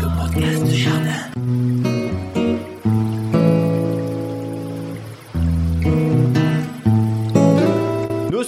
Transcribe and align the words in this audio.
Le 0.00 0.08
podcast 0.18 0.64
du 0.64 0.74
jardin. 0.74 1.10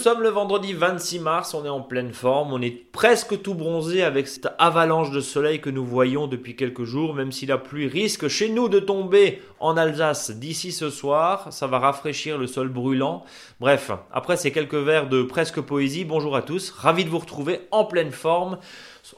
Sommes 0.00 0.22
le 0.22 0.30
vendredi 0.30 0.72
26 0.72 1.20
mars, 1.20 1.52
on 1.52 1.66
est 1.66 1.68
en 1.68 1.82
pleine 1.82 2.14
forme, 2.14 2.54
on 2.54 2.62
est 2.62 2.70
presque 2.70 3.42
tout 3.42 3.52
bronzé 3.52 4.02
avec 4.02 4.28
cette 4.28 4.48
avalanche 4.58 5.10
de 5.10 5.20
soleil 5.20 5.60
que 5.60 5.68
nous 5.68 5.84
voyons 5.84 6.26
depuis 6.26 6.56
quelques 6.56 6.84
jours, 6.84 7.12
même 7.12 7.32
si 7.32 7.44
la 7.44 7.58
pluie 7.58 7.86
risque 7.86 8.26
chez 8.26 8.48
nous 8.48 8.70
de 8.70 8.80
tomber 8.80 9.42
en 9.58 9.76
Alsace 9.76 10.30
d'ici 10.30 10.72
ce 10.72 10.88
soir, 10.88 11.52
ça 11.52 11.66
va 11.66 11.78
rafraîchir 11.78 12.38
le 12.38 12.46
sol 12.46 12.70
brûlant. 12.70 13.24
Bref, 13.60 13.90
après 14.10 14.38
ces 14.38 14.52
quelques 14.52 14.72
vers 14.74 15.06
de 15.06 15.22
presque 15.22 15.60
poésie, 15.60 16.06
bonjour 16.06 16.34
à 16.34 16.40
tous, 16.40 16.70
ravi 16.70 17.04
de 17.04 17.10
vous 17.10 17.18
retrouver 17.18 17.60
en 17.70 17.84
pleine 17.84 18.12
forme 18.12 18.58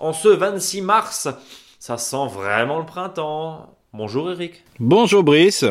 en 0.01 0.13
ce 0.13 0.29
26 0.29 0.83
mars. 0.83 1.29
Ça 1.79 1.97
sent 1.97 2.27
vraiment 2.35 2.81
le 2.81 2.87
printemps. 2.87 3.79
Bonjour 3.93 4.33
Eric. 4.33 4.65
Bonjour 4.81 5.23
Brice. 5.23 5.65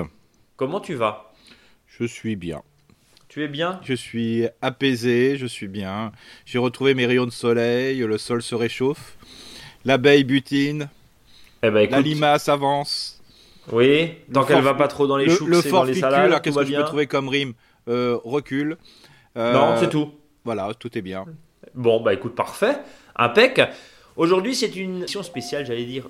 Comment 0.55 0.80
tu 0.80 0.94
vas? 0.94 1.34
Je 1.86 2.05
suis 2.05 2.38
bien. 2.38 2.62
Tu 3.31 3.45
es 3.45 3.48
bien? 3.48 3.80
Je 3.81 3.94
suis 3.94 4.45
apaisé, 4.62 5.38
je 5.38 5.45
suis 5.45 5.70
bien. 5.70 6.12
J'ai 6.45 6.58
retrouvé 6.58 6.94
mes 6.95 7.05
rayons 7.05 7.26
de 7.26 7.31
soleil, 7.31 7.99
le 7.99 8.17
sol 8.17 8.41
se 8.41 8.55
réchauffe, 8.55 9.16
l'abeille 9.85 10.26
butine, 10.26 10.89
eh 11.63 11.70
ben, 11.70 11.89
la 11.89 12.02
limace 12.02 12.49
avance. 12.49 13.22
Oui, 13.72 14.16
tant 14.34 14.44
qu'elle 14.44 14.62
va 14.62 14.73
pas 14.73 14.89
trop 14.89 15.08
dans 15.08 15.16
les 15.16 15.30
choux, 15.30 15.45
le, 15.48 15.62
dans 15.72 15.86
les 15.86 15.94
salades, 15.94 16.41
qu'est-ce 16.41 16.59
que 16.59 16.66
je 16.66 16.75
peux 16.75 16.84
trouver 16.84 17.08
comme 17.08 17.30
rime? 17.30 17.53
Euh, 17.88 18.17
Recule. 18.25 18.75
Euh, 19.38 19.53
non, 19.53 19.77
c'est 19.80 19.89
tout. 19.89 20.11
Voilà, 20.44 20.73
tout 20.77 20.98
est 20.98 21.02
bien. 21.02 21.23
Bon, 21.73 22.02
bah 22.02 22.13
écoute, 22.13 22.36
parfait. 22.36 22.80
Impec. 23.16 23.61
Aujourd'hui, 24.18 24.56
c'est 24.56 24.76
une 24.76 24.98
émission 24.98 25.24
spéciale, 25.24 25.66
j'allais 25.66 25.86
dire, 25.86 26.04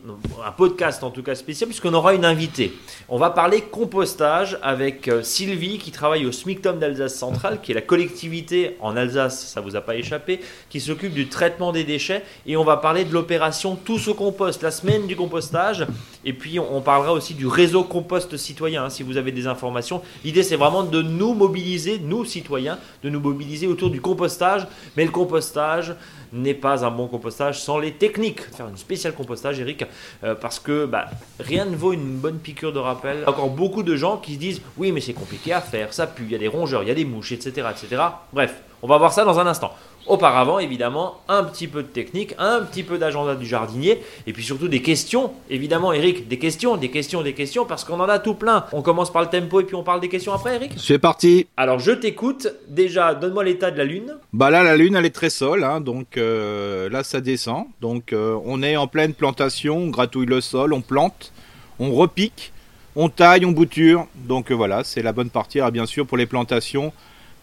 un 0.44 0.52
podcast 0.52 1.04
en 1.04 1.12
tout 1.12 1.22
cas 1.22 1.36
spécial, 1.36 1.70
puisqu'on 1.70 1.94
aura 1.94 2.16
une 2.16 2.26
invitée. 2.26 2.74
On 3.10 3.20
va 3.20 3.30
parler 3.30 3.62
compostage 3.62 4.58
avec 4.64 5.08
euh, 5.08 5.22
Sylvie, 5.22 5.78
qui 5.78 5.92
travaille 5.92 6.26
au 6.26 6.32
SMICTOM 6.32 6.80
d'Alsace 6.80 7.14
Centrale, 7.14 7.62
qui 7.62 7.74
est 7.74 7.76
la 7.76 7.82
collectivité 7.82 8.76
en 8.80 8.98
Alsace, 8.98 9.46
ça 9.46 9.62
vous 9.62 9.76
a 9.76 9.82
pas 9.82 9.96
échappé, 9.98 10.40
qui 10.72 10.82
s'occupe 10.82 11.14
du 11.14 11.28
traitement 11.28 11.72
des 11.72 11.84
déchets. 11.84 12.24
Et 12.48 12.58
on 12.58 12.64
va 12.64 12.78
parler 12.78 13.06
de 13.06 13.14
l'opération 13.14 13.76
Tous 13.76 14.08
au 14.08 14.16
compost, 14.16 14.64
la 14.64 14.72
semaine 14.72 15.06
du 15.06 15.16
compostage. 15.16 15.86
Et 16.26 16.34
puis, 16.34 16.58
on 16.58 16.82
parlera 16.82 17.14
aussi 17.14 17.36
du 17.36 17.46
réseau 17.46 17.84
compost 17.84 18.36
citoyen, 18.36 18.86
hein, 18.86 18.90
si 18.90 19.04
vous 19.04 19.18
avez 19.18 19.32
des 19.32 19.46
informations. 19.46 20.02
L'idée, 20.26 20.42
c'est 20.42 20.56
vraiment 20.56 20.82
de 20.82 21.04
nous 21.04 21.36
mobiliser, 21.36 22.00
nous 22.00 22.26
citoyens, 22.26 22.80
de 23.04 23.12
nous 23.12 23.20
mobiliser 23.20 23.68
autour 23.68 23.92
du 23.92 24.02
compostage. 24.02 24.66
Mais 24.98 25.06
le 25.06 25.12
compostage, 25.12 25.96
n'est 26.34 26.54
pas 26.54 26.86
un 26.86 26.92
bon 26.92 27.08
compostage 27.08 27.62
sans 27.62 27.78
les 27.78 27.91
techniques. 27.92 28.42
Faire 28.42 28.68
une 28.68 28.78
spéciale 28.78 29.14
compostage, 29.14 29.60
Eric, 29.60 29.86
euh, 30.24 30.36
parce 30.36 30.60
que 30.60 30.86
bah, 30.86 31.06
rien 31.40 31.66
ne 31.66 31.76
vaut 31.76 31.94
une 31.94 32.18
bonne 32.18 32.40
piqûre 32.40 32.74
de 32.74 32.80
rappel. 32.80 33.24
Encore 33.28 33.50
beaucoup 33.50 33.84
de 33.84 33.96
gens 33.96 34.18
qui 34.18 34.36
se 34.36 34.40
disent 34.40 34.62
oui, 34.78 34.92
mais 34.92 35.02
c'est 35.02 35.14
compliqué 35.14 35.54
à 35.54 35.62
faire, 35.62 35.94
ça 35.94 36.08
pue, 36.08 36.24
il 36.24 36.32
y 36.32 36.36
a 36.36 36.40
des 36.40 36.48
rongeurs, 36.48 36.84
il 36.84 36.90
y 36.90 36.92
a 36.92 36.96
des 36.96 37.06
mouches, 37.06 37.32
etc., 37.32 37.68
etc. 37.72 38.02
Bref, 38.34 38.62
on 38.84 38.88
va 38.88 38.98
voir 38.98 39.14
ça 39.14 39.26
dans 39.26 39.40
un 39.40 39.48
instant. 39.48 39.72
Auparavant, 40.08 40.58
évidemment, 40.58 41.22
un 41.28 41.44
petit 41.44 41.68
peu 41.68 41.84
de 41.84 41.88
technique, 41.88 42.34
un 42.40 42.62
petit 42.62 42.82
peu 42.82 42.98
d'agenda 42.98 43.36
du 43.36 43.46
jardinier, 43.46 44.02
et 44.26 44.34
puis 44.34 44.44
surtout 44.44 44.68
des 44.68 44.82
questions. 44.82 45.32
Évidemment, 45.50 45.94
Eric, 45.94 46.28
des 46.28 46.40
questions, 46.40 46.76
des 46.76 46.90
questions, 46.90 47.22
des 47.22 47.34
questions, 47.34 47.66
parce 47.66 47.84
qu'on 47.84 48.00
en 48.00 48.10
a 48.10 48.18
tout 48.18 48.34
plein. 48.34 48.66
On 48.74 48.82
commence 48.82 49.12
par 49.12 49.22
le 49.22 49.28
tempo 49.30 49.62
et 49.62 49.64
puis 49.64 49.76
on 49.76 49.84
parle 49.84 50.02
des 50.02 50.10
questions 50.10 50.34
après, 50.34 50.56
Eric? 50.56 50.74
C'est 50.78 50.98
parti 50.98 51.48
Alors, 51.56 51.78
je 51.78 51.92
t'écoute. 51.92 52.48
Déjà, 52.68 53.14
donne-moi 53.14 53.44
l'état 53.44 53.70
de 53.70 53.78
la 53.78 53.84
Lune. 53.84 54.16
Bah 54.34 54.50
là, 54.50 54.64
la 54.64 54.76
Lune, 54.76 54.96
elle 54.96 55.06
est 55.06 55.16
très 55.16 55.30
sol, 55.30 55.64
hein, 55.64 55.82
donc 55.82 56.18
euh, 56.18 56.90
là, 56.90 57.04
ça 57.04 57.22
descend. 57.22 57.66
Donc, 57.80 58.12
euh, 58.12 58.40
on 58.44 58.64
est 58.64 58.78
en 58.78 58.88
pleine 58.88 59.14
plantation, 59.14 59.78
on 59.78 59.90
gratouille 59.90 60.26
le 60.26 60.42
sol, 60.42 60.74
on 60.74 60.82
plante, 60.82 61.32
on 61.80 61.94
repique, 61.94 62.54
on 62.96 63.10
taille, 63.10 63.46
on 63.46 63.52
bouture. 63.52 64.08
Donc 64.16 64.52
euh, 64.52 64.56
voilà, 64.56 64.84
c'est 64.84 65.04
la 65.04 65.14
bonne 65.14 65.30
partie. 65.30 65.60
Alors, 65.60 65.72
bien 65.72 65.86
sûr, 65.86 66.08
pour 66.08 66.18
les 66.18 66.26
plantations, 66.26 66.92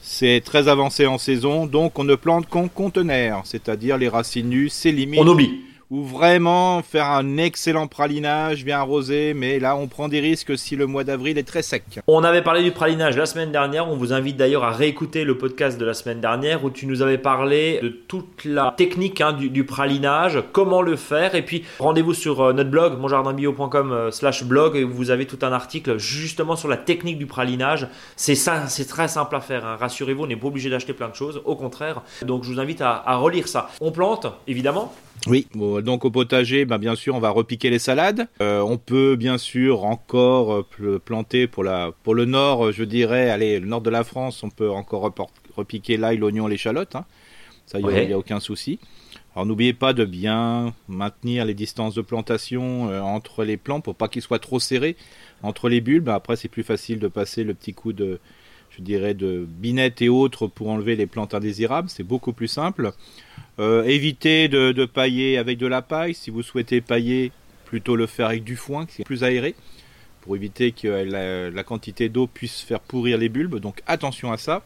c'est 0.00 0.42
très 0.44 0.68
avancé 0.68 1.06
en 1.06 1.18
saison, 1.18 1.66
donc 1.66 1.98
on 1.98 2.04
ne 2.04 2.14
plante 2.14 2.48
qu'en 2.48 2.68
conteneur, 2.68 3.42
c'est-à-dire 3.44 3.98
les 3.98 4.08
racines 4.08 4.48
nues, 4.48 4.68
c'est. 4.68 5.18
On 5.18 5.26
oublie 5.26 5.67
ou 5.90 6.04
vraiment 6.04 6.82
faire 6.82 7.06
un 7.06 7.38
excellent 7.38 7.86
pralinage 7.86 8.64
bien 8.64 8.78
arrosé, 8.78 9.32
mais 9.34 9.58
là 9.58 9.76
on 9.76 9.86
prend 9.86 10.08
des 10.08 10.20
risques 10.20 10.56
si 10.58 10.76
le 10.76 10.86
mois 10.86 11.04
d'avril 11.04 11.38
est 11.38 11.44
très 11.44 11.62
sec. 11.62 11.84
On 12.06 12.24
avait 12.24 12.42
parlé 12.42 12.62
du 12.62 12.72
pralinage 12.72 13.16
la 13.16 13.26
semaine 13.26 13.52
dernière, 13.52 13.88
on 13.88 13.96
vous 13.96 14.12
invite 14.12 14.36
d'ailleurs 14.36 14.64
à 14.64 14.70
réécouter 14.70 15.24
le 15.24 15.38
podcast 15.38 15.78
de 15.78 15.84
la 15.84 15.94
semaine 15.94 16.20
dernière 16.20 16.64
où 16.64 16.70
tu 16.70 16.86
nous 16.86 17.00
avais 17.00 17.18
parlé 17.18 17.80
de 17.82 17.88
toute 17.88 18.44
la 18.44 18.74
technique 18.76 19.20
hein, 19.20 19.32
du, 19.32 19.64
pralinage, 19.64 20.42
comment 20.52 20.82
le 20.82 20.96
faire, 20.96 21.34
et 21.34 21.42
puis 21.42 21.64
rendez-vous 21.78 22.14
sur 22.14 22.40
euh, 22.40 22.52
notre 22.52 22.70
blog 22.70 22.98
monjardinbio.com 22.98 23.92
euh, 23.92 24.10
slash 24.10 24.44
blog 24.44 24.76
et 24.76 24.84
vous 24.84 25.10
avez 25.10 25.26
tout 25.26 25.38
un 25.42 25.52
article 25.52 25.98
justement 25.98 26.56
sur 26.56 26.68
la 26.68 26.76
technique 26.76 27.18
du 27.18 27.26
pralinage. 27.26 27.88
C'est 28.16 28.34
ça, 28.34 28.66
c'est 28.66 28.86
très 28.86 29.08
simple 29.08 29.34
à 29.36 29.40
faire, 29.40 29.64
hein. 29.64 29.76
rassurez-vous, 29.80 30.24
on 30.24 30.26
n'est 30.26 30.36
pas 30.36 30.48
obligé 30.48 30.68
d'acheter 30.68 30.92
plein 30.92 31.08
de 31.08 31.14
choses, 31.14 31.40
au 31.44 31.56
contraire. 31.56 32.02
Donc 32.22 32.44
je 32.44 32.52
vous 32.52 32.60
invite 32.60 32.82
à, 32.82 33.02
à 33.06 33.16
relire 33.16 33.48
ça. 33.48 33.70
On 33.80 33.90
plante, 33.90 34.26
évidemment, 34.46 34.92
oui, 35.26 35.46
donc 35.54 36.04
au 36.04 36.10
potager, 36.10 36.64
bah, 36.64 36.78
bien 36.78 36.94
sûr, 36.94 37.14
on 37.14 37.20
va 37.20 37.30
repiquer 37.30 37.70
les 37.70 37.78
salades. 37.78 38.28
Euh, 38.40 38.60
on 38.60 38.78
peut 38.78 39.16
bien 39.16 39.38
sûr 39.38 39.84
encore 39.84 40.64
euh, 40.80 40.98
planter 40.98 41.46
pour 41.46 41.64
la 41.64 41.92
pour 42.02 42.14
le 42.14 42.24
nord, 42.24 42.72
je 42.72 42.84
dirais, 42.84 43.30
allez, 43.30 43.58
le 43.58 43.66
nord 43.66 43.80
de 43.80 43.90
la 43.90 44.04
France, 44.04 44.42
on 44.42 44.50
peut 44.50 44.70
encore 44.70 45.12
repiquer 45.56 45.96
l'ail, 45.96 46.18
l'oignon, 46.18 46.46
l'échalote. 46.46 46.94
Hein. 46.96 47.04
Ça, 47.66 47.78
il 47.78 47.86
n'y 47.86 48.12
a, 48.12 48.18
aucun 48.18 48.40
souci. 48.40 48.78
Alors 49.34 49.44
n'oubliez 49.44 49.74
pas 49.74 49.92
de 49.92 50.04
bien 50.04 50.74
maintenir 50.88 51.44
les 51.44 51.54
distances 51.54 51.94
de 51.94 52.00
plantation 52.00 52.90
euh, 52.90 53.00
entre 53.00 53.44
les 53.44 53.56
plants 53.56 53.80
pour 53.80 53.94
pas 53.94 54.08
qu'ils 54.08 54.22
soient 54.22 54.38
trop 54.38 54.58
serrés 54.58 54.96
entre 55.42 55.68
les 55.68 55.80
bulbes. 55.80 56.08
Après, 56.08 56.36
c'est 56.36 56.48
plus 56.48 56.62
facile 56.62 56.98
de 56.98 57.08
passer 57.08 57.44
le 57.44 57.54
petit 57.54 57.74
coup 57.74 57.92
de, 57.92 58.20
je 58.78 58.82
dirais, 58.84 59.14
de 59.14 59.44
binette 59.48 60.00
et 60.02 60.08
autres 60.08 60.46
pour 60.46 60.68
enlever 60.68 60.94
les 60.94 61.06
plantes 61.06 61.34
indésirables. 61.34 61.88
C'est 61.88 62.04
beaucoup 62.04 62.32
plus 62.32 62.46
simple. 62.46 62.92
Euh, 63.58 63.82
évitez 63.84 64.48
de, 64.48 64.84
pailler 64.84 65.36
avec 65.36 65.58
de 65.58 65.66
la 65.66 65.82
paille. 65.82 66.14
Si 66.14 66.30
vous 66.30 66.42
souhaitez 66.42 66.80
pailler, 66.80 67.32
plutôt 67.64 67.96
le 67.96 68.06
faire 68.06 68.28
avec 68.28 68.44
du 68.44 68.56
foin, 68.56 68.86
qui 68.86 69.02
est 69.02 69.04
plus 69.04 69.24
aéré, 69.24 69.56
pour 70.20 70.36
éviter 70.36 70.70
que 70.70 70.88
la, 70.88 71.64
quantité 71.64 72.08
d'eau 72.08 72.28
puisse 72.28 72.60
faire 72.60 72.80
pourrir 72.80 73.18
les 73.18 73.28
bulbes. 73.28 73.58
Donc 73.58 73.82
attention 73.86 74.30
à 74.30 74.36
ça. 74.36 74.62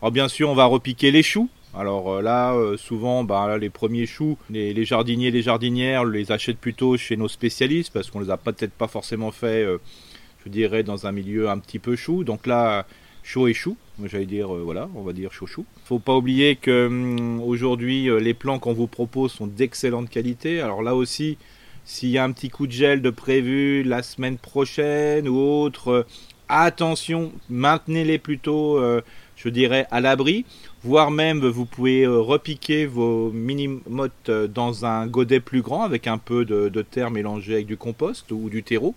Alors 0.00 0.12
bien 0.12 0.28
sûr, 0.28 0.48
on 0.48 0.54
va 0.54 0.66
repiquer 0.66 1.10
les 1.10 1.24
choux. 1.24 1.48
Alors 1.74 2.12
euh, 2.12 2.22
là, 2.22 2.54
euh, 2.54 2.76
souvent, 2.76 3.24
bah, 3.24 3.58
les 3.58 3.70
premiers 3.70 4.06
choux, 4.06 4.38
les, 4.50 4.84
jardiniers, 4.84 5.32
les 5.32 5.42
jardinières 5.42 6.04
les 6.04 6.30
achètent 6.30 6.58
plutôt 6.58 6.96
chez 6.96 7.16
nos 7.16 7.28
spécialistes 7.28 7.92
parce 7.92 8.08
qu'on 8.10 8.20
les 8.20 8.30
a 8.30 8.36
peut-être 8.36 8.72
pas 8.72 8.88
forcément 8.88 9.32
fait, 9.32 9.66
je 10.44 10.48
dirais, 10.48 10.84
dans 10.84 11.08
un 11.08 11.12
milieu 11.12 11.50
un 11.50 11.58
petit 11.58 11.80
peu 11.80 11.96
chou. 11.96 12.22
Donc 12.22 12.46
là, 12.46 12.86
chaud 13.22 13.48
et 13.48 13.54
chou. 13.54 13.76
J'allais 14.04 14.26
dire, 14.26 14.54
euh, 14.54 14.62
voilà, 14.62 14.88
on 14.94 15.02
va 15.02 15.12
dire 15.12 15.32
chaud 15.32 15.46
chou. 15.46 15.64
Faut 15.84 15.98
pas 15.98 16.16
oublier 16.16 16.56
que 16.56 16.86
hum, 16.86 17.40
aujourd'hui, 17.42 18.08
euh, 18.08 18.18
les 18.18 18.34
plants 18.34 18.58
qu'on 18.58 18.72
vous 18.72 18.86
propose 18.86 19.32
sont 19.32 19.46
d'excellente 19.46 20.08
qualité. 20.08 20.60
Alors 20.60 20.82
là 20.82 20.94
aussi, 20.94 21.38
s'il 21.84 22.10
y 22.10 22.18
a 22.18 22.24
un 22.24 22.32
petit 22.32 22.48
coup 22.48 22.66
de 22.66 22.72
gel 22.72 23.02
de 23.02 23.10
prévu 23.10 23.82
la 23.82 24.02
semaine 24.02 24.38
prochaine 24.38 25.28
ou 25.28 25.38
autre, 25.38 25.88
euh, 25.88 26.06
attention, 26.48 27.32
maintenez-les 27.48 28.18
plutôt, 28.18 28.78
je 29.36 29.48
dirais, 29.48 29.86
à 29.90 30.02
l'abri. 30.02 30.44
Voire 30.82 31.10
même, 31.10 31.38
vous 31.46 31.64
pouvez 31.64 32.06
repiquer 32.06 32.84
vos 32.84 33.30
mini-mottes 33.30 34.30
dans 34.30 34.84
un 34.84 35.06
godet 35.06 35.40
plus 35.40 35.62
grand 35.62 35.82
avec 35.82 36.06
un 36.06 36.18
peu 36.18 36.44
de, 36.44 36.82
terre 36.82 37.10
mélangé 37.10 37.54
avec 37.54 37.66
du 37.66 37.78
compost 37.78 38.30
ou 38.32 38.50
du 38.50 38.62
terreau. 38.62 38.94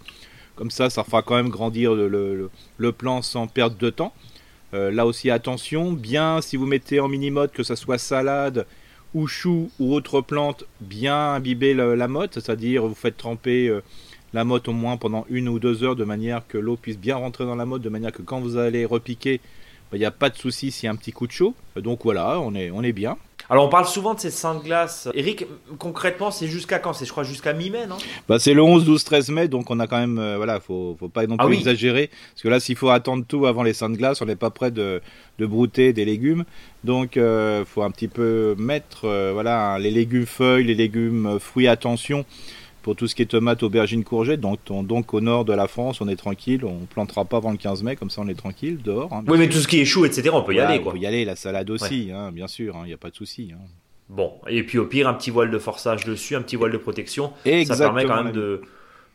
Comme 0.55 0.71
ça, 0.71 0.89
ça 0.89 1.03
fera 1.03 1.21
quand 1.21 1.35
même 1.35 1.49
grandir 1.49 1.93
le, 1.93 2.49
le, 2.77 2.91
plan 2.91 3.21
sans 3.21 3.47
perte 3.47 3.77
de 3.77 3.89
temps. 3.89 4.13
Euh, 4.73 4.91
là 4.91 5.05
aussi, 5.05 5.29
attention, 5.29 5.91
bien 5.91 6.41
si 6.41 6.55
vous 6.57 6.65
mettez 6.65 6.99
en 6.99 7.07
mini-mode, 7.07 7.51
que 7.51 7.63
ce 7.63 7.75
soit 7.75 7.97
salade 7.97 8.65
ou 9.13 9.27
chou 9.27 9.69
ou 9.79 9.93
autre 9.93 10.21
plante, 10.21 10.65
bien 10.81 11.33
imbiber 11.33 11.73
la, 11.73 12.07
motte, 12.07 12.35
c'est-à-dire 12.35 12.85
vous 12.85 12.95
faites 12.95 13.17
tremper 13.17 13.67
euh, 13.67 13.81
la 14.33 14.43
motte 14.43 14.67
au 14.67 14.73
moins 14.73 14.97
pendant 14.97 15.25
une 15.29 15.47
ou 15.47 15.59
deux 15.59 15.83
heures 15.83 15.95
de 15.95 16.03
manière 16.03 16.45
que 16.47 16.57
l'eau 16.57 16.75
puisse 16.75 16.97
bien 16.97 17.15
rentrer 17.15 17.45
dans 17.45 17.55
la 17.55 17.65
motte, 17.65 17.81
de 17.81 17.89
manière 17.89 18.11
que 18.11 18.21
quand 18.21 18.41
vous 18.41 18.57
allez 18.57 18.85
repiquer, 18.85 19.39
il 19.93 19.99
n'y 19.99 20.05
a 20.05 20.11
pas 20.11 20.29
de 20.29 20.37
souci 20.37 20.71
s'il 20.71 20.87
y 20.87 20.89
a 20.89 20.91
un 20.91 20.97
petit 20.97 21.13
coup 21.13 21.27
de 21.27 21.31
chaud. 21.31 21.55
Donc 21.77 22.01
voilà, 22.03 22.39
on 22.41 22.53
est 22.53 22.91
bien. 22.91 23.17
Alors 23.49 23.65
on 23.65 23.69
parle 23.69 23.85
souvent 23.85 24.13
de 24.13 24.19
ces 24.19 24.31
seins 24.31 24.55
de 24.55 24.63
glace. 24.63 25.07
Eric, 25.13 25.45
concrètement, 25.77 26.31
c'est 26.31 26.47
jusqu'à 26.47 26.79
quand? 26.79 26.93
C'est 26.93 27.05
je 27.05 27.11
crois 27.11 27.23
jusqu'à 27.23 27.53
mi-mai, 27.53 27.85
non? 27.87 27.97
Bah 28.27 28.39
c'est 28.39 28.53
le 28.53 28.63
11, 28.63 28.85
12, 28.85 29.03
13 29.03 29.29
mai, 29.29 29.47
donc 29.47 29.69
on 29.69 29.79
a 29.79 29.87
quand 29.87 29.99
même, 29.99 30.17
euh, 30.17 30.37
voilà, 30.37 30.59
faut, 30.59 30.95
faut 30.99 31.09
pas 31.09 31.27
non 31.27 31.35
ah 31.37 31.45
plus 31.45 31.55
exagérer, 31.55 32.09
parce 32.33 32.41
que 32.41 32.49
là, 32.49 32.59
s'il 32.59 32.75
faut 32.75 32.89
attendre 32.89 33.23
tout 33.27 33.45
avant 33.45 33.63
les 33.63 33.73
seins 33.73 33.89
de 33.89 33.97
glace, 33.97 34.21
on 34.21 34.25
n'est 34.25 34.35
pas 34.35 34.49
prêt 34.49 34.71
de, 34.71 35.01
de 35.37 35.45
brouter 35.45 35.93
des 35.93 36.05
légumes, 36.05 36.43
donc 36.83 37.17
euh, 37.17 37.65
faut 37.65 37.83
un 37.83 37.91
petit 37.91 38.07
peu 38.07 38.55
mettre, 38.57 39.05
euh, 39.05 39.31
voilà, 39.33 39.77
les 39.79 39.91
légumes 39.91 40.25
feuilles, 40.25 40.65
les 40.65 40.75
légumes 40.75 41.37
fruits, 41.39 41.67
attention 41.67 42.25
pour 42.85 42.95
tout 42.95 43.07
ce 43.07 43.15
qui 43.15 43.23
est 43.23 43.25
tomates, 43.25 43.63
aubergines, 43.63 44.03
courgettes. 44.03 44.41
Donc, 44.41 44.59
donc 44.69 45.15
au 45.15 45.19
nord 45.19 45.43
de 45.43 45.53
la 45.53 45.67
France, 45.67 46.01
on 46.01 46.07
est 46.07 46.15
tranquille. 46.15 46.63
On 46.63 46.85
plantera 46.85 47.25
pas 47.25 47.37
avant 47.37 47.49
le 47.49 47.57
15 47.57 47.81
mai, 47.81 47.95
comme 47.95 48.11
ça 48.11 48.21
on 48.21 48.27
est 48.27 48.35
tranquille 48.35 48.77
dehors. 48.83 49.11
Hein, 49.11 49.23
oui, 49.27 49.39
mais 49.39 49.49
tout 49.49 49.57
ce 49.57 49.67
qui 49.67 49.81
est 49.81 49.85
chou, 49.85 50.05
etc., 50.05 50.29
on 50.31 50.43
peut 50.43 50.53
y 50.53 50.59
aller. 50.59 50.79
On 50.85 50.91
peut 50.91 50.97
y 50.99 51.07
aller, 51.07 51.25
la 51.25 51.35
salade 51.35 51.67
aussi, 51.71 52.11
hein, 52.13 52.31
bien 52.31 52.45
sûr, 52.47 52.75
il 52.75 52.77
hein, 52.77 52.85
n'y 52.85 52.93
a 52.93 52.97
pas 52.97 53.09
de 53.09 53.15
souci. 53.15 53.51
Bon, 54.07 54.33
et 54.47 54.61
puis 54.61 54.77
au 54.77 54.85
pire, 54.85 55.07
un 55.07 55.15
petit 55.15 55.31
voile 55.31 55.49
de 55.49 55.57
forçage 55.57 56.05
dessus, 56.05 56.35
un 56.35 56.43
petit 56.43 56.57
voile 56.57 56.71
de 56.71 56.77
protection. 56.77 57.33
Exactement, 57.43 57.75
ça 57.75 57.83
permet 57.85 58.05
quand 58.05 58.23
même 58.23 58.33
de 58.33 58.61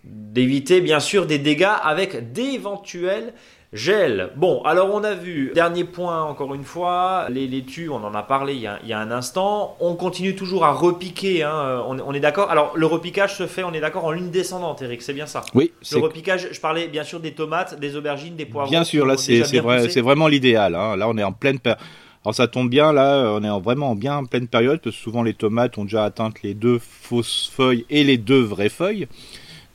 d'éviter 0.02 0.81
bien 0.81 0.99
sûr 0.99 1.26
des 1.26 1.38
dégâts 1.38 1.76
avec 1.84 2.32
d'éventuels 2.32 3.34
gels. 3.72 4.31
Bon, 4.37 4.62
alors 4.62 4.93
on 4.93 5.05
a 5.05 5.14
vu, 5.14 5.52
dernier 5.55 5.84
point 5.84 6.22
encore 6.22 6.55
une 6.55 6.64
fois, 6.64 7.26
les 7.31 7.46
laitues, 7.46 7.88
on 7.88 8.02
en 8.05 8.14
a 8.14 8.22
parlé 8.22 8.55
il 8.55 8.61
y 8.61 8.67
a, 8.67 8.78
il 8.82 8.88
y 8.88 8.93
a 8.93 8.99
un 8.99 9.11
instant. 9.11 9.76
On 9.81 9.94
continue 9.94 10.34
toujours 10.34 10.64
à 10.64 10.72
repiquer, 10.72 11.43
hein, 11.44 11.82
on, 11.87 11.99
on 12.00 12.12
est 12.12 12.20
d'accord. 12.20 12.50
Alors 12.50 12.72
le 12.76 12.87
repiquage 12.87 13.37
se 13.37 13.46
fait, 13.46 13.62
on 13.62 13.72
est 13.72 13.81
d'accord, 13.81 14.05
en 14.05 14.11
ligne 14.12 14.31
descendante, 14.31 14.82
Eric, 14.82 15.02
c'est 15.02 15.12
bien 15.12 15.26
ça? 15.26 15.43
Oui, 15.55 15.72
Le 15.93 15.99
repiquage, 15.99 16.49
je 16.50 16.61
parlais 16.61 16.88
bien 16.88 17.05
sûr 17.05 17.20
des 17.20 17.32
tomates, 17.32 17.78
des 17.78 17.94
aubergines, 17.96 18.34
des 18.37 18.46
poivrons. 18.46 18.70
bien 18.70 18.84
sûr, 18.84 19.06
là 19.06 19.17
c'est 19.17 19.58
vrai, 19.61 19.87
vraiment 20.00 20.28
l'idéal. 20.28 20.75
hein. 20.75 20.96
Là 20.96 21.08
on 21.08 21.16
est 21.16 21.25
en 21.25 21.32
pleine 21.32 21.58
période. 21.58 21.81
Alors 22.23 22.34
ça 22.34 22.49
tombe 22.49 22.69
bien, 22.69 22.93
là 22.93 23.32
on 23.34 23.43
est 23.43 23.49
en- 23.49 23.61
vraiment 23.61 23.90
en 23.93 23.94
bien 23.94 24.25
pleine 24.25 24.46
période 24.46 24.81
parce 24.82 24.94
que 24.96 25.02
souvent 25.02 25.23
les 25.23 25.32
tomates 25.32 25.78
ont 25.78 25.84
déjà 25.84 26.05
atteint 26.05 26.28
les 26.43 26.52
deux 26.52 26.78
fausses 26.78 27.50
feuilles 27.55 27.87
et 27.88 28.05
les 28.05 28.19
deux 28.19 28.43
vraies 28.43 28.69
feuilles. 28.69 29.06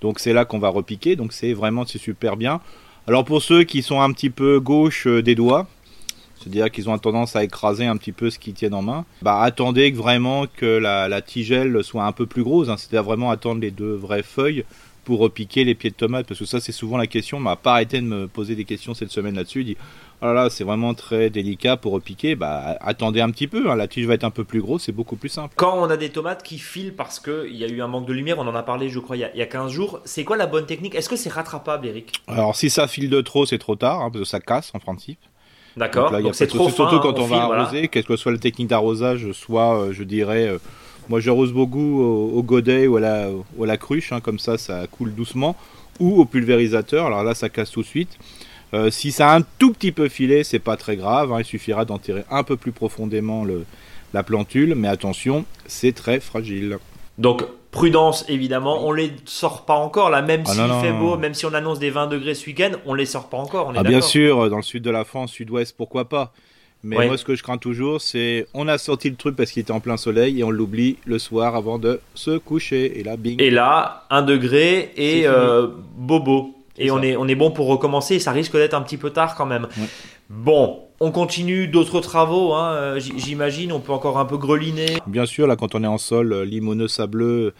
Donc 0.02 0.20
c'est 0.20 0.34
là 0.34 0.46
qu'on 0.46 0.60
va 0.60 0.70
repiquer. 0.70 1.16
Donc 1.16 1.34
c'est 1.34 1.54
vraiment 1.54 1.86
c'est 1.86 1.98
super 1.98 2.36
bien. 2.38 2.62
Alors 3.08 3.24
pour 3.24 3.42
ceux 3.42 3.64
qui 3.64 3.84
sont 3.84 4.02
un 4.02 4.12
petit 4.12 4.30
peu 4.30 4.60
gauche 4.60 5.06
euh, 5.08 5.22
des 5.22 5.36
doigts, 5.36 5.68
c'est-à-dire 6.40 6.72
qu'ils 6.72 6.90
ont 6.90 6.98
tendance 6.98 7.36
à 7.36 7.44
écraser 7.44 7.86
un 7.86 7.98
petit 7.98 8.12
peu 8.12 8.30
ce 8.30 8.40
qu'ils 8.40 8.54
tiennent 8.54 8.74
en 8.74 8.82
main, 8.82 9.06
bah 9.22 9.42
attendez 9.42 9.92
vraiment 9.92 10.46
que 10.48 10.66
la, 10.66 11.08
la 11.08 11.22
tigelle 11.22 11.84
soit 11.84 12.06
un 12.06 12.12
peu 12.12 12.26
plus 12.26 12.44
grosse. 12.44 12.70
hein. 12.70 12.78
C'est-à-dire 12.78 13.04
vraiment 13.04 13.30
attendre 13.32 13.62
les 13.62 13.72
deux 13.72 13.94
vraies 13.96 14.24
feuilles 14.24 14.66
pour 15.06 15.20
repiquer 15.20 15.64
les 15.64 15.76
pieds 15.76 15.92
de 15.92 15.96
tomates 15.96 16.28
parce 16.28 16.40
que 16.40 16.46
ça 16.46 16.60
c'est 16.60 16.72
souvent 16.74 16.98
la 16.98 17.08
question. 17.08 17.38
On 17.38 17.42
m'a 17.42 17.56
pas 17.56 17.74
arrêté 17.74 18.02
de 18.02 18.06
me 18.06 18.28
poser 18.28 18.56
des 18.56 18.66
questions 18.66 18.94
cette 18.94 19.12
semaine 19.12 19.36
là-dessus. 19.36 19.62
Il 19.62 19.66
dit 19.66 19.78
oh 20.22 20.26
là 20.26 20.34
là 20.34 20.50
c'est 20.50 20.66
vraiment 20.66 20.94
très 20.94 21.30
délicat 21.30 21.78
pour 21.78 21.94
repiquer. 21.94 22.36
Bah 22.36 22.78
attendez 22.82 23.22
un 23.22 23.30
petit 23.30 23.48
peu. 23.48 23.70
hein. 23.70 23.76
La 23.76 23.88
tige 23.88 24.06
va 24.06 24.16
être 24.16 24.24
un 24.26 24.32
peu 24.32 24.44
plus 24.44 24.62
grosse, 24.62 24.84
c'est 24.84 24.92
beaucoup 24.92 25.16
plus 25.16 25.30
simple. 25.30 25.54
Quand 25.56 25.78
on 25.78 25.90
a 25.90 25.96
des 25.96 26.10
tomates 26.10 26.44
qui 26.44 26.58
filent 26.58 26.94
parce 26.94 27.20
qu'il 27.20 27.56
y 27.56 27.64
a 27.64 27.68
eu 27.68 27.82
un 27.82 27.88
manque 27.88 28.08
de 28.08 28.14
lumière, 28.14 28.40
on 28.40 28.48
en 28.48 28.56
a 28.56 28.64
parlé 28.64 28.90
je 28.90 29.00
crois 29.00 29.16
il 29.16 29.22
y 29.22 29.24
a, 29.24 29.32
il 29.34 29.40
y 29.40 29.44
a 29.44 29.46
15 29.46 29.72
jours, 29.72 30.02
c'est 30.04 30.26
quoi 30.26 30.36
la 30.36 30.48
bonne 30.48 30.66
technique? 30.66 30.96
Est-ce 30.96 31.08
que 31.08 31.16
c'est 31.16 31.32
rattrapable 31.32 31.88
Eric? 31.88 32.12
Alors 32.28 32.56
si 32.56 32.70
ça 32.70 32.88
file 32.88 33.10
de 33.10 33.22
trop, 33.22 33.46
c'est 33.46 33.60
trop 33.60 33.76
tard 33.76 34.02
hein, 34.02 34.10
parce 34.12 34.24
que 34.24 34.30
ça 34.30 34.40
casse 34.40 34.72
en 34.74 34.80
principe. 34.80 35.20
D'accord, 35.78 36.10
donc 36.22 36.36
c'est 36.36 36.48
trop 36.48 36.70
fin, 36.70 36.76
surtout 36.76 36.96
hein, 36.96 37.00
quand 37.02 37.20
on, 37.20 37.26
va 37.26 37.36
file, 37.36 37.54
arroser, 37.54 37.88
quelle 37.90 38.06
que 38.06 38.16
soit 38.16 38.32
la 38.32 38.38
technique 38.38 38.70
d'arrosage, 38.70 39.32
soit 39.34 39.78
euh, 39.78 39.92
je 39.92 40.04
dirais, 40.04 40.48
euh, 40.48 40.58
moi 41.10 41.20
j'arrose 41.20 41.54
beaucoup 41.54 42.02
au, 42.02 42.32
au 42.38 42.44
godet 42.44 42.88
ou 42.88 42.98
à 42.98 43.00
la, 43.00 43.30
ou 43.58 43.64
à 43.64 43.68
la 43.68 43.78
cruche, 43.78 44.12
hein, 44.12 44.20
comme 44.22 44.40
ça 44.40 44.58
ça 44.58 44.88
coule 44.88 45.14
doucement, 45.14 45.56
ou 46.00 46.20
au 46.20 46.26
pulvérisateur, 46.26 47.06
alors 47.08 47.24
là 47.24 47.34
ça 47.36 47.50
casse 47.50 47.72
tout 47.72 47.82
de 47.82 47.88
suite. 47.88 48.18
Euh, 48.74 48.90
si 48.90 49.12
ça 49.12 49.32
a 49.32 49.38
un 49.38 49.42
tout 49.60 49.72
petit 49.72 49.92
peu 49.92 50.10
filé, 50.10 50.44
c'est 50.44 50.60
pas 50.60 50.76
très 50.76 50.96
grave, 50.98 51.32
hein, 51.32 51.40
il 51.40 51.46
suffira 51.46 51.86
d'enterrer 51.86 52.24
un 52.30 52.44
peu 52.44 52.58
plus 52.58 52.72
profondément 52.72 53.46
le, 53.46 53.64
la 54.14 54.24
plantule, 54.24 54.76
mais 54.76 54.88
attention, 54.88 55.46
c'est 55.68 55.94
très 55.94 56.20
fragile. 56.20 56.78
Donc 57.18 57.44
prudence 57.72 58.26
évidemment, 58.28 58.86
on 58.86 58.92
les 58.92 59.12
sort 59.26 59.66
pas 59.66 59.76
encore 59.76 60.10
là, 60.10 60.22
même 60.22 60.44
Ah, 60.48 60.52
s'il 60.54 60.64
fait 60.82 60.92
non. 60.94 61.00
beau, 61.00 61.18
même 61.18 61.34
si 61.34 61.46
on 61.46 61.54
annonce 61.54 61.80
des 61.80 61.90
20 61.90 62.08
degrés 62.08 62.34
ce 62.34 62.46
week-end, 62.48 62.72
on 62.86 62.94
les 62.94 63.06
sort 63.06 63.30
pas 63.30 63.38
encore, 63.38 63.68
on 63.68 63.74
est 63.76 63.78
Ah, 63.78 63.84
bien 63.84 64.02
sûr, 64.02 64.50
dans 64.50 64.58
le 64.58 64.64
sud 64.64 64.84
de 64.84 64.90
la 64.90 65.06
France, 65.06 65.32
sud-ouest, 65.32 65.76
pourquoi 65.78 66.10
pas? 66.10 66.34
Mais 66.86 67.08
moi, 67.08 67.18
ce 67.18 67.26
que 67.26 67.36
je 67.36 67.42
crains 67.42 67.58
toujours, 67.58 68.00
c'est 68.00 68.46
on 68.54 68.68
a 68.68 68.78
sorti 68.78 69.10
le 69.10 69.16
truc 69.16 69.36
parce 69.36 69.50
qu'il 69.52 69.62
était 69.62 69.72
en 69.72 69.80
plein 69.80 69.98
soleil 69.98 70.40
et 70.40 70.44
on 70.44 70.52
l'oublie 70.52 70.98
le 71.06 71.18
soir 71.18 71.56
avant 71.56 71.80
de 71.80 72.00
se 72.14 72.38
coucher. 72.38 73.00
Et 73.00 73.04
là, 73.04 73.18
bing. 73.18 73.42
Et 73.42 73.50
là, 73.50 74.06
1 74.12 74.22
degré 74.22 74.92
et 74.96 75.26
euh, 75.26 75.68
bobo. 75.98 76.54
Et 76.78 76.92
on 76.92 77.02
est, 77.02 77.16
on 77.16 77.28
est 77.28 77.36
bon 77.36 77.52
pour 77.52 77.68
recommencer, 77.68 78.20
ça 78.20 78.32
risque 78.32 78.54
d'être 78.54 78.74
un 78.74 78.82
petit 78.82 78.98
peu 78.98 79.10
tard 79.10 79.36
quand 79.36 79.46
même. 79.46 79.68
Bon, 80.30 80.80
on 81.00 81.12
continue 81.12 81.68
d'autres 81.68 82.02
travaux, 82.02 82.54
hein, 82.54 82.74
euh, 82.74 83.00
j'imagine, 83.00 83.72
on 83.72 83.80
peut 83.80 83.94
encore 83.94 84.18
un 84.20 84.26
peu 84.26 84.38
greliner. 84.38 84.98
Bien 85.08 85.26
sûr, 85.26 85.48
là, 85.48 85.56
quand 85.56 85.74
on 85.74 85.84
est 85.84 85.88
en 85.88 85.98
sol 85.98 86.34
euh, 86.34 86.46
limoneux, 86.46 86.90
sableux, 86.90 87.54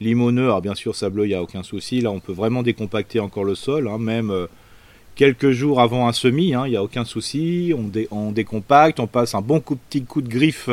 limoneux, 0.00 0.44
alors 0.44 0.62
bien 0.62 0.74
sûr, 0.74 0.94
sableux, 0.94 1.24
il 1.24 1.28
n'y 1.28 1.34
a 1.34 1.42
aucun 1.42 1.62
souci. 1.62 2.00
Là, 2.00 2.10
on 2.10 2.20
peut 2.20 2.32
vraiment 2.32 2.62
décompacter 2.62 3.18
encore 3.18 3.44
le 3.44 3.54
sol, 3.54 3.88
hein, 3.88 3.98
même 3.98 4.30
euh, 4.30 4.46
quelques 5.14 5.50
jours 5.52 5.80
avant 5.80 6.08
un 6.08 6.12
semis, 6.12 6.54
hein, 6.54 6.64
il 6.66 6.70
n'y 6.70 6.76
a 6.76 6.82
aucun 6.82 7.04
souci. 7.04 7.72
On, 7.76 7.82
dé- 7.82 8.08
on 8.10 8.32
décompacte, 8.32 9.00
on 9.00 9.06
passe 9.06 9.34
un 9.34 9.40
bon 9.40 9.60
coup, 9.60 9.76
petit 9.76 10.02
coup 10.04 10.22
de 10.22 10.28
griffe 10.28 10.68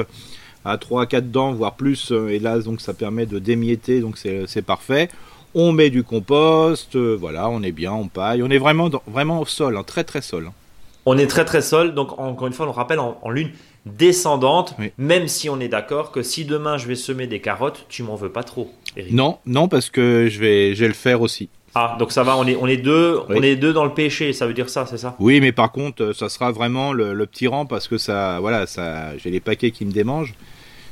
à 0.66 0.78
3 0.78 1.04
à 1.04 1.06
4 1.06 1.32
dents, 1.32 1.54
voire 1.54 1.76
plus. 1.76 2.12
euh, 2.12 2.30
Et 2.30 2.40
là, 2.40 2.60
donc, 2.60 2.82
ça 2.82 2.94
permet 2.94 3.26
de 3.26 3.40
démietter, 3.40 4.02
donc 4.02 4.18
c'est 4.18 4.62
parfait. 4.62 5.10
On 5.56 5.72
met 5.72 5.90
du 5.90 6.04
compost, 6.04 6.96
euh, 6.96 7.16
voilà, 7.20 7.50
on 7.50 7.64
est 7.64 7.72
bien, 7.72 7.92
on 7.94 8.08
paille. 8.08 8.44
On 8.44 8.50
est 8.50 8.58
vraiment, 8.60 8.90
dans- 8.90 9.02
vraiment 9.08 9.40
au 9.42 9.46
sol, 9.46 9.78
hein, 9.78 9.84
très 9.84 10.04
très 10.04 10.22
sol. 10.22 10.46
hein. 10.50 10.54
On 11.06 11.18
est 11.18 11.28
très 11.28 11.46
très 11.46 11.62
sol, 11.62 11.96
donc 11.96 12.20
encore 12.20 12.46
une 12.48 12.54
fois, 12.54 12.66
on 12.66 12.70
le 12.70 12.76
rappelle 12.76 13.00
en, 13.00 13.18
en 13.24 13.30
lune 13.32 13.50
descendante, 13.86 14.76
Oui. 14.78 14.92
même 14.98 15.28
si 15.28 15.50
on 15.50 15.60
est 15.60 15.68
d'accord 15.70 16.12
que 16.12 16.22
si 16.22 16.46
demain 16.46 16.78
je 16.78 16.88
vais 16.88 16.96
semer 16.96 17.26
des 17.28 17.40
carottes, 17.40 17.86
tu 17.90 18.04
m'en 18.04 18.16
veux 18.16 18.30
pas 18.32 18.44
trop, 18.44 18.72
Eric. 18.96 19.14
Non, 19.14 19.38
non, 19.46 19.68
parce 19.68 19.90
que 19.90 20.28
je 20.30 20.40
vais, 20.40 20.76
je 20.76 20.82
vais 20.82 20.88
le 20.88 20.94
faire 20.94 21.22
aussi. 21.22 21.50
Ah, 21.75 21.95
donc 22.00 22.12
ça 22.12 22.24
va, 22.24 22.36
on 22.38 22.45
est, 22.48 22.56
on 22.56 22.68
est 22.68 22.77
deux, 22.77 23.19
Oui. 23.30 23.36
on 23.39 23.42
est 23.44 23.56
deux 23.56 23.74
dans 23.74 23.86
le 23.86 23.94
péché, 23.94 24.33
ça 24.33 24.48
veut 24.48 24.54
dire 24.54 24.69
ça, 24.69 24.86
c'est 24.86 24.98
ça? 24.98 25.16
Oui, 25.19 25.39
mais 25.42 25.51
par 25.51 25.71
contre, 25.71 26.04
euh, 26.04 26.13
ça 26.13 26.30
sera 26.30 26.51
vraiment 26.51 26.94
le, 26.94 27.13
le 27.13 27.25
petit 27.25 27.48
rang 27.48 27.66
parce 27.66 27.88
que 27.88 27.98
ça, 27.98 28.39
voilà, 28.39 28.66
ça, 28.68 29.18
j'ai 29.18 29.30
les 29.30 29.39
paquets 29.39 29.71
qui 29.71 29.86
me 29.86 29.92
démangent. 29.92 30.33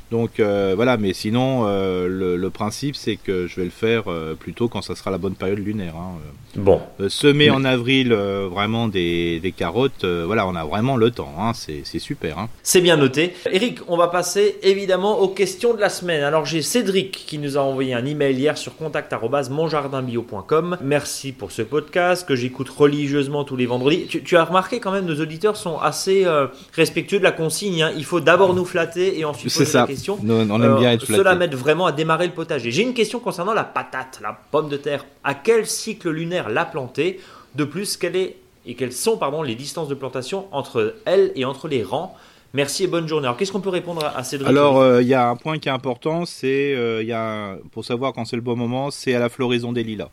Donc 0.10 0.40
euh, 0.40 0.72
voilà, 0.76 0.96
mais 0.98 1.12
sinon, 1.14 1.66
euh, 1.68 2.08
le, 2.08 2.38
le 2.38 2.50
principe, 2.50 2.96
c'est 2.96 3.18
que 3.18 3.46
je 3.48 3.58
vais 3.58 3.66
le 3.66 3.70
faire 3.72 4.04
euh, 4.08 4.36
plutôt 4.36 4.70
quand 4.70 4.82
ça 4.82 4.96
sera 4.96 5.12
la 5.12 5.18
bonne 5.18 5.36
période 5.36 5.60
lunaire. 5.60 5.96
hein. 5.98 6.14
Bon, 6.56 6.80
semer 7.10 7.50
en 7.52 7.64
avril 7.66 8.14
vraiment 8.14 8.88
des, 8.88 9.40
des 9.40 9.52
carottes, 9.52 10.06
voilà, 10.06 10.48
on 10.48 10.56
a 10.56 10.64
vraiment 10.66 10.96
le 10.98 11.12
temps. 11.12 11.32
hein, 11.40 11.52
c'est 11.54 11.82
c'est 11.84 12.00
super. 12.00 12.40
hein. 12.40 12.50
c'est 12.64 12.82
bien 12.82 12.98
noté. 12.98 13.34
Eric, 13.52 13.80
on 13.88 13.96
va 13.98 14.08
passer 14.08 14.56
évidemment 14.64 15.20
aux 15.20 15.28
questions 15.28 15.76
de 15.76 15.80
la 15.80 15.90
semaine. 15.90 16.24
Alors 16.24 16.46
j'ai 16.46 16.62
Cédric 16.64 17.12
qui 17.28 17.38
nous 17.38 17.58
a 17.58 17.62
envoyé 17.62 17.94
un 17.94 18.06
email 18.06 18.36
hier 18.36 18.58
sur 18.58 18.76
contact@monjardinbio.com. 18.78 20.78
Merci 20.82 21.32
pour 21.32 21.52
ce 21.52 21.62
podcast 21.62 22.28
que 22.28 22.36
j'écoute 22.36 22.70
religieusement 22.70 23.44
tous 23.44 23.56
les 23.56 23.66
vendredis. 23.66 24.06
Tu, 24.08 24.24
tu 24.24 24.38
as 24.38 24.44
remarqué 24.46 24.80
quand 24.80 24.92
même, 24.92 25.06
nos 25.06 25.20
auditeurs 25.22 25.58
sont 25.58 25.78
assez 25.80 26.26
respectueux 26.74 27.20
de 27.20 27.24
la 27.24 27.32
consigne. 27.32 27.88
Il 27.98 28.06
faut 28.06 28.20
d'abord 28.20 28.54
nous 28.56 28.66
flatter 28.66 29.20
et 29.20 29.26
ensuite 29.26 29.54
poser 29.54 29.66
ça. 29.66 29.82
la 29.82 29.88
question. 29.98 30.18
Nous, 30.22 30.34
on 30.34 30.62
aime 30.62 30.78
bien 30.78 30.92
être 30.92 31.06
Cela 31.06 31.36
m'aide 31.36 31.56
vraiment 31.56 31.86
à 31.86 31.92
démarrer 31.92 32.28
le 32.28 32.34
potager. 32.34 32.72
J'ai 32.72 32.84
une 32.84 32.94
question 32.94 33.20
concernant 33.20 33.54
la 33.54 33.64
patate, 33.64 34.20
la 34.22 34.38
pomme 34.52 34.70
de 34.70 34.78
terre. 34.78 35.06
À 35.24 35.34
quel 35.34 35.66
cycle 35.66 36.10
lunaire 36.10 36.50
la 36.50 36.66
planter 36.66 37.20
De 37.56 37.64
plus, 37.64 37.98
quelle 37.98 38.16
est 38.16 38.38
et 38.70 38.76
quelles 38.76 38.92
sont 38.94 39.18
pardon, 39.18 39.44
les 39.44 39.56
distances 39.56 39.88
de 39.88 39.96
plantation 39.96 40.48
entre 40.52 40.96
elle 41.06 41.32
et 41.36 41.46
entre 41.46 41.68
les 41.70 41.84
rangs 41.84 42.14
Merci 42.54 42.84
et 42.84 42.88
bonne 42.88 43.08
journée. 43.08 43.28
Alors, 43.28 43.38
qu'est-ce 43.38 43.52
qu'on 43.52 43.62
peut 43.62 43.70
répondre 43.70 44.04
à, 44.04 44.18
à 44.18 44.24
Cédric 44.24 44.50
Alors, 44.50 44.78
euh, 44.80 45.02
il 45.02 45.08
y 45.08 45.14
a 45.14 45.30
un 45.30 45.36
point 45.36 45.58
qui 45.60 45.70
est 45.70 45.72
important, 45.72 46.26
c'est 46.26 46.74
euh, 46.76 47.02
il 47.02 47.08
y 47.08 47.14
a 47.14 47.52
un- 47.52 47.58
pour 47.72 47.86
savoir 47.86 48.14
quand 48.14 48.26
c'est 48.26 48.36
le 48.36 48.42
bon 48.42 48.56
moment, 48.56 48.90
c'est 48.92 49.14
à 49.16 49.20
la 49.20 49.30
floraison 49.30 49.72
des 49.74 49.84
lilas. 49.84 50.10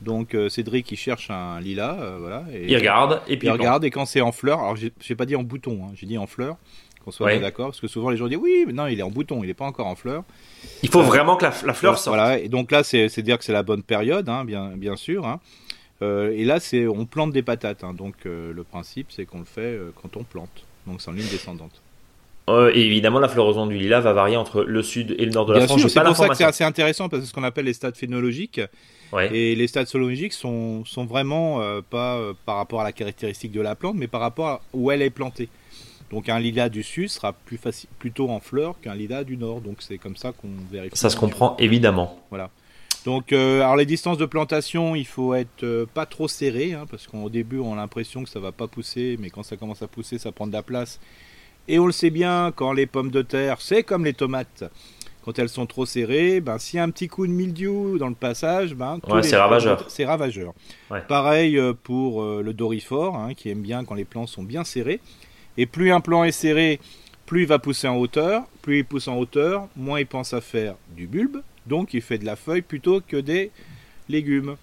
Donc 0.00 0.34
euh, 0.34 0.48
Cédric 0.48 0.90
il 0.92 0.96
cherche 0.96 1.28
un 1.30 1.60
lilas, 1.60 1.96
voilà. 2.20 2.44
Et, 2.52 2.66
Il 2.70 2.76
regarde 2.76 3.20
et 3.26 3.36
puis 3.36 3.48
il 3.48 3.50
regarde 3.50 3.84
et 3.84 3.90
quand 3.90 4.06
c'est 4.06 4.20
en 4.20 4.30
fleur, 4.30 4.60
alors 4.60 4.76
j'ai 4.76 4.92
j'ai 5.00 5.16
pas 5.16 5.26
dit 5.26 5.34
en 5.34 5.42
bouton, 5.42 5.80
hein, 5.84 5.90
j'ai 5.94 6.06
dit 6.06 6.16
en 6.16 6.28
fleur, 6.28 6.56
qu'on 7.04 7.10
soit 7.10 7.26
Ouais. 7.26 7.38
d'accord, 7.40 7.68
parce 7.68 7.80
que 7.80 7.88
souvent 7.88 8.10
les 8.10 8.16
gens 8.16 8.28
disent 8.28 8.38
oui, 8.40 8.64
mais 8.66 8.72
non, 8.72 8.86
il 8.86 8.98
est 8.98 9.02
en 9.02 9.10
bouton, 9.10 9.42
il 9.44 9.50
est 9.50 9.54
pas 9.54 9.64
encore 9.66 9.86
en 9.86 9.94
fleur. 9.94 10.24
Il 10.82 10.88
faut 10.88 11.02
vraiment 11.02 11.36
que 11.36 11.44
la, 11.44 11.52
la 11.64 11.74
fleur 11.74 11.98
sorte. 11.98 12.16
Voilà, 12.16 12.38
et 12.38 12.48
donc 12.48 12.70
là 12.70 12.82
c'est 12.82 13.08
dire 13.22 13.38
que 13.38 13.44
c'est 13.44 13.52
la 13.52 13.62
bonne 13.62 13.82
période, 13.82 14.28
hein, 14.28 14.44
bien, 14.44 14.68
bien 14.76 14.96
sûr. 14.96 15.26
hein. 15.26 15.40
Euh, 16.00 16.30
et 16.36 16.44
là 16.44 16.60
c'est 16.60 16.86
on 16.86 17.06
plante 17.06 17.32
des 17.32 17.42
patates, 17.42 17.82
hein, 17.82 17.92
donc 17.92 18.14
euh, 18.26 18.52
le 18.52 18.62
principe 18.64 19.08
c'est 19.10 19.24
qu'on 19.26 19.40
le 19.40 19.44
fait 19.44 19.60
euh, 19.62 19.90
quand 20.00 20.16
on 20.16 20.22
plante, 20.22 20.64
donc 20.86 21.00
c'est 21.00 21.10
en 21.10 21.14
ligne 21.14 21.28
descendante. 21.28 21.82
Euh, 22.48 22.72
et 22.74 22.80
évidemment, 22.80 23.18
la 23.18 23.28
floraison 23.28 23.66
du 23.66 23.76
lilas 23.76 24.00
va 24.00 24.14
varier 24.14 24.38
entre 24.38 24.62
le 24.62 24.82
sud 24.82 25.14
et 25.18 25.26
le 25.26 25.32
nord 25.32 25.44
de 25.44 25.52
la 25.52 25.58
Bien 25.58 25.66
France. 25.66 25.82
c'est 25.86 26.02
pour 26.02 26.16
ça 26.16 26.28
que 26.30 26.34
c'est 26.34 26.44
assez 26.44 26.64
intéressant 26.64 27.10
parce 27.10 27.20
que 27.20 27.26
c'est 27.26 27.30
ce 27.30 27.34
qu'on 27.34 27.44
appelle 27.44 27.66
les 27.66 27.74
stades 27.74 27.94
phénologiques. 27.94 28.58
Ouais. 29.12 29.34
Et 29.36 29.54
les 29.54 29.66
stades 29.66 29.86
zoologiques 29.86 30.32
sont, 30.32 30.82
sont 30.86 31.04
vraiment 31.04 31.60
euh, 31.60 31.82
pas 31.82 32.16
euh, 32.16 32.32
par 32.46 32.56
rapport 32.56 32.80
à 32.80 32.84
la 32.84 32.92
caractéristique 32.92 33.52
de 33.52 33.60
la 33.60 33.74
plante, 33.74 33.96
mais 33.98 34.06
par 34.06 34.22
rapport 34.22 34.46
à 34.48 34.60
où 34.72 34.90
elle 34.90 35.02
est 35.02 35.10
plantée. 35.10 35.50
Donc 36.10 36.28
un 36.28 36.38
lilas 36.38 36.68
du 36.68 36.82
sud 36.82 37.08
sera 37.08 37.32
plus 37.32 37.58
facile, 37.58 37.88
plutôt 37.98 38.30
en 38.30 38.40
fleur 38.40 38.80
qu'un 38.80 38.94
lilas 38.94 39.24
du 39.24 39.36
nord. 39.36 39.60
Donc 39.60 39.76
c'est 39.80 39.98
comme 39.98 40.16
ça 40.16 40.32
qu'on 40.32 40.48
vérifie. 40.70 40.96
Ça 40.96 41.10
se 41.10 41.16
comprend 41.16 41.56
évidemment. 41.58 42.18
Donc 43.04 43.32
euh, 43.32 43.60
alors 43.60 43.76
les 43.76 43.86
distances 43.86 44.18
de 44.18 44.26
plantation, 44.26 44.94
il 44.94 45.06
faut 45.06 45.34
être 45.34 45.62
euh, 45.62 45.86
pas 45.92 46.06
trop 46.06 46.28
serré, 46.28 46.74
hein, 46.74 46.84
parce 46.90 47.06
qu'au 47.06 47.28
début 47.28 47.58
on 47.58 47.74
a 47.74 47.76
l'impression 47.76 48.24
que 48.24 48.28
ça 48.28 48.40
va 48.40 48.52
pas 48.52 48.66
pousser, 48.66 49.16
mais 49.20 49.30
quand 49.30 49.42
ça 49.42 49.56
commence 49.56 49.82
à 49.82 49.86
pousser, 49.86 50.18
ça 50.18 50.32
prend 50.32 50.46
de 50.46 50.52
la 50.52 50.62
place. 50.62 51.00
Et 51.68 51.78
on 51.78 51.86
le 51.86 51.92
sait 51.92 52.10
bien, 52.10 52.52
quand 52.54 52.72
les 52.72 52.86
pommes 52.86 53.10
de 53.10 53.22
terre, 53.22 53.60
c'est 53.60 53.82
comme 53.82 54.04
les 54.04 54.14
tomates. 54.14 54.64
Quand 55.24 55.38
elles 55.38 55.50
sont 55.50 55.66
trop 55.66 55.84
serrées, 55.84 56.40
ben, 56.40 56.58
s'il 56.58 56.78
y 56.78 56.80
a 56.80 56.82
un 56.82 56.90
petit 56.90 57.08
coup 57.08 57.26
de 57.26 57.32
mildiou 57.32 57.98
dans 57.98 58.08
le 58.08 58.14
passage, 58.14 58.74
ben, 58.74 58.98
Ouais, 59.08 59.22
c'est 59.22 59.36
ravageur. 59.36 59.84
C'est 59.88 60.06
ravageur. 60.06 60.54
Ouais. 60.90 61.02
Pareil 61.06 61.58
euh, 61.58 61.74
pour 61.74 62.22
le 62.24 62.52
dorifort, 62.54 63.16
hein, 63.16 63.34
qui 63.34 63.50
aime 63.50 63.60
bien 63.60 63.84
quand 63.84 63.94
les 63.94 64.06
plants 64.06 64.26
sont 64.26 64.42
bien 64.42 64.64
serrés. 64.64 65.00
Et 65.58 65.66
plus 65.66 65.92
un 65.92 66.00
plant 66.00 66.24
est 66.24 66.32
serré, 66.32 66.80
plus 67.26 67.42
il 67.42 67.46
va 67.48 67.58
pousser 67.58 67.88
en 67.88 67.96
hauteur. 67.96 68.44
Plus 68.62 68.78
il 68.78 68.84
pousse 68.84 69.08
en 69.08 69.16
hauteur, 69.18 69.68
moins 69.76 70.00
il 70.00 70.06
pense 70.06 70.32
à 70.32 70.40
faire 70.40 70.76
du 70.96 71.06
bulbe. 71.06 71.42
Donc 71.66 71.92
il 71.92 72.00
fait 72.00 72.16
de 72.16 72.24
la 72.24 72.36
feuille 72.36 72.62
plutôt 72.62 73.00
que 73.00 73.16
des 73.18 73.50
légumes. 74.08 74.56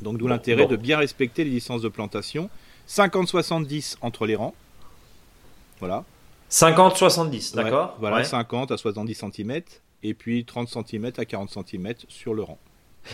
Donc 0.00 0.18
d'où 0.18 0.24
Bon, 0.26 0.30
l'intérêt 0.30 0.64
bon. 0.64 0.70
de 0.70 0.76
bien 0.76 0.98
respecter 0.98 1.42
les 1.42 1.50
distances 1.50 1.82
de 1.82 1.88
plantation. 1.88 2.50
50-70 2.88 3.96
entre 4.02 4.26
les 4.26 4.36
rangs. 4.36 4.54
Voilà. 5.80 6.04
50-70, 6.50 7.56
d'accord? 7.56 7.96
Voilà, 7.98 8.22
50 8.22 8.70
à 8.70 8.76
70 8.76 9.14
cm 9.32 9.62
et 10.02 10.14
puis 10.14 10.44
30 10.44 10.68
cm 10.68 11.12
à 11.16 11.24
40 11.24 11.50
cm 11.66 11.94
sur 12.08 12.34
le 12.34 12.42
rang. 12.42 12.58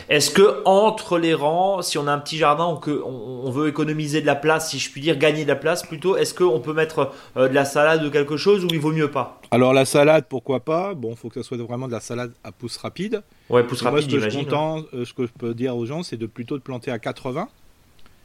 Est-ce 0.08 0.30
que 0.30 0.62
entre 0.64 1.18
les 1.18 1.34
rangs, 1.34 1.82
si 1.82 1.98
on 1.98 2.06
a 2.06 2.12
un 2.12 2.18
petit 2.18 2.36
jardin, 2.36 2.66
on, 2.66 2.76
que, 2.76 3.02
on, 3.04 3.50
veut 3.50 3.68
économiser 3.68 4.20
de 4.20 4.26
la 4.26 4.36
place, 4.36 4.70
si 4.70 4.78
je 4.78 4.90
puis 4.90 5.00
dire, 5.00 5.16
gagner 5.16 5.44
de 5.44 5.48
la 5.48 5.56
place 5.56 5.82
plutôt, 5.82 6.16
est-ce 6.16 6.34
qu'on 6.34 6.60
peut 6.60 6.72
mettre 6.72 7.12
euh, 7.36 7.48
de 7.48 7.54
la 7.54 7.64
salade 7.64 8.04
ou 8.04 8.10
quelque 8.10 8.36
chose 8.36 8.64
ou 8.64 8.68
il 8.70 8.78
vaut 8.78 8.92
mieux 8.92 9.10
pas? 9.10 9.40
Alors 9.50 9.72
la 9.72 9.84
salade, 9.84 10.24
pourquoi 10.28 10.60
pas? 10.60 10.94
Bon, 10.94 11.10
il 11.10 11.16
faut 11.16 11.28
que 11.28 11.42
ce 11.42 11.42
soit 11.42 11.56
vraiment 11.58 11.88
de 11.88 11.92
la 11.92 12.00
salade 12.00 12.32
à 12.44 12.52
pouce 12.52 12.76
rapide. 12.76 13.22
Ouais, 13.48 13.64
pouce 13.64 13.82
rapide. 13.82 14.10
Moi, 14.10 14.20
ce 14.20 14.26
que, 14.26 14.30
je 14.30 14.96
euh, 14.96 15.04
ce 15.04 15.12
que 15.12 15.26
je 15.26 15.32
peux 15.36 15.54
dire 15.54 15.76
aux 15.76 15.86
gens, 15.86 16.02
c'est 16.02 16.16
de 16.16 16.26
plutôt 16.26 16.56
de 16.56 16.62
planter 16.62 16.90
à 16.90 16.98
80. 16.98 17.48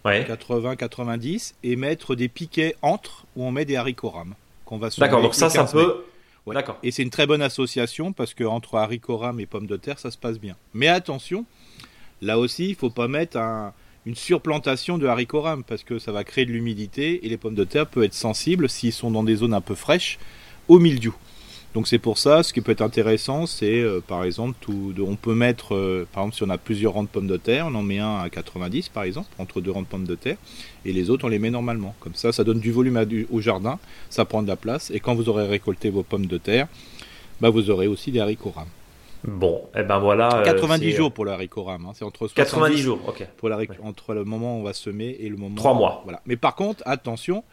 Ouais. 0.06 0.24
80, 0.24 0.76
90 0.76 1.56
et 1.64 1.76
mettre 1.76 2.14
des 2.14 2.28
piquets 2.28 2.76
entre 2.84 3.26
où 3.36 3.44
on 3.44 3.52
met 3.52 3.66
des 3.66 3.76
haricots 3.76 4.10
rames 4.10 4.36
qu'on 4.66 4.78
va 4.78 4.90
D'accord, 4.98 5.22
donc 5.22 5.34
ça, 5.34 5.50
ça 5.50 5.64
peut. 5.64 6.04
D'accord. 6.48 6.78
Et 6.84 6.92
c'est 6.92 7.04
une 7.04 7.10
très 7.10 7.26
bonne 7.26 7.42
association 7.42 8.14
parce 8.14 8.34
que 8.34 8.44
entre 8.44 8.76
haricots 8.76 9.18
rames 9.18 9.40
et 9.40 9.46
pommes 9.46 9.68
de 9.68 9.78
terre, 9.78 10.00
ça 10.00 10.12
se 10.12 10.18
passe 10.18 10.40
bien. 10.40 10.56
Mais 10.74 10.88
attention, 10.88 11.46
Là 12.22 12.40
aussi, 12.40 12.66
il 12.66 12.72
ne 12.72 12.76
faut 12.76 12.90
pas 12.90 13.08
mettre 13.08 13.38
une 14.06 14.16
surplantation 14.16 14.98
de 14.98 15.08
haricots 15.08 15.42
rames 15.42 15.64
parce 15.64 15.84
que 15.84 16.00
ça 16.00 16.12
va 16.12 16.24
créer 16.24 16.46
de 16.46 16.52
l'humidité 16.52 17.26
et 17.26 17.30
les 17.30 17.38
pommes 17.38 17.56
de 17.56 17.64
terre 17.64 17.88
peuvent 17.88 18.04
être 18.04 18.14
sensibles 18.14 18.70
s'ils 18.70 18.94
sont 18.94 19.12
dans 19.12 19.24
des 19.24 19.36
zones 19.36 19.54
un 19.54 19.62
peu 19.62 19.76
fraîches 19.76 20.18
au 20.68 20.80
mildiou. 20.80 21.16
Donc 21.76 21.90
c'est 21.90 22.00
pour 22.00 22.18
ça, 22.18 22.42
ce 22.42 22.54
qui 22.54 22.62
peut 22.62 22.72
être 22.72 22.82
intéressant, 22.82 23.46
c'est 23.46 23.82
euh, 23.82 24.00
par 24.00 24.24
exemple, 24.24 24.56
tout, 24.62 24.94
on 25.06 25.18
peut 25.18 25.36
mettre, 25.36 25.76
euh, 25.76 26.08
par 26.14 26.24
exemple, 26.24 26.38
si 26.38 26.44
on 26.44 26.50
a 26.50 26.58
plusieurs 26.58 26.94
rangs 26.94 27.04
de 27.04 27.10
pommes 27.10 27.28
de 27.28 27.36
terre, 27.36 27.68
on 27.68 27.76
en 27.76 27.84
met 27.84 28.00
un 28.00 28.20
à 28.20 28.30
90 28.30 28.88
par 28.88 29.04
exemple, 29.04 29.28
entre 29.40 29.60
deux 29.60 29.72
rangs 29.72 29.82
de 29.82 29.88
pommes 29.88 30.08
de 30.08 30.16
terre, 30.16 30.38
et 30.86 30.94
les 30.94 31.10
autres 31.10 31.26
on 31.26 31.28
les 31.28 31.38
met 31.38 31.50
normalement. 31.52 31.94
Comme 32.00 32.16
ça, 32.16 32.32
ça 32.32 32.46
donne 32.46 32.62
du 32.62 32.72
volume 32.72 33.06
au 33.30 33.42
jardin, 33.42 33.78
ça 34.10 34.24
prend 34.24 34.42
de 34.42 34.48
la 34.48 34.56
place, 34.56 34.90
et 34.90 35.02
quand 35.02 35.16
vous 35.16 35.28
aurez 35.28 35.46
récolté 35.48 35.90
vos 35.90 36.02
pommes 36.02 36.28
de 36.28 36.38
terre, 36.38 36.70
bah, 37.42 37.50
vous 37.50 37.70
aurez 37.70 37.88
aussi 37.88 38.10
des 38.10 38.22
haricots 38.22 38.54
rames. 38.56 38.70
Bon, 39.26 39.64
et 39.76 39.80
eh 39.80 39.84
ben 39.84 40.00
voilà. 40.00 40.44
90 40.46 40.94
euh, 40.94 40.96
jours 40.96 41.12
pour 41.12 41.26
le 41.26 41.32
haricot 41.32 41.64
rame. 41.64 41.88
Hein. 41.88 41.92
C'est 41.94 42.06
entre 42.06 42.30
90 42.30 42.78
jours, 42.78 43.00
ok. 43.06 43.28
Pour 43.36 43.50
la, 43.50 43.58
Entre 43.84 44.14
le 44.14 44.24
moment 44.24 44.56
où 44.56 44.60
on 44.62 44.64
va 44.64 44.72
semer 44.72 45.18
et 45.20 45.28
le 45.28 45.36
moment. 45.36 45.56
3 45.56 45.74
mois. 45.74 46.02
Voilà. 46.06 46.22
Mais 46.26 46.38
par 46.38 46.56
contre, 46.56 46.84
attention, 46.86 47.44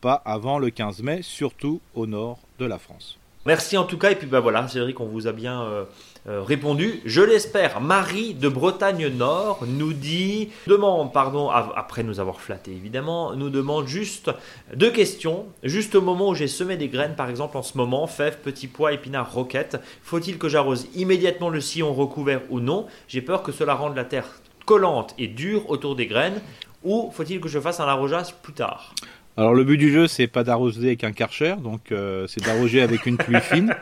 pas 0.00 0.14
avant 0.14 0.58
le 0.58 0.70
15 0.70 1.02
mai, 1.02 1.18
surtout 1.20 1.82
au 1.94 2.06
nord 2.06 2.38
de 2.58 2.64
la 2.64 2.78
France. 2.78 3.18
Merci 3.46 3.76
en 3.76 3.84
tout 3.84 3.96
cas. 3.96 4.10
Et 4.10 4.16
puis 4.16 4.26
ben 4.26 4.40
voilà, 4.40 4.66
Cédric, 4.66 4.98
on 4.98 5.06
vous 5.06 5.28
a 5.28 5.32
bien 5.32 5.62
euh, 5.62 5.84
euh, 6.28 6.42
répondu. 6.42 7.00
Je 7.04 7.22
l'espère. 7.22 7.80
Marie 7.80 8.34
de 8.34 8.48
Bretagne 8.48 9.06
Nord 9.08 9.60
nous 9.66 9.92
dit, 9.92 10.50
demande, 10.66 11.12
pardon, 11.12 11.48
après 11.48 12.02
nous 12.02 12.18
avoir 12.18 12.40
flatté 12.40 12.72
évidemment, 12.72 13.34
nous 13.34 13.48
demande 13.48 13.86
juste 13.86 14.32
deux 14.74 14.90
questions. 14.90 15.46
Juste 15.62 15.94
au 15.94 16.02
moment 16.02 16.30
où 16.30 16.34
j'ai 16.34 16.48
semé 16.48 16.76
des 16.76 16.88
graines, 16.88 17.14
par 17.14 17.30
exemple 17.30 17.56
en 17.56 17.62
ce 17.62 17.78
moment, 17.78 18.08
fèves, 18.08 18.38
petits 18.38 18.66
pois, 18.66 18.92
épinards, 18.92 19.32
roquettes, 19.32 19.76
faut-il 20.02 20.38
que 20.38 20.48
j'arrose 20.48 20.88
immédiatement 20.96 21.48
le 21.48 21.60
sillon 21.60 21.94
recouvert 21.94 22.40
ou 22.50 22.58
non? 22.58 22.86
J'ai 23.06 23.22
peur 23.22 23.44
que 23.44 23.52
cela 23.52 23.74
rende 23.74 23.94
la 23.94 24.04
terre 24.04 24.26
collante 24.64 25.14
et 25.18 25.28
dure 25.28 25.70
autour 25.70 25.94
des 25.94 26.06
graines. 26.06 26.40
Ou 26.82 27.10
faut-il 27.12 27.40
que 27.40 27.48
je 27.48 27.58
fasse 27.58 27.80
un 27.80 27.86
arrosage 27.86 28.34
plus 28.42 28.52
tard? 28.52 28.92
Alors 29.36 29.52
le 29.52 29.64
but 29.64 29.76
du 29.76 29.92
jeu, 29.92 30.06
c'est 30.06 30.28
pas 30.28 30.44
d'arroser 30.44 30.86
avec 30.86 31.04
un 31.04 31.12
karcher, 31.12 31.56
donc 31.62 31.92
euh, 31.92 32.26
c'est 32.26 32.42
d'arroser 32.42 32.80
avec 32.80 33.04
une 33.04 33.18
pluie 33.18 33.40
fine. 33.42 33.74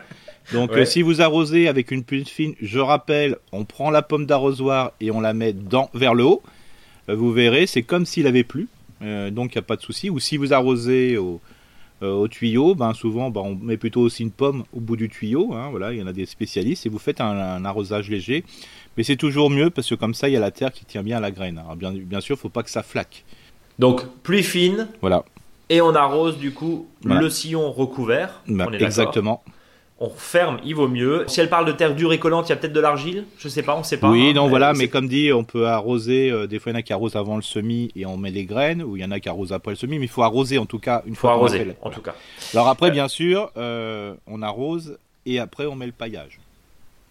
Donc 0.52 0.72
euh, 0.72 0.84
si 0.84 1.00
vous 1.00 1.22
arrosez 1.22 1.68
avec 1.68 1.92
une 1.92 2.02
pluie 2.02 2.24
fine, 2.24 2.54
je 2.60 2.80
rappelle, 2.80 3.36
on 3.52 3.64
prend 3.64 3.90
la 3.90 4.02
pomme 4.02 4.26
d'arrosoir 4.26 4.92
et 5.00 5.12
on 5.12 5.20
la 5.20 5.32
met 5.32 5.52
dans, 5.52 5.90
vers 5.94 6.14
le 6.14 6.24
haut. 6.24 6.42
Euh, 7.08 7.14
vous 7.14 7.32
verrez, 7.32 7.66
c'est 7.66 7.82
comme 7.82 8.04
s'il 8.04 8.26
avait 8.26 8.42
plu, 8.42 8.68
donc 9.00 9.54
il 9.54 9.58
n'y 9.58 9.60
a 9.60 9.62
pas 9.62 9.76
de 9.76 9.82
souci. 9.82 10.10
Ou 10.10 10.18
si 10.18 10.36
vous 10.36 10.52
arrosez 10.52 11.16
au, 11.18 11.40
tuyau, 12.28 12.74
ben 12.74 12.92
souvent 12.92 13.30
ben, 13.30 13.40
on 13.42 13.54
met 13.54 13.76
plutôt 13.76 14.00
aussi 14.00 14.24
une 14.24 14.32
pomme 14.32 14.64
au 14.72 14.80
bout 14.80 14.96
du 14.96 15.08
tuyau. 15.08 15.54
Hein, 15.54 15.68
voilà, 15.70 15.92
il 15.92 16.00
y 16.00 16.02
en 16.02 16.06
a 16.08 16.12
des 16.12 16.26
spécialistes 16.26 16.84
et 16.84 16.88
vous 16.88 16.98
faites 16.98 17.20
un, 17.20 17.64
arrosage 17.64 18.10
léger. 18.10 18.44
Mais 18.96 19.04
c'est 19.04 19.16
toujours 19.16 19.50
mieux 19.50 19.70
parce 19.70 19.88
que 19.88 19.94
comme 19.94 20.14
ça, 20.14 20.28
il 20.28 20.32
y 20.32 20.36
a 20.36 20.40
la 20.40 20.50
terre 20.50 20.72
qui 20.72 20.84
tient 20.84 21.04
bien 21.04 21.18
à 21.18 21.20
la 21.20 21.30
graine. 21.30 21.58
Alors 21.58 21.76
bien, 21.76 21.92
bien 21.92 22.20
sûr, 22.20 22.34
il 22.34 22.38
ne 22.38 22.42
faut 22.42 22.48
pas 22.48 22.64
que 22.64 22.70
ça 22.70 22.82
flaque. 22.82 23.24
Donc 23.78 24.02
pluie 24.22 24.42
fine. 24.42 24.88
Voilà. 25.00 25.24
Et 25.70 25.80
on 25.80 25.94
arrose 25.94 26.38
du 26.38 26.52
coup 26.52 26.86
le 27.04 27.28
sillon 27.30 27.72
recouvert. 27.72 28.42
Bah, 28.46 28.66
exactement. 28.78 29.42
On 30.00 30.10
ferme, 30.10 30.58
il 30.64 30.74
vaut 30.74 30.88
mieux. 30.88 31.24
Si 31.28 31.40
elle 31.40 31.48
parle 31.48 31.66
de 31.66 31.72
terre 31.72 31.94
dure 31.94 32.12
et 32.12 32.18
collante, 32.18 32.48
il 32.48 32.50
y 32.50 32.52
a 32.52 32.56
peut-être 32.56 32.72
de 32.72 32.80
l'argile? 32.80 33.24
Je 33.38 33.48
sais 33.48 33.62
pas, 33.62 33.76
on 33.76 33.84
sait 33.84 33.96
pas. 33.96 34.10
Oui, 34.10 34.30
hein, 34.30 34.32
non, 34.34 34.48
voilà, 34.48 34.72
mais 34.72 34.88
comme 34.88 35.06
dit, 35.06 35.32
on 35.32 35.44
peut 35.44 35.68
arroser. 35.68 36.30
Euh, 36.30 36.48
des 36.48 36.58
fois, 36.58 36.72
il 36.72 36.74
y 36.74 36.76
en 36.76 36.80
a 36.80 36.82
qui 36.82 36.92
arrosent 36.92 37.14
avant 37.14 37.36
le 37.36 37.42
semis 37.42 37.92
et 37.94 38.04
on 38.04 38.16
met 38.16 38.32
les 38.32 38.44
graines, 38.44 38.82
ou 38.82 38.96
il 38.96 39.02
y 39.02 39.04
en 39.04 39.12
a 39.12 39.20
qui 39.20 39.28
arrosent 39.28 39.52
après 39.52 39.70
le 39.70 39.76
semis, 39.76 40.00
mais 40.00 40.06
il 40.06 40.10
faut 40.10 40.24
arroser 40.24 40.58
en 40.58 40.66
tout 40.66 40.80
cas 40.80 41.02
une 41.06 41.14
fois. 41.14 41.30
Faut 41.30 41.36
arroser, 41.36 41.76
en 41.80 41.90
tout 41.90 42.02
cas. 42.02 42.14
Alors 42.52 42.68
après, 42.68 42.88
euh, 42.88 42.92
bien 42.92 43.06
sûr, 43.06 43.52
euh, 43.56 44.14
on 44.26 44.42
arrose 44.42 44.98
et 45.26 45.38
après 45.38 45.66
on 45.66 45.76
met 45.76 45.86
le 45.86 45.92
paillage. 45.92 46.40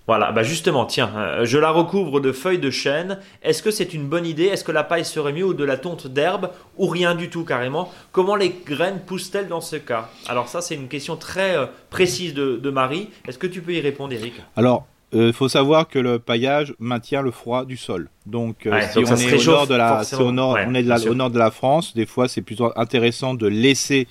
Voilà, 0.06 0.34
bah 0.34 0.44
justement, 0.44 0.86
tiens, 0.86 1.12
euh, 1.16 1.46
je 1.46 1.58
la 1.58 1.72
recouvre 1.72 2.20
de 2.20 2.34
feuilles 2.34 2.60
de 2.60 2.70
chêne. 2.70 3.20
Est-ce 3.42 3.64
que 3.64 3.72
c'est 3.72 3.94
une 3.94 4.06
bonne 4.08 4.26
idée? 4.26 4.46
Est-ce 4.46 4.66
que 4.66 4.74
la 4.74 4.84
paille 4.84 5.06
serait 5.06 5.32
mieux 5.32 5.46
ou 5.46 5.54
de 5.54 5.64
la 5.64 5.78
tonte 5.78 6.08
d'herbe? 6.08 6.50
Ou 6.78 6.88
rien 6.88 7.16
du 7.16 7.30
tout 7.30 7.46
carrément 7.46 7.90
Comment 8.12 8.36
les 8.36 8.54
graines 8.66 9.00
poussent-elles 9.06 9.48
dans 9.48 9.62
ce 9.62 9.78
cas? 9.78 10.10
Alors 10.28 10.50
ça, 10.50 10.60
c'est 10.60 10.76
une 10.76 10.90
question 10.90 11.16
très 11.16 11.56
euh, 11.56 11.68
précise 11.90 12.34
de, 12.34 12.70
Marie. 12.70 13.12
Est-ce 13.26 13.38
que 13.38 13.48
tu 13.48 13.62
peux 13.62 13.74
y 13.74 13.80
répondre, 13.80 14.12
Eric? 14.12 14.34
Alors, 14.58 14.86
il 15.14 15.20
euh, 15.20 15.32
faut 15.32 15.48
savoir 15.48 15.88
que 15.88 16.00
le 16.00 16.20
paillage 16.20 16.74
maintient 16.80 17.22
le 17.22 17.32
froid 17.32 17.64
du 17.64 17.78
sol. 17.78 18.10
Donc, 18.26 18.68
si 18.92 18.98
on 18.98 19.16
est 19.16 19.48
au 19.48 19.52
nord 19.52 19.68
de 19.68 19.76
la, 19.76 20.04
nord, 20.34 20.58
on 20.68 20.74
est 20.74 21.08
au 21.08 21.16
nord 21.16 21.30
de 21.30 21.40
la 21.40 21.52
France, 21.52 21.94
des 21.94 22.08
fois 22.08 22.28
c'est 22.28 22.42
plutôt 22.42 22.74
intéressant 22.76 23.36
de 23.36 23.48
laisser, 23.48 24.08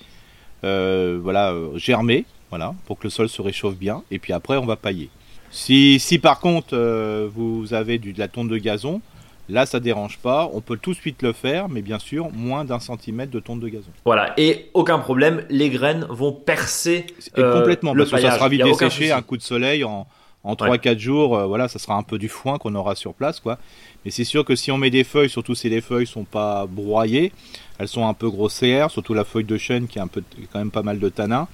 voilà, 0.63 1.53
germer, 1.75 2.25
voilà, 2.49 2.73
pour 2.85 2.97
que 2.97 3.03
le 3.03 3.09
sol 3.09 3.29
se 3.29 3.41
réchauffe 3.43 3.75
bien, 3.75 4.01
et 4.09 4.17
puis 4.17 4.33
après 4.33 4.57
on 4.57 4.65
va 4.65 4.77
pailler. 4.77 5.09
Si, 5.53 5.99
si 5.99 6.17
par 6.17 6.39
contre 6.39 6.69
euh, 6.73 7.29
vous 7.33 7.75
avez 7.75 7.99
du, 7.99 8.11
de 8.11 8.17
la 8.17 8.27
tonte 8.27 8.47
de 8.49 8.57
gazon, 8.57 9.01
là 9.49 9.67
ça 9.67 9.79
dérange 9.79 10.17
pas, 10.17 10.49
on 10.51 10.61
peut 10.61 10.77
tout 10.81 10.93
de 10.93 10.97
suite 10.97 11.21
le 11.21 11.31
faire, 11.31 11.69
mais 11.69 11.83
bien 11.83 11.99
sûr 11.99 12.31
moins 12.33 12.65
d'un 12.65 12.79
centimètre 12.79 13.31
de 13.31 13.39
tonte 13.39 13.59
de 13.59 13.67
gazon. 13.67 13.91
Voilà, 14.03 14.33
et 14.37 14.71
aucun 14.73 14.97
problème, 14.97 15.45
les 15.51 15.69
graines 15.69 16.07
vont 16.09 16.31
percer 16.31 17.05
euh, 17.37 17.59
complètement, 17.59 17.93
parce 17.93 18.09
que 18.09 18.19
ça 18.19 18.31
sera 18.31 18.49
vite 18.49 18.63
desséché, 18.63 19.11
un 19.11 19.21
coup 19.21 19.37
de 19.37 19.43
soleil 19.43 19.83
en, 19.83 20.07
en 20.43 20.55
3-4 20.55 20.97
jours, 20.97 21.37
euh, 21.37 21.45
voilà, 21.45 21.67
ça 21.67 21.77
sera 21.77 21.93
un 21.93 22.03
peu 22.03 22.17
du 22.17 22.29
foin 22.29 22.57
qu'on 22.57 22.73
aura 22.73 22.95
sur 22.95 23.13
place, 23.13 23.39
quoi. 23.39 23.59
Mais 24.05 24.09
c'est 24.09 24.23
sûr 24.23 24.43
que 24.43 24.55
si 24.55 24.71
on 24.71 24.79
met 24.79 24.89
des 24.89 25.03
feuilles, 25.03 25.29
surtout 25.29 25.53
si 25.53 25.69
les 25.69 25.81
feuilles 25.81 26.07
sont 26.07 26.25
pas 26.25 26.65
broyées, 26.65 27.31
elles 27.77 27.87
sont 27.87 28.07
un 28.07 28.15
peu 28.15 28.27
grossières, 28.27 28.89
surtout 28.89 29.13
la 29.13 29.23
feuille 29.23 29.45
de 29.45 29.57
chêne 29.57 29.85
qui 29.85 29.99
a 29.99 30.01
un 30.03 30.07
peu, 30.07 30.23
quand 30.51 30.57
même 30.57 30.71
pas 30.71 30.81
mal 30.81 30.97
de 30.97 31.09
tanin, 31.09 31.47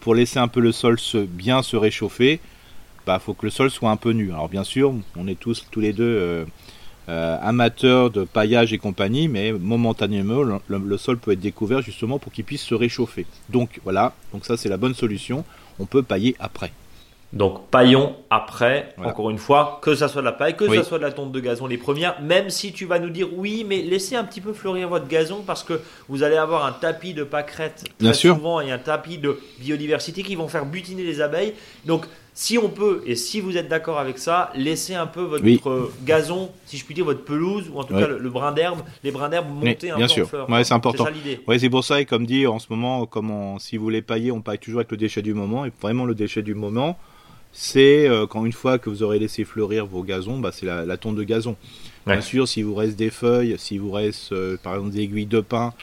pour 0.00 0.14
laisser 0.14 0.38
un 0.38 0.48
peu 0.48 0.60
le 0.60 0.70
sol 0.70 1.00
se, 1.00 1.18
bien 1.18 1.62
se 1.62 1.76
réchauffer, 1.76 2.40
bah, 3.08 3.18
faut 3.18 3.32
que 3.32 3.46
le 3.46 3.50
sol 3.50 3.70
soit 3.70 3.90
un 3.90 3.96
peu 3.96 4.10
nu. 4.10 4.32
Alors 4.32 4.50
bien 4.50 4.64
sûr, 4.64 4.92
on 5.16 5.26
est 5.28 5.40
tous 5.40 5.66
tous 5.70 5.80
les 5.80 5.94
deux 5.94 6.04
euh, 6.04 6.44
euh, 7.08 7.38
amateurs 7.40 8.10
de 8.10 8.24
paillage 8.24 8.74
et 8.74 8.78
compagnie, 8.78 9.28
mais 9.28 9.50
momentanément, 9.52 10.42
le, 10.68 10.98
sol 10.98 11.16
peut 11.16 11.32
être 11.32 11.40
découvert 11.40 11.80
justement 11.80 12.18
pour 12.18 12.32
qu'il 12.32 12.44
puisse 12.44 12.62
se 12.62 12.74
réchauffer. 12.74 13.24
Donc 13.48 13.80
voilà, 13.82 14.12
donc 14.34 14.44
ça 14.44 14.58
c'est 14.58 14.68
la 14.68 14.76
bonne 14.76 14.92
solution. 14.92 15.46
On 15.78 15.86
peut 15.86 16.02
pailler 16.02 16.36
après. 16.38 16.70
Donc 17.32 17.68
paillons 17.70 18.14
après, 18.28 18.94
encore 19.02 19.30
une 19.30 19.38
fois, 19.38 19.80
que 19.82 19.94
ça 19.94 20.08
soit 20.08 20.20
de 20.20 20.26
la 20.26 20.32
paille, 20.32 20.54
que 20.54 20.68
ça 20.74 20.84
soit 20.84 20.98
de 20.98 21.02
la 21.02 21.12
tonte 21.12 21.32
de 21.32 21.40
gazon 21.40 21.66
les 21.66 21.78
premières, 21.78 22.20
même 22.20 22.50
si 22.50 22.72
tu 22.72 22.84
vas 22.84 22.98
nous 22.98 23.10
dire 23.10 23.28
oui, 23.34 23.64
mais 23.66 23.80
laissez 23.80 24.16
un 24.16 24.24
petit 24.24 24.42
peu 24.42 24.52
fleurir 24.52 24.88
votre 24.90 25.08
gazon 25.08 25.42
parce 25.46 25.62
que 25.62 25.80
vous 26.08 26.22
allez 26.22 26.36
avoir 26.36 26.66
un 26.66 26.72
tapis 26.72 27.14
de 27.14 27.24
pâquerettes 27.24 27.84
très 27.98 28.12
souvent 28.12 28.60
et 28.60 28.70
un 28.70 28.78
tapis 28.78 29.16
de 29.16 29.38
biodiversité 29.60 30.22
qui 30.22 30.36
vont 30.36 30.48
faire 30.48 30.66
butiner 30.66 31.04
les 31.04 31.22
abeilles. 31.22 31.54
Donc 31.86 32.06
si 32.40 32.56
on 32.56 32.68
peut, 32.68 33.02
et 33.04 33.16
si 33.16 33.40
vous 33.40 33.56
êtes 33.56 33.66
d'accord 33.66 33.98
avec 33.98 34.16
ça, 34.16 34.52
laissez 34.54 34.94
un 34.94 35.08
peu 35.08 35.22
votre 35.22 35.90
gazon, 36.04 36.52
si 36.66 36.76
je 36.76 36.84
puis 36.84 36.94
dire, 36.94 37.04
votre 37.04 37.24
pelouse, 37.24 37.68
ou 37.68 37.80
en 37.80 37.82
tout 37.82 37.94
cas 37.94 38.06
le, 38.06 38.30
brin 38.30 38.52
d'herbe, 38.52 38.78
les 39.02 39.10
brins 39.10 39.28
d'herbe 39.28 39.48
monter 39.48 39.90
un 39.90 39.96
bien 39.96 40.06
peu 40.06 40.12
sûr. 40.12 40.24
en 40.24 40.28
fleurs. 40.28 40.48
Ouais, 40.48 40.62
c'est 40.62 40.72
important. 40.72 41.06
C'est 41.48 41.58
c'est 41.58 41.68
pour 41.68 41.82
ça, 41.82 42.00
et 42.00 42.04
comme 42.04 42.26
dit, 42.26 42.46
en 42.46 42.60
ce 42.60 42.68
moment, 42.70 43.06
comme 43.06 43.56
si 43.58 43.76
vous 43.76 43.82
voulez 43.82 44.02
pailler, 44.02 44.30
on 44.30 44.40
paille 44.40 44.60
toujours 44.60 44.78
avec 44.78 44.92
le 44.92 44.96
déchet 44.96 45.20
du 45.20 45.34
moment, 45.34 45.64
et 45.64 45.72
vraiment 45.82 46.04
le 46.04 46.14
déchet 46.14 46.42
du 46.42 46.54
moment, 46.54 46.96
c'est 47.52 48.08
euh, 48.08 48.28
quand 48.28 48.46
une 48.46 48.52
fois 48.52 48.78
que 48.78 48.88
vous 48.88 49.02
aurez 49.02 49.18
laissé 49.18 49.42
fleurir 49.44 49.84
vos 49.86 50.04
gazons, 50.04 50.38
bah, 50.38 50.50
c'est 50.52 50.66
la, 50.66 50.86
la 50.86 50.96
tonte 50.96 51.16
de 51.16 51.24
gazon. 51.24 51.56
Bien 52.06 52.20
sûr, 52.20 52.46
si 52.46 52.62
vous 52.62 52.76
reste 52.76 52.96
des 52.96 53.10
feuilles, 53.10 53.56
si 53.58 53.78
vous 53.78 53.90
reste 53.90 54.30
euh, 54.30 54.56
par 54.62 54.76
exemple 54.76 54.92
des 54.92 55.00
aiguilles 55.00 55.26
de 55.26 55.40
pin, 55.40 55.74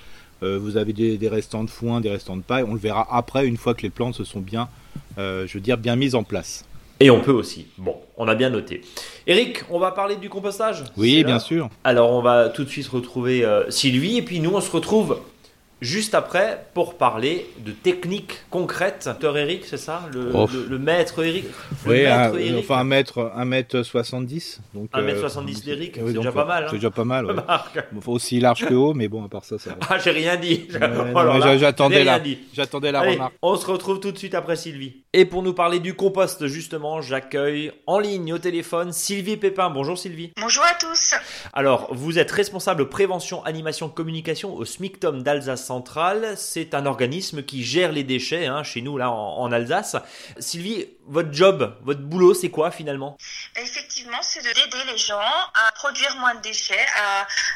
euh, 0.42 0.58
vous 0.58 0.78
avez 0.78 0.94
des, 0.94 1.18
des, 1.18 1.28
restants 1.28 1.66
de 1.66 1.70
foin, 1.70 2.00
des 2.00 2.12
restants 2.12 2.38
de 2.38 2.44
paille, 2.44 2.64
on 2.64 2.76
le 2.76 2.80
verra 2.80 3.06
après, 3.12 3.46
une 3.46 3.58
fois 3.58 3.74
que 3.74 3.82
les 3.82 3.90
plantes 3.90 4.16
se 4.16 4.24
sont 4.24 4.40
bien 4.40 4.64
euh, 4.64 4.85
je 5.18 5.54
veux 5.54 5.60
dire, 5.60 5.78
bien 5.78 5.96
mise 5.96 6.16
en 6.16 6.24
place. 6.24 6.66
Et 7.00 7.10
on 7.10 7.20
peut 7.20 7.34
aussi. 7.34 7.68
Bon, 7.78 7.98
on 8.18 8.28
a 8.28 8.36
bien 8.36 8.50
noté. 8.50 8.82
Eric, 9.28 9.64
on 9.70 9.80
va 9.80 9.92
parler 9.92 10.16
du 10.16 10.30
compostage? 10.30 10.84
Oui, 10.96 11.24
bien 11.26 11.40
sûr. 11.40 11.70
Alors, 11.84 12.12
on 12.12 12.22
va 12.22 12.48
tout 12.50 12.64
de 12.64 12.70
suite 12.70 12.88
retrouver 12.88 13.44
euh, 13.44 13.70
Sylvie, 13.70 14.18
et 14.18 14.22
puis 14.22 14.40
nous, 14.40 14.52
on 14.52 14.62
se 14.62 14.72
retrouve 14.72 15.20
juste 15.82 16.16
après 16.16 16.66
pour 16.74 16.96
parler 16.98 17.50
de 17.60 17.72
techniques 17.72 18.40
concrètes. 18.50 19.04
Docteur 19.06 19.38
Eric, 19.38 19.66
c'est 19.66 19.78
ça 19.78 20.04
le, 20.14 20.32
le- 20.32 20.66
le 20.70 20.80
maître 20.80 21.24
Eric? 21.24 21.46
Le 21.86 21.92
Oui, 21.92 21.98
maître 22.04 22.36
un- 22.36 22.38
Eric. 22.38 22.56
enfin 22.60 22.78
un 22.80 22.84
mètre, 22.84 23.32
un 23.36 23.46
mètre 23.46 23.84
70. 23.84 24.62
Donc, 24.74 24.90
1m70 24.94 25.64
d'Eric, 25.66 25.92
c'est 25.96 26.02
donc, 26.02 26.16
déjà 26.18 26.32
pas 26.32 26.46
mal, 26.46 26.64
hein. 26.64 26.68
C'est 26.70 26.78
déjà 26.78 26.92
pas 26.92 27.04
mal. 27.04 27.26
ouais. 27.76 27.84
Aussi 28.08 28.40
large 28.40 28.66
que 28.66 28.74
haut, 28.74 28.94
mais 28.94 29.08
bon, 29.08 29.26
à 29.26 29.30
part 29.30 29.44
ça, 29.46 29.58
ça 29.58 29.72
va. 29.72 29.78
Ah, 29.90 29.98
j'ai 30.00 30.12
rien 30.12 30.36
dit. 30.38 30.68
J'attendais 31.60 32.04
la, 32.04 32.20
dit. 32.20 32.40
j'attendais 32.54 32.92
la 32.92 33.00
Allez, 33.02 33.14
remarque. 33.14 33.34
on 33.42 33.56
se 33.56 33.66
retrouve 33.66 34.00
tout 34.00 34.12
de 34.12 34.18
suite 34.18 34.36
après 34.36 34.56
Sylvie. 34.56 35.04
Et 35.14 35.26
pour 35.26 35.44
nous 35.44 35.54
parler 35.54 35.80
du 35.80 35.94
compost, 35.94 36.48
justement, 36.48 37.02
j'accueille 37.02 37.72
en 37.88 38.00
ligne 38.00 38.34
au 38.34 38.38
téléphone 38.38 38.92
Sylvie 38.92 39.38
Pépin. 39.38 39.70
Bonjour 39.70 39.98
Sylvie. 39.98 40.32
Bonjour 40.40 40.64
à 40.64 40.76
tous. 40.80 41.14
Alors, 41.54 41.88
vous 41.94 42.20
êtes 42.20 42.32
responsable 42.32 42.90
prévention, 42.90 43.44
animation, 43.46 43.90
communication 43.90 44.54
au 44.56 44.66
SMICTOM 44.66 45.22
d'Alsace 45.24 45.65
Centrale. 45.66 46.36
C'est 46.38 46.74
un 46.74 46.86
organisme 46.86 47.44
qui 47.44 47.64
gère 47.64 47.92
les 47.92 48.04
déchets 48.04 48.46
hein, 48.46 48.64
chez 48.64 48.82
nous, 48.82 48.98
là, 48.98 49.12
en, 49.12 49.52
Alsace. 49.52 49.96
Sylvie, 50.40 50.88
votre 51.08 51.34
job, 51.34 51.76
votre 51.84 52.02
boulot, 52.02 52.34
c'est 52.34 52.50
quoi 52.50 52.72
finalement? 52.72 53.18
Effectivement, 53.56 54.22
c'est 54.22 54.42
de 54.42 54.54
d'aider 54.54 54.92
les 54.92 54.98
gens 54.98 55.20
à 55.20 55.72
produire 55.74 56.16
moins 56.18 56.36
de 56.36 56.42
déchets, 56.42 56.86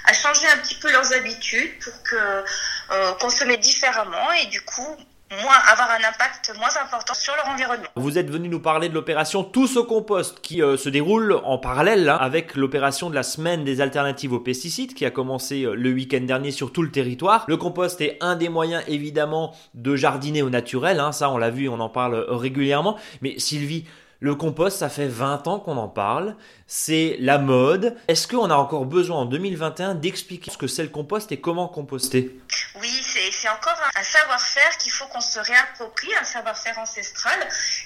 à, 0.06 0.14
changer 0.14 0.48
un 0.48 0.58
petit 0.58 0.76
peu 0.76 0.92
leurs 0.92 1.14
habitudes 1.14 1.72
pour 1.80 1.94
euh, 2.14 3.14
consommer 3.22 3.58
différemment 3.58 4.32
et 4.44 4.48
du 4.48 4.62
coup 4.62 4.98
moins 5.32 5.58
avoir 5.72 5.92
un 5.92 6.08
impact 6.08 6.54
moins 6.58 6.70
important 6.82 7.14
sur 7.14 7.36
leur 7.36 7.48
environnement. 7.50 7.88
Vous 7.96 8.18
êtes 8.18 8.30
venu 8.30 8.50
nous 8.50 8.60
parler 8.60 8.90
de 8.90 8.94
l'opération 8.94 9.44
Tous 9.44 9.78
au 9.78 9.84
compost 9.84 10.40
qui 10.42 10.62
euh, 10.62 10.78
se 10.78 10.90
déroule 10.90 11.40
en 11.44 11.58
parallèle 11.58 12.04
là, 12.06 12.16
avec 12.16 12.56
l'opération 12.56 13.10
de 13.10 13.16
la 13.16 13.24
semaine 13.24 13.64
des 13.64 13.82
alternatives 13.82 14.34
aux 14.34 14.40
pesticides 14.40 14.94
qui 14.94 15.06
a 15.06 15.12
commencé 15.12 15.64
euh, 15.64 15.76
le 15.76 15.92
week-end 15.92 16.22
dernier 16.22 16.52
sur 16.52 16.74
tout 16.74 16.82
le 16.82 16.92
territoire. 16.92 17.46
Le 17.48 17.58
compost 17.58 18.02
est 18.02 18.18
un 18.22 18.36
des 18.36 18.50
moyens 18.50 18.84
évidemment 18.88 19.56
de 19.76 19.96
jardiner 19.96 20.42
au 20.42 20.50
naturel, 20.50 21.00
hein, 21.00 21.12
ça 21.12 21.30
on 21.30 21.38
l'a 21.38 21.52
vu, 21.52 21.70
on 21.70 21.80
en 21.80 21.90
parle 21.90 22.16
euh, 22.16 22.36
régulièrement. 22.36 22.98
Mais 23.22 23.38
Sylvie, 23.38 23.86
le 24.22 24.36
compost, 24.36 24.80
ça 24.80 24.90
fait 24.90 25.08
20 25.08 25.48
ans 25.48 25.60
qu'on 25.60 25.78
en 25.78 25.88
parle, 25.88 26.36
c'est 26.68 27.16
la 27.20 27.38
mode. 27.38 27.96
Est-ce 28.10 28.28
qu'on 28.28 28.50
a 28.50 28.56
encore 28.56 28.86
besoin 28.86 29.20
en 29.20 29.26
2021 29.26 29.96
d'expliquer 29.96 30.52
ce 30.52 30.58
que 30.58 30.68
c'est 30.68 30.84
le 30.84 30.90
compost 30.90 31.32
et 31.32 31.40
comment 31.40 31.70
composter? 31.70 32.38
Oui, 32.76 33.00
c'est 33.32 33.50
encore 33.50 33.80
un, 33.96 34.04
savoir-faire 34.04 34.78
qu'il 34.78 34.92
faut 34.92 35.06
qu'on 35.08 35.22
se 35.22 35.40
réapproprie, 35.40 36.10
un 36.20 36.24
savoir-faire 36.24 36.78
ancestral 36.80 37.40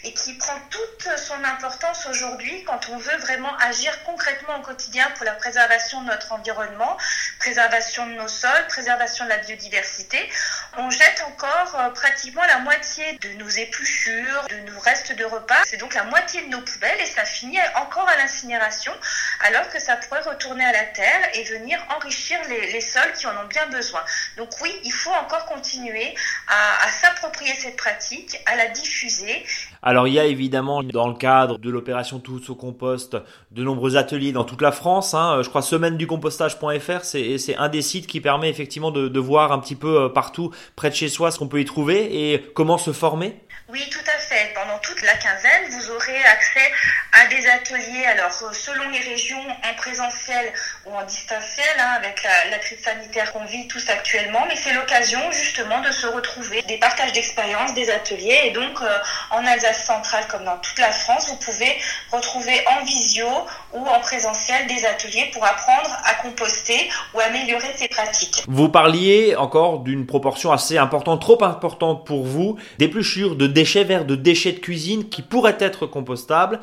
et 0.04 0.14
qui 0.14 0.34
prend 0.34 0.56
toute 0.70 1.08
son 1.18 1.44
importance 1.44 2.08
aujourd'hui 2.10 2.64
quand 2.64 2.80
on 2.92 2.98
veut 2.98 3.18
vraiment 3.18 3.56
agir 3.58 3.92
concrètement 4.04 4.58
au 4.60 4.62
quotidien 4.62 5.10
pour 5.16 5.26
la 5.26 5.34
préservation 5.34 6.02
de 6.02 6.08
notre 6.08 6.32
environnement, 6.32 6.98
préservation 7.40 8.08
de 8.08 8.14
nos 8.14 8.28
sols, 8.28 8.68
préservation 8.70 9.26
de 9.26 9.30
la 9.30 9.38
biodiversité. 9.38 10.18
On 10.78 10.90
jette 10.90 11.24
encore 11.28 11.76
euh, 11.80 11.90
pratiquement 11.90 12.44
la 12.46 12.60
moitié 12.60 13.18
de 13.22 13.30
nos 13.38 13.50
épluchures, 13.50 14.48
de 14.50 14.72
nos 14.72 14.80
restes 14.80 15.16
de 15.16 15.26
repas. 15.26 15.62
C'est 15.66 15.78
donc 15.78 15.94
la 15.94 16.06
de 16.32 16.50
nos 16.50 16.62
poubelles 16.62 17.02
et 17.02 17.06
ça 17.06 17.26
finit 17.26 17.58
encore 17.76 18.08
à 18.08 18.18
l'incinération 18.18 18.92
alors 19.42 19.68
que 19.70 19.80
ça 19.80 19.98
pourrait 19.98 20.22
retourner 20.22 20.64
à 20.64 20.72
la 20.72 20.86
terre 20.86 21.22
et 21.34 21.44
venir 21.44 21.78
enrichir 21.98 22.38
les, 22.50 22.82
sols 22.82 23.14
qui 23.18 23.28
en 23.28 23.32
ont 23.32 23.48
bien 23.50 23.68
besoin. 23.68 24.00
Donc 24.38 24.50
oui, 24.62 24.70
il 24.84 24.92
faut 24.92 25.12
encore 25.12 25.46
continuer 25.46 26.14
à, 26.48 26.90
s'approprier 26.90 27.54
cette 27.56 27.78
pratique, 27.78 28.38
à 28.46 28.56
la 28.56 28.68
diffuser. 28.68 29.44
Alors 29.82 30.08
il 30.08 30.14
y 30.14 30.20
a 30.20 30.26
évidemment 30.26 30.82
dans 30.84 31.08
le 31.08 31.16
cadre 31.16 31.58
de 31.58 31.70
l'opération 31.70 32.20
Tous 32.20 32.50
au 32.50 32.56
compost 32.56 33.18
de 33.52 33.64
nombreux 33.64 33.98
ateliers 33.98 34.32
dans 34.32 34.46
toute 34.46 34.62
la 34.62 34.72
France. 34.72 35.14
Hein. 35.14 35.42
Je 35.44 35.50
crois 35.50 35.62
semaine 35.62 35.98
du 35.98 36.08
compostage.fr, 36.08 37.04
c'est 37.04 37.56
un 37.58 37.70
des 37.70 37.82
sites 37.82 38.08
qui 38.08 38.22
permet 38.22 38.50
effectivement 38.50 38.92
de, 38.92 39.08
de 39.08 39.20
voir 39.20 39.52
un 39.52 39.60
petit 39.60 39.76
peu 39.76 40.04
euh, 40.04 40.10
partout 40.10 40.52
près 40.76 40.90
de 40.90 40.96
chez 40.96 41.10
soi 41.10 41.32
ce 41.32 41.40
qu'on 41.40 41.48
peut 41.48 41.60
y 41.60 41.66
trouver 41.66 42.34
et 42.34 42.42
comment 42.54 42.78
se 42.78 42.94
former. 42.94 43.43
Oui, 43.74 43.90
tout 43.90 44.06
à 44.06 44.20
fait. 44.20 44.54
Pendant 44.54 44.78
toute 44.78 45.02
la 45.02 45.16
quinzaine, 45.16 45.72
vous 45.72 45.90
aurez 45.90 46.24
accès 46.26 46.72
à 47.12 47.26
des 47.26 47.48
ateliers, 47.48 48.06
alors 48.06 48.30
euh, 48.44 48.54
selon 48.54 48.88
les 48.90 49.00
régions, 49.00 49.42
en 49.50 49.74
présentiel 49.76 50.54
ou 50.86 50.94
en 50.94 51.04
distanciel, 51.06 51.66
hein, 51.80 51.94
avec 51.98 52.22
la, 52.52 52.60
crise 52.60 52.84
sanitaire 52.84 53.34
qu'on 53.34 53.46
vit 53.46 53.68
tous 53.68 53.90
actuellement, 53.90 54.46
mais 54.48 54.56
c'est 54.56 54.74
l'occasion 54.74 55.20
justement 55.32 55.82
de 55.82 55.90
se 55.90 56.06
retrouver, 56.06 56.62
des 56.68 56.78
partages 56.78 57.14
d'expériences, 57.14 57.74
des 57.74 57.90
ateliers, 57.90 58.42
et 58.46 58.52
donc 58.52 58.80
euh, 58.82 58.98
en 59.32 59.44
Alsace 59.44 59.86
centrale 59.86 60.26
comme 60.30 60.46
dans 60.46 60.58
toute 60.58 60.78
la 60.78 60.92
France, 60.92 61.30
vous 61.30 61.38
pouvez 61.38 61.76
retrouver 62.12 62.64
en 62.68 62.86
visio 62.86 63.28
ou 63.74 63.88
en 63.88 64.00
présentiel 64.02 64.68
des 64.68 64.86
ateliers 64.86 65.32
pour 65.34 65.44
apprendre 65.46 65.98
à 66.06 66.14
composter 66.16 66.92
ou 67.16 67.20
améliorer 67.22 67.74
ces 67.76 67.88
pratiques. 67.88 68.44
Vous 68.48 68.70
parliez 68.70 69.36
encore 69.36 69.80
d'une 69.80 70.06
proportion 70.06 70.52
assez 70.52 70.78
importante, 70.78 71.22
trop 71.22 71.44
importante 71.44 72.06
pour 72.06 72.24
vous, 72.24 72.58
d'épluchures 72.78 73.36
de 73.36 73.48
déchets 73.64 73.86
verts, 73.86 74.04
de 74.04 74.16
déchets 74.16 74.52
de 74.52 74.60
cuisine 74.60 75.08
qui 75.08 75.22
pourraient 75.22 75.58
être 75.60 75.88
compostables 75.88 76.60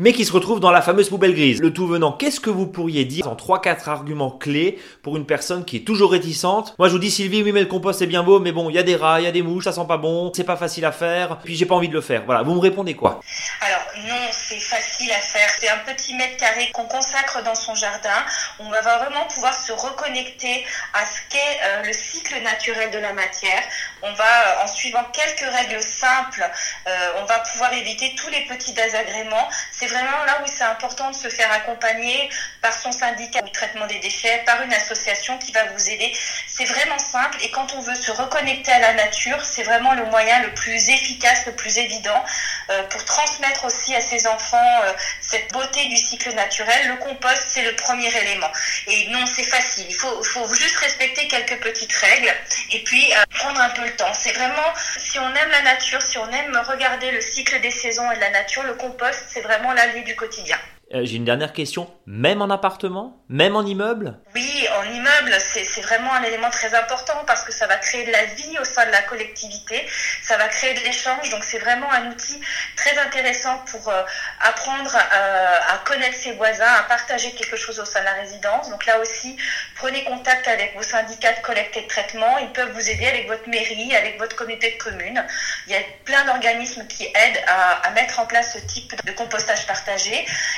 mais 0.00 0.14
qui 0.14 0.24
se 0.24 0.32
retrouvent 0.32 0.60
dans 0.60 0.70
la 0.70 0.80
fameuse 0.80 1.10
poubelle 1.10 1.34
grise. 1.34 1.60
Le 1.60 1.74
tout 1.74 1.86
venant, 1.86 2.12
qu'est-ce 2.12 2.40
que 2.40 2.48
vous 2.48 2.66
pourriez 2.66 3.04
dire 3.04 3.28
en 3.28 3.34
3-4 3.34 3.90
arguments 3.90 4.30
clés 4.30 4.80
pour 5.02 5.18
une 5.18 5.26
personne 5.26 5.66
qui 5.66 5.76
est 5.76 5.86
toujours 5.86 6.12
réticente? 6.12 6.74
Moi 6.78 6.88
je 6.88 6.94
vous 6.94 6.98
dis 6.98 7.10
Sylvie, 7.10 7.42
oui 7.42 7.52
mais 7.52 7.60
le 7.60 7.66
compost 7.66 7.98
c'est 7.98 8.06
bien 8.06 8.22
beau, 8.22 8.40
mais 8.40 8.50
bon, 8.50 8.70
il 8.70 8.76
y 8.76 8.78
a 8.78 8.82
des 8.82 8.96
rats, 8.96 9.20
il 9.20 9.24
y 9.24 9.28
a 9.28 9.30
des 9.30 9.42
mouches, 9.42 9.64
ça 9.64 9.72
sent 9.72 9.86
pas 9.86 9.98
bon, 9.98 10.32
c'est 10.34 10.44
pas 10.44 10.56
facile 10.56 10.86
à 10.86 10.92
faire, 10.92 11.38
puis 11.44 11.54
j'ai 11.54 11.66
pas 11.66 11.74
envie 11.74 11.88
de 11.88 11.92
le 11.92 12.00
faire. 12.00 12.22
Voilà, 12.24 12.42
vous 12.42 12.54
me 12.54 12.60
répondez 12.60 12.94
quoi? 12.94 13.20
Alors 13.60 13.82
non, 14.08 14.28
c'est 14.32 14.58
facile 14.58 15.12
à 15.12 15.20
faire. 15.20 15.50
C'est 15.58 15.68
un 15.68 15.78
petit 15.78 16.14
mètre 16.14 16.36
carré 16.38 16.70
qu'on 16.72 16.84
consacre 16.84 17.42
dans 17.44 17.54
son 17.54 17.74
jardin. 17.74 18.24
On 18.58 18.70
va 18.70 18.80
vraiment 18.80 19.26
pouvoir 19.26 19.54
se 19.54 19.72
reconnecter 19.72 20.64
à 20.94 21.04
ce 21.04 21.20
qu'est 21.28 21.60
euh, 21.64 21.82
le 21.82 21.92
cycle 21.92 22.40
naturel 22.42 22.90
de 22.90 22.98
la 22.98 23.12
matière. 23.12 23.62
On 24.02 24.12
va, 24.12 24.24
euh, 24.24 24.64
en 24.64 24.66
suivant 24.66 25.04
quelques 25.12 25.52
règles 25.52 25.82
simples, 25.82 26.48
euh, 26.86 27.12
on 27.20 27.24
va 27.26 27.40
pouvoir 27.40 27.72
éviter 27.74 28.14
tous 28.16 28.30
les 28.30 28.44
petits 28.46 28.72
désagréments. 28.72 29.48
Vraiment 29.90 30.24
là 30.24 30.40
où 30.42 30.46
c'est 30.46 30.64
important 30.64 31.10
de 31.10 31.16
se 31.16 31.28
faire 31.28 31.50
accompagner 31.52 32.30
par 32.62 32.72
son 32.72 32.92
syndicat 32.92 33.42
du 33.42 33.52
traitement 33.52 33.86
des 33.86 33.98
déchets, 33.98 34.42
par 34.46 34.62
une 34.62 34.72
association 34.72 35.38
qui 35.38 35.52
va 35.52 35.64
vous 35.64 35.90
aider. 35.90 36.12
C'est 36.46 36.64
vraiment 36.64 36.98
simple 36.98 37.38
et 37.42 37.50
quand 37.50 37.74
on 37.74 37.80
veut 37.80 37.94
se 37.94 38.12
reconnecter 38.12 38.72
à 38.72 38.78
la 38.78 38.94
nature, 38.94 39.44
c'est 39.44 39.62
vraiment 39.62 39.94
le 39.94 40.04
moyen 40.06 40.40
le 40.42 40.52
plus 40.54 40.88
efficace, 40.90 41.46
le 41.46 41.52
plus 41.52 41.78
évident 41.78 42.24
euh, 42.70 42.82
pour 42.84 43.04
transmettre 43.04 43.64
aussi 43.64 43.94
à 43.94 44.00
ses 44.00 44.26
enfants 44.26 44.80
euh, 44.84 44.92
cette 45.20 45.52
beauté 45.52 45.86
du 45.86 45.96
cycle 45.96 46.32
naturel. 46.34 46.88
Le 46.88 46.96
compost, 46.96 47.44
c'est 47.48 47.62
le 47.62 47.74
premier 47.76 48.14
élément. 48.16 48.50
Et 48.86 49.08
non, 49.08 49.24
c'est 49.26 49.44
facile. 49.44 49.86
Il 49.88 49.94
faut, 49.94 50.20
juste 50.54 50.76
respecter 50.76 51.28
quelques 51.28 51.60
petites 51.60 51.92
règles 51.92 52.32
et 52.72 52.82
puis 52.82 53.12
euh, 53.12 53.24
prendre 53.38 53.60
un 53.60 53.70
peu 53.70 53.84
le 53.84 53.94
temps. 53.96 54.12
C'est 54.14 54.32
vraiment, 54.32 54.72
si 54.98 55.18
on 55.18 55.34
aime 55.34 55.50
la 55.50 55.62
nature, 55.62 56.02
si 56.02 56.18
on 56.18 56.30
aime 56.30 56.60
regarder 56.68 57.10
le 57.10 57.20
cycle 57.20 57.60
des 57.60 57.70
saisons 57.70 58.10
et 58.10 58.16
de 58.16 58.20
la 58.20 58.30
nature, 58.30 58.62
le 58.62 58.74
compost, 58.74 59.24
c'est 59.28 59.40
vraiment 59.40 59.69
l'allié 59.72 60.02
du 60.02 60.16
quotidien. 60.16 60.58
Euh, 60.92 61.02
J'ai 61.04 61.16
une 61.16 61.24
dernière 61.24 61.52
question. 61.52 61.88
Même 62.06 62.42
en 62.42 62.50
appartement? 62.50 63.16
Même 63.28 63.54
en 63.54 63.64
immeuble? 63.64 64.18
Oui, 64.34 64.66
en 64.76 64.84
immeuble, 64.92 65.32
c'est 65.38 65.80
vraiment 65.82 66.12
un 66.12 66.22
élément 66.24 66.50
très 66.50 66.74
important 66.74 67.22
parce 67.28 67.44
que 67.44 67.52
ça 67.52 67.68
va 67.68 67.76
créer 67.76 68.04
de 68.04 68.10
la 68.10 68.24
vie 68.24 68.58
au 68.60 68.64
sein 68.64 68.84
de 68.86 68.90
la 68.90 69.02
collectivité, 69.02 69.86
ça 70.22 70.36
va 70.36 70.48
créer 70.48 70.74
de 70.74 70.80
l'échange, 70.80 71.30
donc 71.30 71.44
c'est 71.44 71.60
vraiment 71.60 71.90
un 71.92 72.10
outil 72.10 72.40
très 72.76 72.98
intéressant 72.98 73.58
pour 73.70 73.88
euh, 73.88 74.02
apprendre 74.40 74.90
euh, 74.96 75.56
à 75.74 75.78
connaître 75.84 76.16
ses 76.16 76.32
voisins, 76.32 76.72
à 76.80 76.82
partager 76.82 77.30
quelque 77.32 77.56
chose 77.56 77.78
au 77.78 77.84
sein 77.84 78.00
de 78.00 78.06
la 78.06 78.14
résidence. 78.14 78.70
Donc 78.70 78.84
là 78.86 78.98
aussi, 78.98 79.36
prenez 79.76 80.02
contact 80.04 80.48
avec 80.48 80.74
vos 80.74 80.82
syndicats 80.82 81.34
de 81.34 81.40
collecte 81.40 81.76
et 81.76 81.82
de 81.82 81.88
traitement, 81.88 82.38
ils 82.38 82.50
peuvent 82.52 82.72
vous 82.72 82.90
aider 82.90 83.06
avec 83.06 83.28
votre 83.28 83.48
mairie, 83.48 83.94
avec 83.94 84.18
votre 84.18 84.34
communauté 84.34 84.76
de 84.76 84.82
communes. 84.82 85.24
Il 85.68 85.72
y 85.72 85.76
a 85.76 85.80
plein 86.04 86.24
d'organismes 86.24 86.84
qui 86.88 87.04
aident 87.04 87.42
à, 87.46 87.86
à 87.86 87.90
mettre 87.92 88.18
en 88.18 88.26
place 88.26 88.54
ce 88.54 88.58
type 88.66 88.92
de 89.06 89.12
compostage 89.12 89.66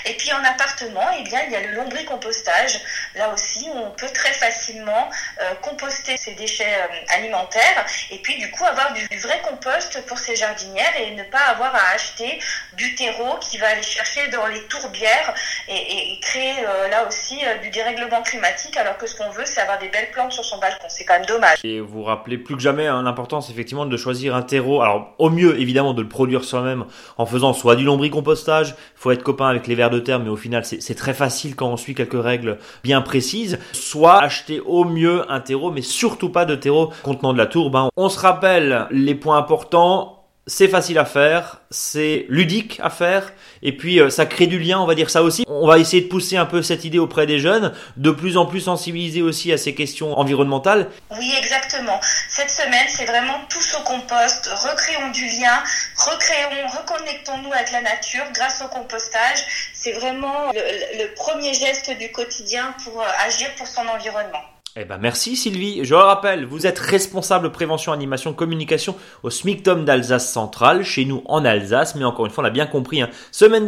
Et 0.05 0.15
puis 0.15 0.33
en 0.33 0.45
appartement, 0.45 1.09
eh 1.19 1.23
bien, 1.23 1.43
il 1.47 1.53
y 1.53 1.57
a 1.57 1.61
le 1.61 1.73
lombricompostage. 1.73 2.81
Là 3.15 3.31
aussi, 3.31 3.69
on 3.75 3.91
peut 3.91 4.09
très 4.09 4.33
facilement 4.33 5.11
euh, 5.41 5.55
composter 5.63 6.17
ses 6.17 6.35
déchets 6.35 6.75
euh, 6.75 7.15
alimentaires 7.17 7.87
et 8.11 8.19
puis 8.19 8.37
du 8.39 8.51
coup 8.51 8.65
avoir 8.65 8.93
du, 8.93 9.07
vrai 9.19 9.41
compost 9.43 10.05
pour 10.07 10.19
ses 10.19 10.37
jardinières 10.37 10.97
et 10.97 11.13
ne 11.13 11.23
pas 11.25 11.45
avoir 11.51 11.75
à 11.75 11.91
acheter 11.95 12.41
du 12.77 12.95
terreau 12.95 13.37
qui 13.41 13.59
va 13.59 13.69
aller 13.69 13.83
chercher 13.83 14.29
dans 14.29 14.47
les 14.47 14.63
tourbières 14.69 15.35
et, 15.69 16.19
créer 16.21 16.55
euh, 16.67 16.89
là 16.89 17.07
aussi 17.07 17.39
euh, 17.45 17.59
du 17.63 17.71
dérèglement 17.71 18.23
climatique 18.23 18.77
alors 18.77 18.97
que 18.97 19.07
ce 19.07 19.17
qu'on 19.17 19.31
veut, 19.31 19.45
c'est 19.45 19.61
avoir 19.61 19.79
des 19.79 19.89
belles 19.89 20.11
plantes 20.13 20.33
sur 20.33 20.45
son 20.45 20.59
balcon. 20.59 20.87
C'est 20.89 21.05
quand 21.05 21.15
même 21.15 21.27
dommage. 21.27 21.59
Et 21.65 21.81
vous 21.81 22.03
rappelez 22.03 22.39
plus 22.39 22.57
que 22.57 22.63
jamais 22.63 22.87
hein, 22.87 23.03
l'importance 23.03 23.51
effectivement 23.51 23.87
de 23.87 23.97
choisir 23.97 24.35
un 24.35 24.43
terreau. 24.43 24.83
Alors 24.83 25.15
au 25.19 25.31
mieux 25.31 25.61
évidemment 25.61 25.95
de 25.95 26.03
le 26.03 26.09
produire 26.09 26.45
soi-même 26.45 26.85
en 27.19 27.27
faisant 27.27 27.53
soit 27.53 27.77
du 27.77 27.85
lombricompostage, 27.85 28.75
faut 28.95 29.11
être 29.11 29.23
copain 29.23 29.49
avec 29.49 29.67
les 29.67 29.75
vers 29.75 29.91
de 29.91 29.99
terre, 29.99 30.21
mais 30.21 30.31
au 30.31 30.37
final 30.37 30.65
c'est 30.65 30.95
très 30.95 31.15
facile 31.15 31.57
quand 31.57 31.69
on 31.69 31.77
suit 31.77 31.95
quelques 31.95 32.23
règles 32.23 32.59
bien 32.83 33.03
précises. 33.03 33.59
Soit 33.73 34.23
acheter 34.23 34.61
au 34.61 34.85
mieux 34.85 35.31
un 35.31 35.41
terreau, 35.41 35.71
mais 35.71 35.83
surtout 35.83 36.31
pas 36.31 36.45
de 36.45 36.55
terreau 36.55 36.93
contenant 37.03 37.33
de 37.33 37.39
la 37.39 37.47
tourbe. 37.47 37.77
Hein. 37.77 37.91
On 37.97 38.09
se 38.09 38.19
rappelle 38.19 38.87
les 38.91 39.15
points 39.15 39.39
importants 39.39 40.22
c'est 40.47 40.69
facile 40.69 40.99
à 40.99 41.05
faire, 41.05 41.61
c'est 41.71 42.27
ludique 42.29 42.81
à 42.83 42.91
faire, 42.91 43.33
et 43.63 43.77
puis 43.77 44.01
euh, 44.01 44.11
ça 44.11 44.27
crée 44.27 44.49
du 44.49 44.59
lien, 44.59 44.81
on 44.81 44.87
va 44.87 44.97
dire 44.97 45.09
ça 45.09 45.23
aussi. 45.23 45.45
On 45.47 45.69
va 45.69 45.79
essayer 45.79 46.03
de 46.03 46.09
pousser 46.09 46.37
un 46.37 46.47
peu 46.47 46.63
cette 46.63 46.85
idée 46.85 46.99
auprès 46.99 47.27
des 47.27 47.39
jeunes, 47.39 47.73
de 47.97 48.11
plus 48.11 48.37
en 48.37 48.47
plus 48.47 48.63
sensibiliser 48.63 49.23
aussi 49.23 49.53
à 49.53 49.59
ces 49.59 49.75
questions 49.75 50.19
environnementales. 50.19 50.91
Oui, 51.17 51.33
exactement. 51.39 52.01
Cette 52.29 52.51
semaine, 52.51 52.87
c'est 52.89 53.05
vraiment 53.05 53.39
tous 53.49 53.77
au 53.77 53.85
compost, 53.85 54.49
recréons 54.49 55.11
du 55.13 55.27
lien, 55.27 55.63
recréons, 55.97 56.67
reconnectons-nous 56.77 57.53
avec 57.53 57.71
la 57.71 57.83
nature 57.83 58.25
grâce 58.35 58.63
au 58.63 58.69
compostage. 58.69 59.71
C'est 59.73 59.93
vraiment 59.93 60.51
le, 60.53 61.15
premier 61.15 61.55
geste 61.55 61.97
du 61.99 62.11
quotidien 62.11 62.75
pour 62.83 63.01
euh, 63.01 63.07
agir 63.25 63.49
pour 63.57 63.69
son 63.69 63.87
environnement. 63.87 64.43
Eh 64.75 64.87
ben 64.87 64.97
merci 64.97 65.37
Sylvie. 65.37 65.85
Je 65.85 65.95
le 65.95 66.01
rappelle, 66.01 66.47
vous 66.47 66.67
êtes 66.67 66.79
responsable 66.79 67.53
prévention, 67.53 67.93
animation, 67.93 68.33
communication 68.33 68.97
au 69.23 69.29
SMICTOM 69.29 69.85
d'Alsace 69.85 70.33
Centrale, 70.33 70.83
chez 70.83 71.05
nous 71.05 71.23
en 71.27 71.45
Alsace. 71.45 71.95
Mais 71.95 72.05
encore 72.05 72.25
une 72.25 72.33
fois, 72.33 72.43
on 72.43 72.47
a 72.47 72.51
bien 72.51 72.67
compris. 72.67 73.03
Hein. 73.03 73.11
Semaine 73.33 73.67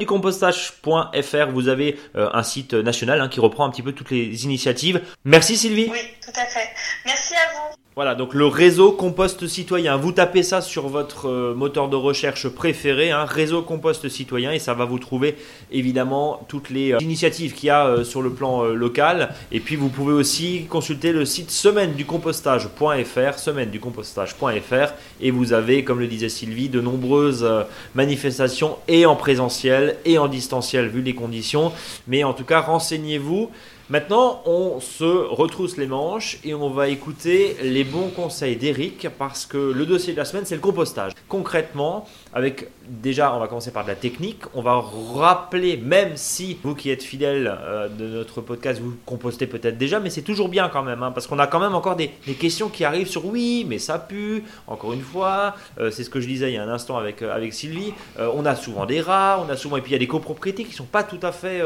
vous 1.53 1.69
avez 1.69 1.99
euh, 2.17 2.31
un 2.33 2.43
site 2.43 2.73
national 2.73 3.21
hein, 3.21 3.29
qui 3.29 3.41
reprend 3.41 3.67
un 3.67 3.71
petit 3.71 3.83
peu 3.83 3.93
toutes 3.93 4.11
les 4.11 4.45
initiatives. 4.45 5.03
Merci 5.25 5.59
Sylvie. 5.59 5.89
Oui, 5.91 6.01
tout 6.25 6.41
à 6.41 6.47
fait. 6.47 6.71
Merci 7.05 7.35
à 7.35 7.53
vous. 7.53 7.84
Voilà, 7.97 8.17
donc 8.17 8.35
le 8.35 8.47
réseau 8.47 8.91
Compost 8.91 9.47
Citoyen. 9.47 9.97
Vous 9.97 10.11
tapez 10.11 10.43
ça 10.43 10.61
sur 10.61 10.89
votre 10.89 11.29
euh, 11.29 11.55
moteur 11.55 11.89
de 11.89 11.95
recherche 11.95 12.49
préféré, 12.49 13.13
hein, 13.13 13.25
réseau 13.25 13.63
Compost 13.63 14.09
Citoyen, 14.09 14.51
et 14.51 14.59
ça 14.59 14.75
va 14.75 14.85
vous 14.85 14.99
trouver 14.99 15.37
évidemment 15.71 16.45
toutes 16.49 16.71
les 16.71 16.93
euh, 16.93 16.99
initiatives 17.01 17.55
qu'il 17.55 17.69
y 17.69 17.71
a 17.71 17.87
euh, 17.87 18.03
sur 18.03 18.21
le 18.21 18.31
plan 18.31 18.65
local. 18.65 19.33
Et 19.53 19.61
puis 19.61 19.77
vous 19.77 19.91
pouvez 19.91 20.13
aussi 20.13 20.67
consulter 20.69 21.13
le 21.13 21.25
site 21.25 21.53
semaine 21.53 21.93
du 21.93 22.05
compostage.fr, 22.05 23.39
semaine 23.39 23.71
du 23.71 23.79
compostage.fr, 23.79 24.93
et 25.21 25.31
vous 25.31 25.53
avez, 25.53 25.85
comme 25.85 26.01
le 26.01 26.09
disait 26.09 26.29
Sylvie, 26.29 26.69
de 26.69 26.81
nombreuses 26.81 27.49
manifestations 27.95 28.77
et 28.89 29.07
en 29.07 29.15
présentiel 29.15 29.99
et 30.05 30.19
en 30.19 30.27
distanciel 30.27 30.89
vu 30.89 31.01
les 31.01 31.15
conditions. 31.15 31.71
Mais 32.09 32.25
en 32.25 32.33
tout 32.33 32.45
cas, 32.45 32.59
renseignez-vous. 32.59 33.51
Maintenant, 33.91 34.41
on 34.47 34.81
se 34.81 35.05
retrousse 35.05 35.77
les 35.77 35.87
manches 35.87 36.39
et 36.43 36.55
on 36.55 36.71
va 36.71 36.89
écouter 36.89 37.55
les 37.63 37.85
bons 37.85 38.09
conseils 38.09 38.57
d'Eric 38.57 39.09
parce 39.19 39.45
que 39.45 39.59
le 39.59 39.85
dossier 39.85 40.15
de 40.15 40.19
la 40.19 40.25
semaine, 40.25 40.47
c'est 40.47 40.55
le 40.55 40.63
compostage. 40.63 41.13
Concrètement, 41.29 42.07
avec 42.33 42.71
déjà, 42.89 43.35
on 43.35 43.41
va 43.41 43.47
commencer 43.47 43.73
par 43.73 43.85
de 43.85 43.89
la 43.89 43.95
technique. 43.95 44.41
On 44.55 44.63
va 44.63 44.83
rappeler, 45.15 45.77
même 45.77 46.17
si 46.17 46.59
vous 46.63 46.75
qui 46.75 46.89
êtes 46.89 47.03
fidèle 47.03 47.59
euh, 47.61 47.89
de 47.89 48.07
notre 48.07 48.41
podcast, 48.41 48.81
vous 48.81 48.95
compostez 49.05 49.47
peut-être 49.47 49.77
déjà, 49.77 50.01
mais 50.01 50.09
c'est 50.09 50.23
toujours 50.23 50.49
bien 50.49 50.71
quand 50.71 50.83
même, 50.83 51.03
hein, 51.03 51.13
parce 51.13 51.27
qu'on 51.27 51.39
a 51.39 51.47
quand 51.47 51.61
même 51.61 51.75
encore 51.75 51.97
des, 51.97 52.11
questions 52.41 52.71
qui 52.71 52.85
arrivent 52.85 53.09
sur 53.09 53.27
oui, 53.27 53.67
mais 53.69 53.79
ça 53.79 53.99
pue. 53.99 54.45
Encore 54.67 54.95
une 54.95 55.03
fois, 55.03 55.55
euh, 55.79 55.91
c'est 55.91 56.05
ce 56.05 56.11
que 56.11 56.21
je 56.21 56.27
disais 56.27 56.51
il 56.51 56.55
y 56.55 56.59
a 56.59 56.63
un 56.63 56.69
instant 56.69 56.97
avec, 56.97 57.21
euh, 57.21 57.35
avec 57.35 57.53
Sylvie. 57.53 57.93
on 58.19 58.47
a 58.47 58.57
souvent 58.57 58.87
des 58.87 59.03
rats, 59.03 59.45
on 59.47 59.51
a 59.51 59.57
souvent, 59.57 59.77
et 59.77 59.83
puis 59.83 59.91
il 59.91 59.95
y 59.95 59.97
a 59.97 60.01
des 60.01 60.07
copropriétés 60.07 60.65
qui 60.65 60.73
sont 60.73 60.85
pas 60.85 61.03
tout 61.03 61.21
à 61.23 61.33
fait 61.33 61.61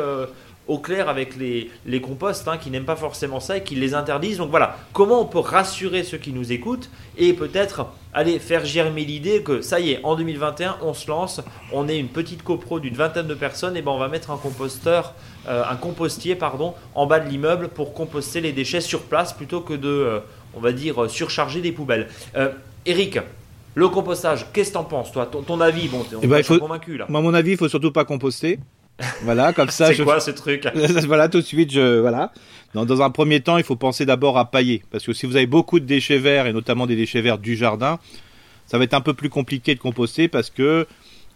au 0.69 0.79
clair 0.79 1.09
avec 1.09 1.37
les, 1.37 1.71
les 1.87 2.01
composts 2.01 2.47
hein, 2.47 2.59
qui 2.59 2.71
n'aiment 2.71 2.85
pas 2.85 2.97
forcément 2.97 3.41
ça 3.41 3.57
et 3.57 3.65
qui 3.65 3.75
les 3.75 3.95
interdisent. 3.95 4.39
Donc 4.39 4.51
voilà, 4.51 4.77
comment 4.93 5.21
on 5.23 5.25
peut 5.25 5.39
rassurer 5.39 6.05
ceux 6.05 6.19
qui 6.19 6.33
nous 6.33 6.53
écoutent 6.53 6.91
et 7.17 7.33
peut-être 7.33 7.87
aller 8.13 8.39
faire 8.39 8.65
germer 8.65 9.05
l'idée 9.05 9.43
que 9.43 9.61
ça 9.63 9.81
y 9.81 9.93
est, 9.93 10.01
en 10.03 10.17
2021, 10.17 10.79
on 10.83 10.95
se 10.95 11.09
lance, 11.09 11.41
on 11.73 11.89
est 11.89 11.99
une 11.99 12.09
petite 12.09 12.43
copro 12.43 12.81
d'une 12.81 12.95
vingtaine 12.95 13.27
de 13.27 13.35
personnes, 13.35 13.77
et 13.77 13.83
ben 13.83 13.93
on 13.93 13.99
va 13.99 14.09
mettre 14.09 14.31
un 14.31 14.37
composteur, 14.37 15.15
euh, 15.49 15.63
un 15.69 15.77
compostier 15.77 16.35
pardon, 16.35 16.75
en 16.95 17.07
bas 17.07 17.21
de 17.21 17.29
l'immeuble 17.29 17.69
pour 17.69 17.95
composter 17.95 18.41
les 18.41 18.53
déchets 18.53 18.81
sur 18.81 19.03
place 19.03 19.33
plutôt 19.33 19.61
que 19.61 19.75
de, 19.75 19.89
euh, 19.89 20.21
on 20.55 20.61
va 20.61 20.73
dire, 20.73 21.09
surcharger 21.11 21.61
des 21.61 21.73
poubelles. 21.73 22.09
Euh, 22.37 22.51
Eric, 22.87 23.19
le 23.75 23.89
compostage, 23.89 24.47
qu'est-ce 24.53 24.71
que 24.71 24.75
t'en 24.75 24.85
penses, 24.85 25.13
toi? 25.13 25.27
Ton, 25.27 25.61
avis, 25.61 25.89
bon, 25.89 26.05
on 26.13 26.19
eh 26.23 26.27
ben, 26.27 26.43
faut, 26.43 26.59
convaincu 26.59 26.97
là. 26.97 27.07
Moi, 27.09 27.21
mon 27.21 27.35
avis, 27.35 27.53
il 27.53 27.57
faut 27.57 27.69
surtout 27.69 27.93
pas 27.93 28.05
composter. 28.05 28.59
Voilà, 29.23 29.53
comme 29.53 29.71
ça. 29.71 29.95
C'est 29.95 30.03
quoi 30.03 30.21
ce 30.21 30.31
truc? 30.31 30.67
Voilà, 31.07 31.29
tout 31.29 31.41
de 31.41 31.47
suite, 31.47 31.73
je 31.73 32.01
voilà. 32.01 32.33
Dans, 32.75 33.03
un 33.03 33.11
premier 33.11 33.41
temps, 33.41 33.57
il 33.57 33.65
faut 33.65 33.77
penser 33.77 34.05
d'abord 34.05 34.37
à 34.37 34.51
pailler, 34.51 34.83
parce 34.91 35.05
que 35.05 35.13
si 35.13 35.25
vous 35.25 35.37
avez 35.37 35.47
beaucoup 35.47 35.81
de 35.81 35.87
déchets 35.87 36.19
verts 36.19 36.47
et 36.47 36.53
notamment 36.53 36.87
des 36.87 36.97
déchets 36.97 37.23
verts 37.23 37.39
du 37.39 37.57
jardin, 37.57 37.99
ça 38.67 38.77
va 38.77 38.85
être 38.85 38.95
un 38.95 39.01
peu 39.01 39.15
plus 39.15 39.31
compliqué 39.31 39.75
de 39.75 39.81
composter 39.81 40.29
parce 40.29 40.51
que 40.51 40.87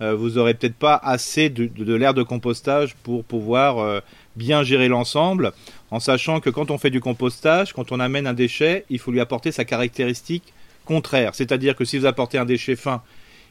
euh, 0.03 0.15
vous 0.15 0.37
aurez 0.37 0.53
peut-être 0.53 0.75
pas 0.75 0.95
assez 0.95 1.49
de, 1.49 1.67
de, 1.67 1.95
l'air 1.95 2.13
de 2.13 2.23
compostage 2.23 2.95
pour 3.03 3.25
pouvoir 3.25 3.79
euh, 3.79 4.01
bien 4.37 4.63
gérer 4.63 4.89
l'ensemble, 4.89 5.53
en 5.91 6.01
sachant 6.01 6.41
que 6.41 6.51
quand 6.51 6.71
on 6.71 6.77
fait 6.77 6.91
du 6.91 7.01
compostage, 7.01 7.73
quand 7.73 7.93
on 7.93 8.01
amène 8.01 8.27
un 8.27 8.35
déchet, 8.35 8.85
il 8.91 8.99
faut 8.99 9.11
lui 9.11 9.21
apporter 9.21 9.53
sa 9.53 9.65
caractéristique 9.65 10.53
contraire. 10.85 11.35
C'est-à-dire 11.35 11.77
que 11.77 11.85
si 11.85 11.99
vous 11.99 12.07
apportez 12.07 12.37
un 12.37 12.45
déchet 12.45 12.77
fin, 12.77 13.03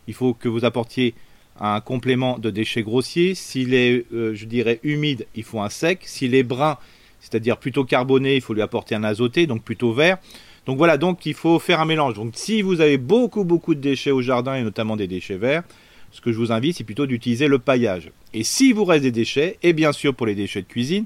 il 0.08 0.14
faut 0.14 0.34
que 0.34 0.50
vous 0.50 0.66
apportiez 0.66 1.16
un 1.60 1.82
complément 1.82 2.40
de 2.40 2.50
déchets 2.50 2.84
grossiers. 2.84 3.36
S'il 3.36 3.74
est, 3.74 4.06
euh, 4.14 4.34
je 4.34 4.46
dirais, 4.46 4.80
humide, 4.84 5.28
il 5.36 5.44
faut 5.44 5.62
un 5.62 5.70
sec. 5.70 6.02
S'il 6.06 6.36
est 6.36 6.44
brun, 6.44 6.78
c'est-à-dire 7.20 7.58
plutôt 7.58 7.84
carboné, 7.84 8.36
il 8.36 8.42
faut 8.42 8.54
lui 8.54 8.62
apporter 8.62 8.96
un 8.96 9.04
azoté, 9.04 9.48
donc 9.48 9.64
plutôt 9.64 9.94
vert. 9.94 10.18
Donc 10.66 10.78
voilà, 10.78 10.98
donc 10.98 11.26
il 11.26 11.34
faut 11.34 11.60
faire 11.60 11.80
un 11.80 11.86
mélange. 11.86 12.16
Donc 12.16 12.34
si 12.36 12.62
vous 12.62 12.82
avez 12.82 12.98
beaucoup 12.98 13.44
beaucoup 13.44 13.74
de 13.76 13.80
déchets 13.80 14.12
au 14.12 14.22
jardin 14.22 14.56
et 14.56 14.64
notamment 14.64 14.96
des 14.96 15.08
déchets 15.08 15.38
verts, 15.38 15.64
ce 16.12 16.22
que 16.22 16.32
je 16.32 16.38
vous 16.38 16.52
invite, 16.52 16.78
c'est 16.78 16.84
plutôt 16.84 17.06
d'utiliser 17.06 17.48
le 17.48 17.58
paillage. 17.58 18.12
Et 18.34 18.44
si 18.44 18.74
vous 18.74 18.86
reste 18.86 19.04
des 19.04 19.12
déchets, 19.12 19.58
et 19.64 19.74
bien 19.74 19.92
sûr 19.92 20.14
pour 20.14 20.28
les 20.28 20.36
déchets 20.36 20.62
de 20.62 20.68
cuisine, 20.68 21.06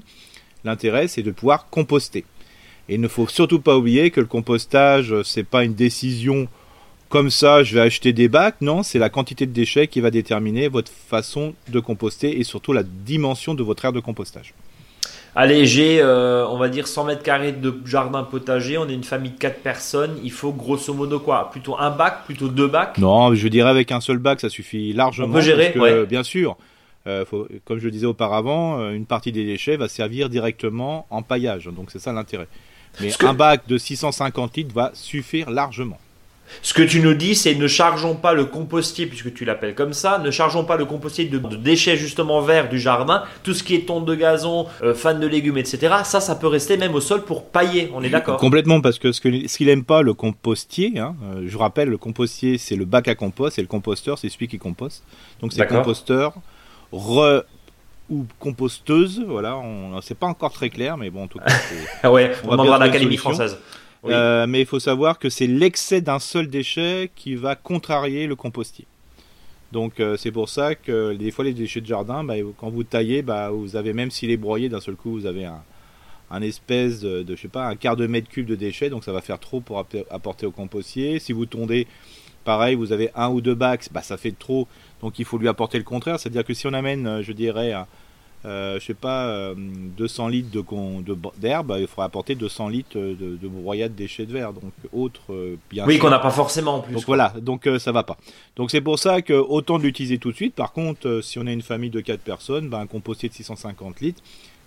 l'intérêt 0.64 1.08
c'est 1.08 1.22
de 1.22 1.30
pouvoir 1.30 1.68
composter. 1.70 2.24
Et 2.88 2.94
il 2.94 3.00
ne 3.00 3.08
faut 3.08 3.26
surtout 3.26 3.60
pas 3.60 3.76
oublier 3.76 4.10
que 4.10 4.20
le 4.20 4.26
compostage, 4.26 5.14
c'est 5.22 5.46
pas 5.46 5.64
une 5.64 5.74
décision 5.74 6.48
comme 7.08 7.30
ça, 7.30 7.62
je 7.62 7.74
vais 7.74 7.80
acheter 7.80 8.12
des 8.12 8.28
bacs. 8.28 8.56
Non, 8.60 8.82
c'est 8.82 8.98
la 8.98 9.10
quantité 9.10 9.46
de 9.46 9.52
déchets 9.52 9.86
qui 9.86 10.00
va 10.00 10.10
déterminer 10.10 10.68
votre 10.68 10.90
façon 10.90 11.54
de 11.68 11.80
composter 11.80 12.38
et 12.38 12.44
surtout 12.44 12.72
la 12.72 12.82
dimension 12.82 13.54
de 13.54 13.62
votre 13.62 13.84
aire 13.84 13.92
de 13.92 14.00
compostage. 14.00 14.54
Allez, 15.38 15.66
j'ai, 15.66 16.00
euh, 16.00 16.46
on 16.48 16.56
va 16.56 16.70
dire, 16.70 16.88
100 16.88 17.04
mètres 17.04 17.22
carrés 17.22 17.52
de 17.52 17.74
jardin 17.84 18.22
potager. 18.22 18.78
On 18.78 18.88
est 18.88 18.94
une 18.94 19.04
famille 19.04 19.32
de 19.32 19.38
4 19.38 19.60
personnes. 19.60 20.18
Il 20.24 20.32
faut 20.32 20.50
grosso 20.50 20.94
modo 20.94 21.20
quoi? 21.20 21.50
Plutôt 21.50 21.76
un 21.78 21.90
bac, 21.90 22.24
plutôt 22.24 22.48
deux 22.48 22.68
bacs? 22.68 22.96
Non, 22.96 23.34
je 23.34 23.48
dirais 23.48 23.68
avec 23.68 23.92
un 23.92 24.00
seul 24.00 24.16
bac, 24.16 24.40
ça 24.40 24.48
suffit 24.48 24.94
largement. 24.94 25.28
On 25.28 25.32
peut 25.32 25.42
gérer, 25.42 25.74
Bien 26.06 26.22
sûr. 26.22 26.56
Euh, 27.06 27.24
comme 27.64 27.78
je 27.78 27.84
le 27.84 27.90
disais 27.90 28.06
auparavant, 28.06 28.80
euh, 28.80 28.90
une 28.92 29.06
partie 29.06 29.30
des 29.30 29.44
déchets 29.44 29.76
va 29.76 29.88
servir 29.88 30.28
directement 30.28 31.06
en 31.10 31.22
paillage. 31.22 31.66
Donc 31.66 31.90
c'est 31.90 32.00
ça 32.00 32.12
l'intérêt. 32.12 32.48
Mais 33.00 33.12
un 33.22 33.34
bac 33.34 33.68
de 33.68 33.78
650 33.78 34.56
litres 34.56 34.74
va 34.74 34.90
suffire 34.94 35.50
largement. 35.50 35.98
Ce 36.62 36.74
que 36.74 36.82
tu 36.82 37.00
nous 37.00 37.14
dis, 37.14 37.34
c'est 37.34 37.54
ne 37.54 37.66
chargeons 37.66 38.14
pas 38.14 38.34
le 38.34 38.44
compostier, 38.44 39.06
puisque 39.06 39.32
tu 39.34 39.44
l'appelles 39.44 39.74
comme 39.74 39.92
ça, 39.92 40.18
ne 40.18 40.30
chargeons 40.30 40.64
pas 40.64 40.76
le 40.76 40.84
compostier 40.84 41.26
de, 41.26 41.38
déchets 41.56 41.96
justement 41.96 42.40
verts 42.40 42.68
du 42.68 42.78
jardin, 42.78 43.24
tout 43.42 43.54
ce 43.54 43.62
qui 43.62 43.74
est 43.74 43.86
tonte 43.86 44.04
de 44.04 44.14
gazon, 44.14 44.66
euh, 44.82 44.94
fan 44.94 45.20
de 45.20 45.26
légumes, 45.26 45.58
etc. 45.58 45.96
Ça, 46.04 46.20
ça 46.20 46.34
peut 46.34 46.46
rester 46.46 46.76
même 46.76 46.94
au 46.94 47.00
sol 47.00 47.24
pour 47.24 47.44
pailler, 47.44 47.90
on 47.94 48.02
est 48.02 48.10
d'accord 48.10 48.38
Complètement, 48.38 48.80
parce 48.80 48.98
que 48.98 49.12
ce 49.12 49.20
qu'il 49.20 49.48
ce 49.48 49.64
n'aime 49.64 49.84
pas, 49.84 50.02
le 50.02 50.14
compostier, 50.14 50.98
hein, 50.98 51.16
euh, 51.24 51.44
je 51.46 51.56
rappelle, 51.56 51.88
le 51.88 51.98
compostier, 51.98 52.58
c'est 52.58 52.76
le 52.76 52.84
bac 52.84 53.08
à 53.08 53.14
compost, 53.14 53.58
et 53.58 53.62
le 53.62 53.68
composteur, 53.68 54.18
c'est 54.18 54.28
celui 54.28 54.48
qui 54.48 54.58
composte. 54.58 55.04
Donc 55.40 55.52
c'est 55.52 55.66
composteur, 55.66 56.34
re 56.92 57.42
ou 58.08 58.24
composteuse, 58.38 59.24
voilà, 59.26 59.56
on 59.56 60.00
c'est 60.00 60.16
pas 60.16 60.28
encore 60.28 60.52
très 60.52 60.70
clair, 60.70 60.96
mais 60.96 61.10
bon, 61.10 61.24
en 61.24 61.26
tout 61.26 61.40
cas, 61.40 62.10
ouais, 62.10 62.32
on, 62.44 62.48
on 62.48 62.52
demandera 62.52 62.78
l'Académie 62.78 63.16
française. 63.16 63.58
Euh, 64.08 64.46
mais 64.46 64.60
il 64.60 64.66
faut 64.66 64.80
savoir 64.80 65.18
que 65.18 65.28
c'est 65.28 65.46
l'excès 65.46 66.00
d'un 66.00 66.18
seul 66.18 66.48
déchet 66.48 67.10
qui 67.14 67.34
va 67.34 67.56
contrarier 67.56 68.26
le 68.26 68.36
compostier. 68.36 68.86
Donc 69.72 70.00
euh, 70.00 70.16
c'est 70.16 70.30
pour 70.30 70.48
ça 70.48 70.74
que 70.74 71.14
des 71.14 71.30
fois 71.30 71.44
les 71.44 71.52
déchets 71.52 71.80
de 71.80 71.86
jardin, 71.86 72.24
bah, 72.24 72.34
quand 72.56 72.70
vous 72.70 72.84
taillez, 72.84 73.22
bah, 73.22 73.50
vous 73.50 73.76
avez 73.76 73.92
même 73.92 74.10
s'il 74.10 74.30
est 74.30 74.36
broyé 74.36 74.68
d'un 74.68 74.80
seul 74.80 74.94
coup, 74.94 75.10
vous 75.10 75.26
avez 75.26 75.44
un, 76.30 76.42
espèce 76.42 77.00
de, 77.00 77.24
je 77.28 77.40
sais 77.40 77.48
pas, 77.48 77.66
un 77.66 77.76
quart 77.76 77.96
de 77.96 78.06
mètre 78.06 78.28
cube 78.28 78.46
de 78.46 78.54
déchets, 78.54 78.90
donc 78.90 79.04
ça 79.04 79.12
va 79.12 79.20
faire 79.20 79.38
trop 79.38 79.60
pour 79.60 79.84
apporter 80.10 80.46
au 80.46 80.50
compostier. 80.50 81.18
Si 81.18 81.32
vous 81.32 81.46
tondez, 81.46 81.86
pareil, 82.44 82.76
vous 82.76 82.92
avez 82.92 83.10
un 83.14 83.28
ou 83.28 83.40
deux 83.40 83.54
bacs, 83.54 83.88
bah, 83.92 84.02
ça 84.02 84.16
fait 84.16 84.36
trop, 84.36 84.68
donc 85.00 85.18
il 85.18 85.24
faut 85.24 85.38
lui 85.38 85.48
apporter 85.48 85.78
le 85.78 85.84
contraire. 85.84 86.20
C'est-à-dire 86.20 86.44
que 86.44 86.54
si 86.54 86.66
on 86.66 86.72
amène, 86.72 87.06
euh, 87.06 87.22
je 87.22 87.32
dirais, 87.32 87.74
je 88.46 88.84
sais 88.84 88.94
pas, 88.94 89.54
200 89.56 90.26
euh, 90.26 90.30
litres 90.30 90.50
de 90.50 91.16
d'herbe, 91.38 91.76
il 91.80 91.86
faudra 91.86 92.04
apporter 92.04 92.34
200 92.34 92.68
litres 92.68 92.96
de, 92.96 93.14
de 93.14 93.48
broyade 93.48 93.94
déchets 93.94 94.24
de 94.24 94.32
verre, 94.32 94.52
donc 94.52 94.72
autre 94.92 95.32
euh, 95.32 95.56
bien 95.68 95.84
Oui, 95.84 95.98
qu'on 95.98 96.10
n'a 96.10 96.20
pas 96.20 96.30
forcément 96.30 96.76
en 96.76 96.80
plus. 96.80 96.94
Donc 96.94 97.04
voilà, 97.06 97.32
donc 97.40 97.68
ça 97.78 97.90
va 97.90 98.04
pas. 98.04 98.16
Donc 98.54 98.70
c'est 98.70 98.80
pour 98.80 98.98
ça 98.98 99.20
que 99.22 99.32
autant 99.32 99.78
de 99.78 99.82
l'utiliser 99.82 100.18
tout 100.18 100.30
de 100.30 100.36
suite. 100.36 100.54
Par 100.54 100.72
contre, 100.72 101.20
si 101.22 101.38
on 101.38 101.46
a 101.46 101.52
une 101.52 101.62
famille 101.62 101.90
de 101.90 102.00
4 102.00 102.20
personnes, 102.20 102.68
ben, 102.68 102.78
un 102.80 102.86
compostier 102.86 103.28
de 103.28 103.34
650 103.34 104.00
litres, 104.00 104.22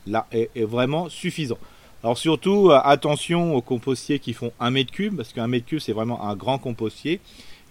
là 0.08 0.28
est, 0.32 0.50
vraiment 0.64 1.08
suffisant. 1.08 1.58
Alors 2.04 2.18
surtout, 2.18 2.72
attention 2.72 3.56
aux 3.56 3.62
compostiers 3.62 4.20
qui 4.20 4.34
font 4.34 4.52
1 4.60 4.72
mètre 4.72 4.92
cube, 4.92 5.16
parce 5.16 5.32
qu'un 5.32 5.48
mètre 5.48 5.66
cube 5.66 5.80
c'est 5.80 5.94
vraiment 5.94 6.28
un 6.28 6.36
grand 6.36 6.58
compostier. 6.58 7.22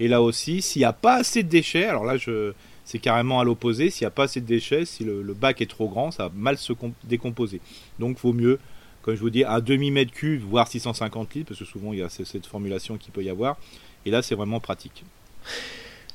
Et 0.00 0.08
là 0.08 0.22
aussi, 0.22 0.62
s'il 0.62 0.80
n'y 0.80 0.86
a 0.86 0.92
pas 0.92 1.16
assez 1.16 1.42
de 1.42 1.48
déchets, 1.48 1.84
alors 1.84 2.04
là 2.04 2.16
je 2.16 2.52
c'est 2.88 2.98
carrément 2.98 3.38
à 3.38 3.44
l'opposé. 3.44 3.90
S'il 3.90 4.04
n'y 4.04 4.08
a 4.08 4.12
pas 4.12 4.22
assez 4.22 4.40
de 4.40 4.46
déchets, 4.46 4.86
si 4.86 5.04
le, 5.04 5.34
bac 5.34 5.60
est 5.60 5.66
trop 5.66 5.88
grand, 5.88 6.10
ça 6.10 6.24
va 6.24 6.32
mal 6.34 6.56
se 6.56 6.72
décomposer. 7.04 7.60
Donc, 7.98 8.16
il 8.18 8.22
vaut 8.22 8.32
mieux, 8.32 8.58
comme 9.02 9.14
je 9.14 9.20
vous 9.20 9.28
dis, 9.28 9.44
un 9.44 9.60
demi-mètre 9.60 10.10
cube, 10.10 10.40
voire 10.40 10.68
650 10.68 11.34
litres, 11.34 11.48
parce 11.48 11.60
que 11.60 11.66
souvent 11.66 11.92
il 11.92 11.98
y 11.98 12.02
a 12.02 12.08
cette 12.08 12.46
formulation 12.46 12.96
qui 12.96 13.10
peut 13.10 13.22
y 13.22 13.28
avoir. 13.28 13.58
Et 14.06 14.10
là, 14.10 14.22
c'est 14.22 14.34
vraiment 14.34 14.58
pratique. 14.58 15.04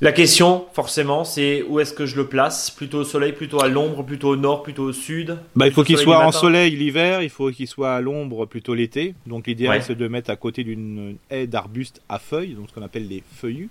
La 0.02 0.12
question, 0.12 0.66
forcément, 0.74 1.24
c'est 1.26 1.62
où 1.62 1.80
est-ce 1.80 1.94
que 1.94 2.08
je 2.08 2.16
le 2.16 2.26
place? 2.26 2.72
Plutôt 2.72 3.02
au 3.02 3.04
soleil, 3.04 3.34
plutôt 3.34 3.62
à 3.62 3.68
l'ombre, 3.68 4.04
plutôt 4.04 4.30
au 4.30 4.36
nord, 4.36 4.64
plutôt 4.64 4.86
au 4.86 4.94
sud? 4.94 5.38
Bah, 5.56 5.68
Il 5.68 5.74
faut 5.74 5.84
qu'il 5.84 6.00
soit 6.00 6.26
en 6.26 6.32
soleil 6.32 6.76
l'hiver, 6.76 7.22
il 7.22 7.30
faut 7.30 7.52
qu'il 7.52 7.68
soit 7.68 7.94
à 7.94 8.02
l'ombre 8.02 8.48
plutôt 8.48 8.74
l'été. 8.74 9.14
Donc 9.28 9.46
l'idéal 9.46 9.78
Ouais. 9.78 9.82
c'est 9.82 9.96
de 9.96 10.08
mettre 10.08 10.32
à 10.32 10.36
côté 10.38 10.64
d'une 10.64 11.18
haie 11.30 11.46
d'arbustes 11.46 12.02
à 12.10 12.18
feuilles, 12.18 12.56
donc 12.56 12.70
ce 12.70 12.74
qu'on 12.74 12.82
appelle 12.82 13.08
les 13.08 13.22
feuillus. 13.36 13.70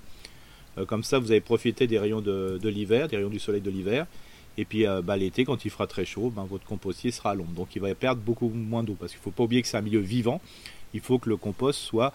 Euh, 0.79 0.85
comme 0.85 1.05
ça 1.05 1.19
vous 1.19 1.31
avez 1.31 1.41
profité 1.41 1.87
des 1.87 1.99
rayons 1.99 2.21
de, 2.21 2.59
de 2.61 2.69
l'hiver, 2.69 3.09
des 3.09 3.17
rayons 3.17 3.29
du 3.29 3.39
soleil 3.39 3.61
de 3.61 3.71
l'hiver. 3.71 4.07
Et 4.59 4.65
puis 4.65 4.87
euh, 4.87 5.03
bah, 5.03 5.17
l'été, 5.17 5.45
quand 5.45 5.65
il 5.65 5.71
fera 5.71 5.87
très 5.87 6.05
chaud, 6.05 6.33
ben, 6.35 6.47
votre 6.49 6.65
compostier 6.65 7.11
sera 7.11 7.31
à 7.31 7.35
l'ombre. 7.35 7.53
Donc 7.53 7.75
il 7.75 7.83
va 7.83 7.95
perdre 7.95 8.21
beaucoup 8.21 8.49
moins 8.49 8.83
d'eau 8.83 8.97
parce 8.99 9.13
qu'il 9.13 9.21
ne 9.21 9.25
faut 9.25 9.31
pas 9.31 9.45
oublier 9.45 9.63
que 9.63 9.69
c'est 9.69 9.77
un 9.77 9.83
milieu 9.83 10.01
vivant. 10.01 10.41
Il 10.95 11.01
faut 11.01 11.19
que 11.19 11.29
le 11.29 11.37
compost 11.37 11.79
soit 11.79 12.13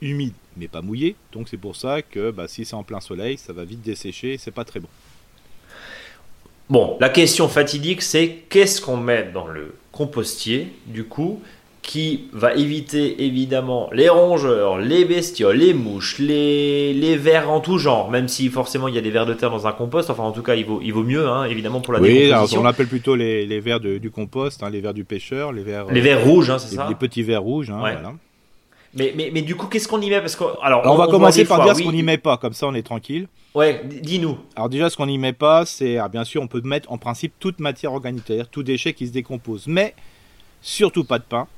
humide, 0.00 0.34
mais 0.56 0.68
pas 0.68 0.82
mouillé. 0.82 1.16
Donc 1.32 1.48
c'est 1.48 1.56
pour 1.56 1.76
ça 1.76 2.02
que 2.02 2.30
bah, 2.30 2.48
si 2.48 2.64
c'est 2.64 2.74
en 2.74 2.84
plein 2.84 3.00
soleil, 3.00 3.38
ça 3.38 3.52
va 3.52 3.64
vite 3.64 3.82
dessécher 3.82 4.34
et 4.34 4.38
c'est 4.38 4.50
pas 4.50 4.64
très 4.64 4.80
bon. 4.80 4.88
Bon, 6.70 6.96
la 7.00 7.08
question 7.08 7.48
fatidique, 7.48 8.02
c'est 8.02 8.44
qu'est-ce 8.48 8.80
qu'on 8.80 8.96
met 8.96 9.30
dans 9.30 9.46
le 9.46 9.74
compostier, 9.90 10.72
du 10.86 11.04
coup, 11.04 11.42
qui 11.82 12.28
va 12.32 12.54
éviter 12.54 13.24
évidemment 13.24 13.90
les 13.92 14.08
rongeurs, 14.08 14.78
les 14.78 15.04
bestioles, 15.04 15.56
les 15.56 15.74
mouches, 15.74 16.18
les, 16.20 16.94
les 16.94 17.16
vers 17.16 17.50
en 17.50 17.58
tout 17.60 17.76
genre, 17.78 18.08
même 18.08 18.28
si 18.28 18.48
forcément 18.50 18.86
il 18.86 18.94
y 18.94 18.98
a 18.98 19.00
des 19.00 19.10
vers 19.10 19.26
de 19.26 19.34
terre 19.34 19.50
dans 19.50 19.66
un 19.66 19.72
compost, 19.72 20.08
enfin 20.08 20.22
en 20.22 20.30
tout 20.30 20.42
cas 20.44 20.54
il 20.54 20.64
vaut, 20.64 20.80
il 20.82 20.92
vaut 20.92 21.02
mieux, 21.02 21.26
hein, 21.28 21.44
évidemment, 21.44 21.80
pour 21.80 21.92
la 21.92 22.00
Oui, 22.00 22.14
décomposition. 22.28 22.60
on 22.60 22.64
appelle 22.66 22.86
plutôt 22.86 23.16
les, 23.16 23.46
les 23.46 23.58
vers 23.58 23.80
de- 23.80 23.98
du 23.98 24.10
compost, 24.12 24.62
hein, 24.62 24.70
les 24.70 24.80
vers 24.80 24.94
du 24.94 25.02
pêcheur, 25.04 25.50
les 25.52 25.64
vers, 25.64 25.86
Les 25.90 26.00
euh, 26.00 26.04
vers 26.04 26.24
rouges, 26.24 26.50
hein, 26.50 26.58
c'est 26.60 26.76
ça 26.76 26.86
les 26.88 26.94
petits 26.94 27.24
vers 27.24 27.42
rouges. 27.42 27.70
hein, 27.70 27.82
Ouais. 27.82 27.92
voilà. 27.94 28.12
mais, 28.94 29.12
mais, 29.16 29.30
mais 29.34 29.42
du 29.42 29.56
coup, 29.56 29.66
qu'est-ce 29.66 29.88
qu'on 29.88 30.00
y 30.00 30.08
met? 30.08 30.20
Parce 30.20 30.36
que, 30.36 30.44
alors, 30.62 30.82
Alors 30.82 30.94
on 30.94 30.96
va 30.98 31.08
commencer 31.08 31.44
par 31.44 31.56
fois, 31.56 31.64
dire 31.66 31.74
oui. 31.74 31.82
ce 31.82 31.86
qu'on 31.88 31.92
n'y 31.92 32.04
met 32.04 32.16
pas, 32.18 32.36
comme 32.36 32.52
ça 32.52 32.68
on 32.68 32.74
est 32.74 32.82
tranquille. 32.84 33.26
Ouais, 33.56 33.82
dis-nous. 34.02 34.38
Alors 34.54 34.68
déjà 34.68 34.88
ce 34.88 34.96
qu'on 34.96 35.06
n'y 35.06 35.18
met 35.18 35.32
pas, 35.32 35.66
c'est 35.66 35.96
alors, 35.98 36.10
bien 36.10 36.22
sûr 36.24 36.42
on 36.42 36.46
peut 36.46 36.60
mettre 36.62 36.92
en 36.92 36.96
principe 36.98 37.32
toute 37.40 37.58
matière 37.58 37.92
organique, 37.92 38.22
c'est-à-dire 38.24 38.48
tout 38.48 38.62
déchet 38.62 38.92
qui 38.92 39.08
se 39.08 39.12
décompose, 39.12 39.66
mais 39.66 39.94
surtout 40.62 41.02
pas 41.02 41.18
de 41.18 41.24
pain 41.28 41.48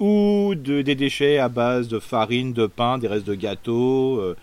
ou 0.00 0.54
de, 0.56 0.82
des 0.82 0.94
déchets 0.94 1.38
à 1.38 1.48
base 1.48 1.88
de 1.88 1.98
farine, 1.98 2.52
de 2.52 2.66
pain, 2.66 2.98
des 2.98 3.08
restes 3.08 3.26
de 3.26 3.34
gâteaux, 3.34 4.18
euh, 4.18 4.36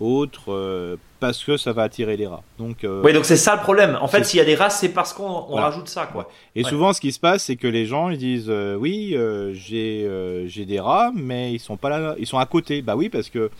autres, 0.00 0.52
euh, 0.52 0.96
parce 1.20 1.42
que 1.44 1.56
ça 1.56 1.72
va 1.72 1.84
attirer 1.84 2.16
les 2.16 2.26
rats. 2.26 2.42
Donc 2.58 2.84
euh, 2.84 3.02
Ouais, 3.02 3.12
donc 3.12 3.24
c'est 3.24 3.36
ça 3.36 3.54
le 3.56 3.62
problème. 3.62 3.96
En 4.00 4.08
fait, 4.08 4.24
s'il 4.24 4.38
y 4.38 4.40
a 4.40 4.44
des 4.44 4.54
rats, 4.56 4.68
c'est 4.70 4.90
parce 4.90 5.12
qu'on 5.12 5.42
Voilà. 5.48 5.66
rajoute 5.68 5.88
ça, 5.88 6.06
quoi. 6.06 6.28
Et 6.54 6.62
Ouais. 6.64 6.68
souvent, 6.68 6.92
ce 6.92 7.00
qui 7.00 7.12
se 7.12 7.20
passe, 7.20 7.44
c'est 7.44 7.56
que 7.56 7.66
les 7.68 7.86
gens 7.86 8.10
ils 8.10 8.18
disent 8.18 8.52
oui, 8.78 9.16
j'ai 9.54 10.64
des 10.66 10.80
rats, 10.80 11.12
mais 11.14 11.52
ils 11.52 11.60
sont 11.60 11.76
pas 11.76 11.88
là, 11.88 12.14
ils 12.18 12.26
sont 12.26 12.38
à 12.38 12.46
côté. 12.46 12.82
Bah 12.82 12.96
oui, 12.96 13.08
parce 13.08 13.30
que 13.30 13.50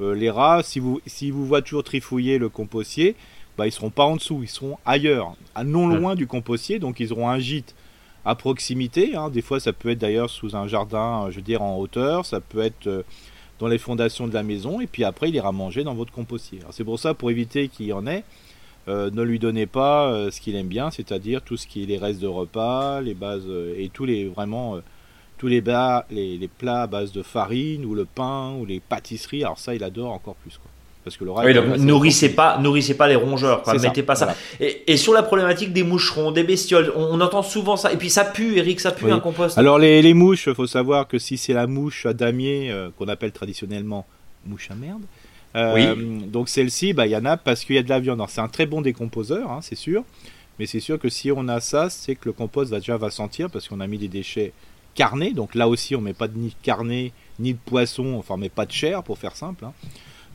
les 0.00 0.30
rats, 0.30 0.62
si 0.62 0.78
vous 0.80 1.00
si 1.06 1.30
vous 1.30 1.46
voient 1.46 1.62
toujours 1.62 1.84
trifouiller 1.84 2.38
le 2.38 2.48
compostier, 2.48 3.16
bah 3.56 3.66
ils 3.66 3.72
seront 3.72 3.90
pas 3.90 4.04
en 4.04 4.16
dessous, 4.16 4.40
ils 4.42 4.48
seront 4.48 4.78
ailleurs, 4.84 5.34
à 5.54 5.64
non 5.64 5.88
Ouais. 5.88 5.96
loin 5.96 6.14
du 6.14 6.26
compostier, 6.26 6.78
donc 6.78 7.00
ils 7.00 7.12
auront 7.12 7.28
un 7.28 7.38
gîte 7.38 7.74
à 8.24 8.34
proximité. 8.34 9.16
hein. 9.16 9.30
Des 9.30 9.42
fois, 9.42 9.60
ça 9.60 9.72
peut 9.72 9.90
être 9.90 9.98
d'ailleurs 9.98 10.30
sous 10.30 10.56
un 10.56 10.66
jardin, 10.66 11.26
euh, 11.26 11.30
je 11.30 11.36
veux 11.36 11.42
dire 11.42 11.62
en 11.62 11.78
hauteur, 11.78 12.26
ça 12.26 12.40
peut 12.40 12.60
être 12.60 12.86
euh, 12.86 13.02
dans 13.58 13.68
les 13.68 13.78
fondations 13.78 14.26
de 14.26 14.34
la 14.34 14.42
maison, 14.42 14.80
et 14.80 14.86
puis 14.86 15.04
après, 15.04 15.28
il 15.28 15.34
ira 15.34 15.52
manger 15.52 15.84
dans 15.84 15.94
votre 15.94 16.12
compostier. 16.12 16.60
C'est 16.70 16.84
pour 16.84 16.98
ça, 16.98 17.14
pour 17.14 17.30
éviter 17.30 17.68
qu'il 17.68 17.86
y 17.86 17.92
en 17.92 18.06
ait. 18.06 18.24
Euh, 18.88 19.10
ne 19.10 19.22
lui 19.22 19.38
donnez 19.38 19.66
pas 19.66 20.30
ce 20.30 20.40
qu'il 20.40 20.56
aime 20.56 20.68
bien, 20.68 20.90
c'est-à-dire 20.90 21.40
tout 21.40 21.56
ce 21.56 21.66
qui 21.66 21.82
est 21.82 21.86
les 21.86 21.96
restes 21.96 22.20
de 22.20 22.26
repas, 22.26 23.00
les 23.00 23.14
bases 23.14 23.48
et 23.78 23.88
tous 23.88 24.04
les 24.04 24.28
vraiment 24.28 24.80
tous 25.38 25.46
les, 25.46 25.60
bas, 25.60 26.06
les, 26.10 26.36
les 26.38 26.48
plats 26.48 26.82
à 26.82 26.86
base 26.86 27.12
de 27.12 27.22
farine 27.22 27.84
ou 27.84 27.94
le 27.94 28.04
pain 28.04 28.54
ou 28.54 28.66
les 28.66 28.80
pâtisseries. 28.80 29.42
Alors 29.44 29.58
ça, 29.58 29.74
il 29.74 29.82
adore 29.84 30.12
encore 30.12 30.36
plus 30.36 30.58
quoi. 30.58 30.70
Parce 31.04 31.16
que 31.18 31.24
le 31.24 31.30
rat, 31.32 31.44
Oui, 31.44 31.52
donc 31.52 31.76
nourrissez 31.76 32.30
pas, 32.34 32.56
nourrissez 32.58 32.94
pas 32.96 33.06
les 33.08 33.14
rongeurs, 33.14 33.62
quoi. 33.62 33.78
Ça, 33.78 33.88
Mettez 33.88 34.02
pas 34.02 34.14
ça. 34.14 34.24
voilà. 34.24 34.38
Et, 34.60 34.92
et 34.92 34.96
sur 34.96 35.12
la 35.12 35.22
problématique 35.22 35.72
des 35.72 35.82
moucherons, 35.82 36.32
des 36.32 36.44
bestioles, 36.44 36.92
on, 36.96 37.02
on 37.12 37.20
entend 37.20 37.42
souvent 37.42 37.76
ça. 37.76 37.92
Et 37.92 37.96
puis 37.98 38.08
ça 38.10 38.24
pue, 38.24 38.56
Eric, 38.56 38.80
ça 38.80 38.90
pue 38.90 39.04
Oui. 39.04 39.10
un 39.12 39.20
compost. 39.20 39.58
Alors 39.58 39.78
les, 39.78 40.00
les 40.00 40.14
mouches, 40.14 40.50
faut 40.54 40.66
savoir 40.66 41.06
que 41.06 41.18
si 41.18 41.36
c'est 41.36 41.52
la 41.52 41.66
mouche 41.66 42.06
à 42.06 42.14
damier 42.14 42.70
euh, 42.70 42.88
qu'on 42.98 43.08
appelle 43.08 43.32
traditionnellement 43.32 44.06
mouche 44.46 44.70
à 44.70 44.74
merde, 44.74 45.02
euh, 45.56 45.94
donc 46.26 46.48
celle-ci, 46.48 46.94
bah, 46.94 47.06
il 47.06 47.10
y 47.10 47.16
en 47.16 47.24
a 47.26 47.36
parce 47.36 47.64
qu'il 47.64 47.76
y 47.76 47.78
a 47.78 47.82
de 47.82 47.88
la 47.88 48.00
viande. 48.00 48.22
C'est 48.28 48.40
un 48.40 48.48
très 48.48 48.66
bon 48.66 48.80
décomposeur, 48.80 49.52
hein, 49.52 49.60
c'est 49.62 49.76
sûr. 49.76 50.02
Mais 50.58 50.66
c'est 50.66 50.80
sûr 50.80 50.98
que 50.98 51.08
si 51.08 51.30
on 51.32 51.48
a 51.48 51.60
ça, 51.60 51.90
c'est 51.90 52.14
que 52.14 52.22
le 52.26 52.32
compost 52.32 52.70
va 52.70 52.78
déjà 52.78 52.96
va 52.96 53.10
sentir 53.10 53.50
parce 53.50 53.68
qu'on 53.68 53.80
a 53.80 53.86
mis 53.86 53.98
des 53.98 54.08
déchets 54.08 54.52
carnés. 54.94 55.32
Donc 55.32 55.54
là 55.54 55.68
aussi, 55.68 55.94
on 55.96 56.00
met 56.00 56.12
pas 56.14 56.28
de 56.28 56.36
ni 56.38 56.48
de 56.48 56.54
carnet 56.62 57.12
ni 57.38 57.52
de 57.54 57.58
poisson, 57.64 58.14
enfin 58.18 58.34
on 58.34 58.36
met 58.38 58.48
pas 58.48 58.64
de 58.64 58.70
chair 58.72 59.02
pour 59.02 59.18
faire 59.18 59.34
simple, 59.36 59.64
hein, 59.64 59.72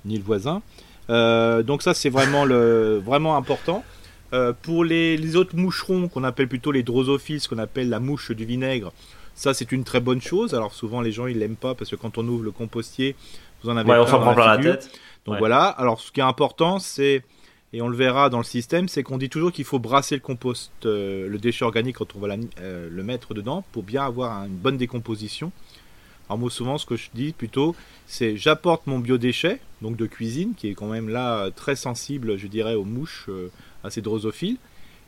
ni 0.05 0.17
le 0.17 0.23
voisin. 0.23 0.62
Euh, 1.09 1.63
donc 1.63 1.81
ça 1.81 1.93
c'est 1.93 2.09
vraiment 2.09 2.45
le 2.45 3.01
vraiment 3.03 3.35
important. 3.35 3.83
Euh, 4.31 4.53
pour 4.62 4.83
les, 4.83 5.17
les 5.17 5.35
autres 5.35 5.55
moucherons 5.55 6.07
qu'on 6.07 6.23
appelle 6.23 6.47
plutôt 6.47 6.71
les 6.71 6.83
drosophiles, 6.83 7.41
ce 7.41 7.49
qu'on 7.49 7.57
appelle 7.57 7.89
la 7.89 7.99
mouche 7.99 8.31
du 8.31 8.45
vinaigre, 8.45 8.91
ça 9.33 9.55
c'est 9.55 9.71
une 9.71 9.83
très 9.83 9.99
bonne 10.01 10.21
chose. 10.21 10.53
Alors 10.53 10.73
souvent 10.73 11.01
les 11.01 11.12
gens 11.12 11.25
ils 11.25 11.39
l'aiment 11.39 11.55
pas 11.55 11.73
parce 11.73 11.89
que 11.89 11.95
quand 11.95 12.17
on 12.19 12.27
ouvre 12.27 12.43
le 12.43 12.51
compostier, 12.51 13.15
vous 13.63 13.69
en 13.71 13.77
avez 13.77 13.89
Ouais, 13.89 13.97
on 13.97 14.05
s'en 14.05 14.19
prend 14.19 14.35
plein 14.35 14.45
la 14.55 14.57
tête. 14.59 14.91
Donc 15.25 15.33
Ouais. 15.33 15.39
voilà. 15.39 15.63
Alors 15.65 15.99
ce 15.99 16.12
qui 16.12 16.19
est 16.19 16.23
important, 16.23 16.77
c'est 16.79 17.23
et 17.73 17.81
on 17.83 17.88
le 17.88 17.95
verra 17.95 18.29
dans 18.29 18.39
le 18.39 18.43
système, 18.43 18.88
c'est 18.88 19.03
qu'on 19.03 19.17
dit 19.19 19.29
toujours 19.29 19.51
qu'il 19.51 19.65
faut 19.65 19.77
brasser 19.77 20.15
le 20.15 20.21
compost, 20.21 20.71
euh, 20.85 21.27
le 21.27 21.38
déchet 21.38 21.65
organique 21.65 21.97
quand 21.97 22.15
on 22.15 22.19
va 22.19 22.27
la- 22.27 22.35
euh, 22.62 22.88
le 22.91 23.03
mettre 23.03 23.33
dedans 23.35 23.63
pour 23.71 23.83
bien 23.83 24.03
avoir 24.05 24.31
un- 24.39 24.45
une 24.47 24.55
bonne 24.57 24.77
décomposition. 24.77 25.51
Alors 26.29 26.37
moi 26.37 26.51
souvent 26.51 26.77
ce 26.77 26.85
que 26.85 26.95
je 26.95 27.09
dis 27.15 27.33
plutôt, 27.33 27.75
c'est 28.05 28.37
j'apporte 28.37 28.85
mon 28.85 28.99
biodéchet, 28.99 29.59
donc 29.81 29.95
de 29.95 30.05
cuisine, 30.05 30.53
qui 30.55 30.67
est 30.67 30.75
quand 30.75 30.87
même 30.87 31.09
là 31.09 31.45
euh, 31.45 31.49
très 31.49 31.75
sensible, 31.75 32.37
je 32.37 32.45
dirais, 32.45 32.75
aux 32.75 32.85
mouches, 32.85 33.25
euh, 33.29 33.49
à 33.83 33.89
ces 33.89 34.01
drosophiles, 34.01 34.57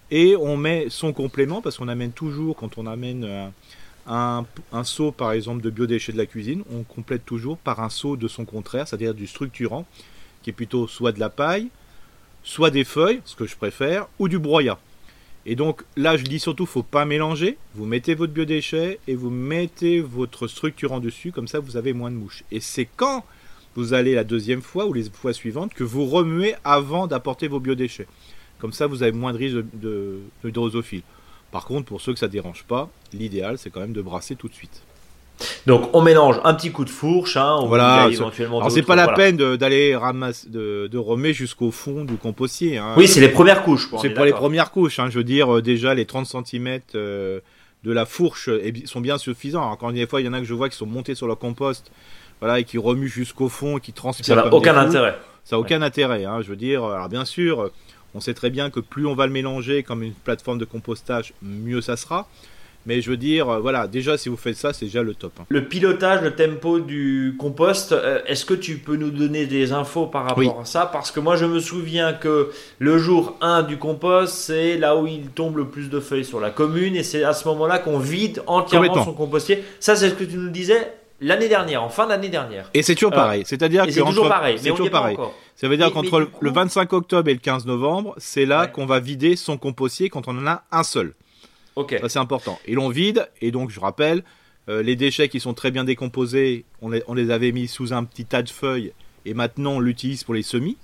et 0.10 0.36
on 0.36 0.57
met 0.57 0.88
son 0.89 1.13
complément 1.13 1.62
parce 1.62 1.77
qu'on 1.77 1.89
amène 1.89 2.12
toujours 2.12 2.55
quand 2.55 2.79
on 2.79 2.88
amène 2.88 3.23
euh, 3.23 3.47
un, 4.07 4.45
un 4.73 4.84
seau 4.84 5.12
par 5.12 5.31
exemple 5.31 5.62
de 5.62 5.69
biodéchets 5.69 6.12
de 6.12 6.17
la 6.17 6.25
cuisine, 6.25 6.63
on 6.73 6.81
complète 6.81 7.23
toujours 7.23 7.60
par 7.60 7.81
un 7.81 7.89
seau 7.89 8.17
de 8.17 8.27
son 8.27 8.45
contraire, 8.45 8.88
c'est-à-dire 8.88 9.13
du 9.13 9.27
structurant, 9.27 9.86
qui 10.41 10.49
est 10.49 10.53
plutôt 10.53 10.88
soit 10.88 11.12
de 11.12 11.19
la 11.19 11.29
paille, 11.29 11.67
soit 12.41 12.71
des 12.71 12.84
feuilles, 12.84 13.21
ce 13.25 13.36
que 13.36 13.45
je 13.45 13.55
préfère, 13.55 14.07
ou 14.17 14.27
du 14.27 14.39
broyat. 14.39 14.79
Et 15.45 15.56
donc 15.56 15.84
là, 15.95 16.17
je 16.17 16.23
dis 16.23 16.39
surtout, 16.39 16.65
faut 16.65 16.84
pas 16.84 17.06
mélanger. 17.06 17.58
Vous 17.73 17.86
mettez 17.86 18.13
votre 18.13 18.34
biodéchet 18.34 18.99
et 19.08 19.15
vous 19.15 19.32
mettez 19.32 19.99
votre 19.99 20.47
structurant 20.47 20.99
dessus, 20.99 21.32
comme 21.32 21.47
ça 21.47 21.60
vous 21.60 21.77
avez 21.77 21.93
moins 21.93 22.12
de 22.12 22.15
mouches. 22.15 22.43
Et 22.51 22.60
c'est 22.60 22.88
quand 22.95 23.25
vous 23.75 23.93
allez 23.93 24.13
la 24.13 24.23
deuxième 24.23 24.62
fois 24.62 24.86
ou 24.86 24.93
les 24.93 25.10
fois 25.10 25.34
suivantes 25.34 25.73
que 25.73 25.84
vous 25.84 26.06
remuez 26.06 26.56
avant 26.63 27.08
d'apporter 27.08 27.47
vos 27.47 27.60
biodéchets. 27.60 28.08
Comme 28.60 28.73
ça, 28.73 28.86
vous 28.86 29.01
avez 29.01 29.12
moins 29.12 29.34
de 29.34 29.38
risque 29.38 29.58
de. 29.73 30.19
Par 31.51 31.65
contre, 31.65 31.86
pour 31.86 32.01
ceux 32.01 32.13
que 32.13 32.19
ça 32.19 32.27
dérange 32.27 32.63
pas, 32.63 32.89
l'idéal 33.12 33.58
c'est 33.58 33.69
quand 33.69 33.82
même 33.82 33.93
de 33.93 34.01
brasser 34.01 34.36
tout 34.36 34.47
de 34.47 34.54
suite. 34.54 34.84
Donc 35.65 35.89
on 35.93 36.01
mélange 36.01 36.39
un 36.43 36.54
petit 36.54 36.71
coup 36.71 36.86
de 36.86 36.89
fourche, 36.89 37.38
hein, 37.38 37.60
Voilà, 37.67 38.08
éventuellement 38.12 38.60
Alors 38.60 38.71
c'est 38.71 38.82
pas 38.84 38.95
la 38.95 39.04
voilà. 39.04 39.17
peine 39.17 39.56
d'aller 39.58 39.95
ramasser, 39.95 40.49
de, 40.49 40.88
de 40.91 40.97
remettre 40.97 41.38
jusqu'au 41.38 41.71
fond 41.71 42.04
du 42.06 42.15
compostier. 42.15 42.77
hein. 42.77 42.93
Oui, 42.97 43.08
c'est 43.08 43.19
les 43.21 43.30
premières 43.30 43.63
couches. 43.63 43.89
C'est 44.01 44.08
est 44.08 44.13
pour 44.13 44.25
les 44.25 44.32
premières 44.34 44.71
couches. 44.71 44.99
hein. 44.99 45.08
Je 45.10 45.17
veux 45.17 45.23
dire, 45.23 45.58
euh, 45.58 45.62
déjà, 45.62 45.93
les 45.93 46.06
30 46.06 46.25
cm 46.25 46.80
de 46.93 47.91
la 47.91 48.06
fourche 48.06 48.47
euh, 48.49 48.71
bi- 48.71 48.86
sont 48.86 49.01
bien 49.01 49.17
suffisants. 49.17 49.63
Encore 49.63 49.91
des 49.91 50.06
fois, 50.06 50.21
il 50.21 50.25
y 50.25 50.30
en 50.30 50.34
a 50.34 50.39
que 50.39 50.45
je 50.45 50.54
vois 50.54 50.69
qui 50.69 50.77
sont 50.77 50.86
montés 50.86 51.15
sur 51.15 51.27
leur 51.27 51.39
compost 51.39 51.91
voilà, 52.39 52.60
et 52.60 52.63
qui 52.63 52.77
remuent 52.77 53.08
jusqu'au 53.08 53.49
fond 53.49 53.77
et 53.77 53.82
qui 53.82 53.93
transpirent. 53.93 54.25
Ça 54.25 54.36
n'a 54.36 54.54
aucun 54.54 54.75
intérêt. 54.77 55.17
Ça 55.43 55.56
n'a 55.56 55.60
aucun 55.60 55.82
intérêt. 55.82 56.25
hein. 56.25 56.41
Je 56.41 56.49
veux 56.49 56.56
dire, 56.56 56.84
alors 56.86 57.10
bien 57.10 57.25
sûr, 57.25 57.60
euh, 57.62 57.71
on 58.13 58.19
sait 58.19 58.34
très 58.34 58.49
bien 58.49 58.69
que 58.69 58.80
plus 58.80 59.06
on 59.08 59.15
va 59.15 59.25
le 59.25 59.32
mélanger 59.32 59.82
comme 59.84 60.04
une 60.04 60.13
plateforme 60.13 60.58
de 60.60 60.65
compostage, 60.65 61.34
mieux 61.41 61.82
ça 61.82 61.97
sera. 61.97 62.27
Mais 62.86 63.00
je 63.02 63.10
veux 63.12 63.17
dire, 63.17 63.48
euh, 63.50 63.60
voilà, 63.60 63.88
déjà, 63.88 64.17
si 64.17 64.28
vous 64.30 64.38
faites 64.38 64.56
ça, 64.58 64.74
c'est 64.74 64.86
déjà 64.86 65.04
le 65.04 65.13
top. 65.13 65.34
hein. 65.39 65.46
Le 65.50 65.65
pilotage, 65.65 66.22
le 66.24 66.36
tempo 66.36 66.80
du 66.80 67.36
compost, 67.38 67.91
euh, 67.91 68.20
est-ce 68.26 68.44
que 68.46 68.56
tu 68.56 68.78
peux 68.78 68.96
nous 68.96 69.12
donner 69.12 69.46
des 69.46 69.72
infos 69.72 70.08
par 70.08 70.24
rapport 70.24 70.38
Oui. 70.39 70.50
à 70.60 70.65
ça? 70.65 70.88
Parce 70.91 71.12
que 71.12 71.20
moi, 71.20 71.36
je 71.36 71.46
me 71.46 71.60
souviens 71.60 72.13
que 72.13 72.50
le 72.80 72.98
jour 72.98 73.38
1 73.41 73.63
du 73.63 73.78
compost, 73.78 74.34
c'est 74.34 74.78
là 74.78 74.96
où 74.98 75.06
il 75.06 75.28
tombe 75.30 75.58
le 75.58 75.65
plus 75.67 75.89
de 75.89 76.00
feuilles 76.00 76.26
sur 76.26 76.39
la 76.39 76.50
commune 76.50 76.96
et 76.96 77.04
c'est 77.04 77.24
à 77.24 77.34
ce 77.34 77.48
moment-là 77.50 77.78
qu'on 77.80 78.00
vide 78.00 78.41
entièrement 78.48 79.04
son 79.04 79.13
compostier. 79.13 79.63
Ça, 79.80 79.96
c'est 79.96 80.10
ce 80.10 80.15
que 80.15 80.24
tu 80.24 80.38
nous 80.38 80.50
disais 80.50 80.91
l'année 81.24 81.50
dernière, 81.50 81.84
en 81.84 81.89
fin 81.89 82.08
d'année 82.08 82.30
dernière. 82.30 82.70
Et 82.74 82.82
c'est 82.82 82.96
toujours 82.96 83.13
Euh, 83.13 83.15
pareil. 83.15 83.44
C'est-à-dire 83.46 83.86
que 83.86 83.91
c'est 83.91 84.00
toujours 84.02 84.24
entre- 84.26 84.34
pareil, 84.34 84.58
c'est 84.60 84.70
toujours 84.72 84.89
pareil. 84.89 85.17
Ça 85.56 85.67
veut 85.67 85.78
dire 85.78 85.86
Mais- 85.86 85.91
qu'entre 85.91 86.12
mais 86.13 86.20
le- 86.22 86.26
du 86.26 86.32
coup- 86.32 86.44
le 86.46 86.50
25 86.52 86.94
octobre 86.94 87.30
et 87.30 87.34
le 87.34 87.39
15 87.39 87.67
novembre, 87.67 88.15
c'est 88.17 88.48
là 88.48 88.62
Ouais. 88.62 88.72
qu'on 88.72 88.88
va 88.88 89.00
vider 89.00 89.36
son 89.36 89.58
compostier 89.58 90.10
quand 90.10 90.28
on 90.28 90.36
en 90.39 90.48
a 90.48 90.63
un 90.72 90.82
seul. 90.82 91.13
Ok. 91.75 91.97
Ça 92.01 92.10
c'est 92.10 92.19
important. 92.19 92.60
Et 92.65 92.73
l'on 92.73 92.89
vide, 92.89 93.29
et 93.41 93.51
donc 93.51 93.69
je 93.69 93.79
rappelle, 93.79 94.23
euh, 94.69 94.84
les 94.84 94.95
déchets 94.95 95.29
qui 95.29 95.39
sont 95.39 95.53
très 95.53 95.71
bien 95.71 95.84
décomposés, 95.84 96.65
on 96.81 96.89
les, 96.89 97.03
on 97.07 97.13
les 97.13 97.31
avait 97.31 97.51
mis 97.51 97.67
sous 97.67 97.93
un 97.93 98.03
petit 98.03 98.25
tas 98.25 98.43
de 98.43 98.49
feuilles, 98.49 98.93
et 99.25 99.34
maintenant 99.34 99.73
on 99.73 99.79
l'utilise 99.79 100.23
pour 100.23 100.34
les 100.34 100.43
semis. 100.43 100.77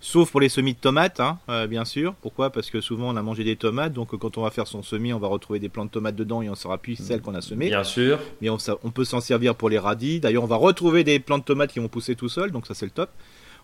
Sauf 0.00 0.30
pour 0.30 0.40
les 0.40 0.50
semis 0.50 0.74
de 0.74 0.78
tomates, 0.78 1.20
hein, 1.20 1.38
euh, 1.48 1.66
bien 1.66 1.86
sûr. 1.86 2.14
Pourquoi? 2.20 2.50
Parce 2.50 2.68
que 2.68 2.82
souvent 2.82 3.08
on 3.08 3.16
a 3.16 3.22
mangé 3.22 3.42
des 3.42 3.56
tomates, 3.56 3.94
donc 3.94 4.14
quand 4.18 4.36
on 4.36 4.42
va 4.42 4.50
faire 4.50 4.66
son 4.66 4.82
semis, 4.82 5.14
on 5.14 5.18
va 5.18 5.28
retrouver 5.28 5.60
des 5.60 5.70
plants 5.70 5.86
de 5.86 5.90
tomates 5.90 6.14
dedans 6.14 6.42
et 6.42 6.50
on 6.50 6.54
saura 6.54 6.76
plus 6.76 6.96
celles 6.96 7.22
qu'on 7.22 7.34
a 7.34 7.40
semées. 7.40 7.68
Bien 7.68 7.84
sûr. 7.84 8.18
Mais 8.42 8.50
on 8.50 8.90
peut 8.90 9.06
s'en 9.06 9.22
servir 9.22 9.54
pour 9.54 9.70
les 9.70 9.78
radis. 9.78 10.20
D'ailleurs, 10.20 10.44
on 10.44 10.46
va 10.48 10.56
retrouver 10.56 11.04
des 11.04 11.20
plants 11.20 11.38
de 11.38 11.44
tomates 11.44 11.72
qui 11.72 11.78
vont 11.78 11.88
pousser 11.88 12.16
tout 12.16 12.28
seuls, 12.28 12.50
donc 12.50 12.66
ça 12.66 12.74
c'est 12.74 12.84
le 12.84 12.90
top. 12.90 13.08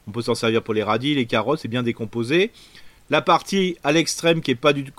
On 0.06 0.12
peut 0.12 0.22
s'en 0.22 0.34
servir 0.34 0.62
pour 0.62 0.72
les 0.72 0.82
radis, 0.82 1.14
les 1.14 1.26
carottes, 1.26 1.60
c'est 1.60 1.68
bien 1.68 1.82
décomposé. 1.82 2.52
La 3.10 3.22
partie 3.22 3.76
à 3.82 3.90
l'extrême 3.90 4.40
qui 4.40 4.52
est 4.52 4.54
pas 4.54 4.72
du, 4.72 4.92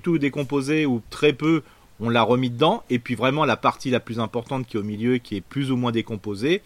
tout 0.00 0.18
décomposée 0.18 0.86
ou 0.86 1.02
très 1.10 1.32
peu, 1.32 1.64
on 1.98 2.08
l'a 2.08 2.22
remis 2.22 2.50
dedans. 2.50 2.84
Et 2.88 3.00
puis 3.00 3.16
vraiment 3.16 3.44
la 3.44 3.56
partie 3.56 3.90
la 3.90 3.98
plus 3.98 4.20
importante 4.20 4.68
qui 4.68 4.76
est 4.76 4.80
au 4.80 4.84
milieu, 4.84 5.18
qui 5.18 5.36
est 5.36 5.40
plus 5.40 5.72
ou 5.72 5.76
moins 5.76 5.90
décomposée, 5.90 6.62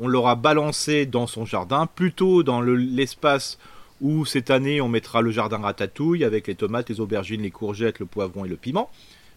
on 0.00 0.08
l'aura 0.08 0.34
balancé 0.34 1.04
dans 1.04 1.26
son 1.26 1.44
jardin, 1.44 1.86
plutôt 1.86 2.42
dans 2.42 2.62
l'espace 2.62 3.58
où 4.00 4.24
cette 4.24 4.50
année 4.50 4.80
on 4.80 4.88
mettra 4.88 5.20
le 5.20 5.30
jardin 5.30 5.58
ratatouille 5.58 6.24
avec 6.24 6.46
les 6.46 6.54
tomates, 6.54 6.88
les 6.88 7.00
aubergines, 7.00 7.42
les 7.42 7.50
courgettes, 7.50 7.98
le 7.98 8.06
poivron 8.06 8.46
et 8.46 8.48
le 8.48 8.56
piment. 8.56 8.90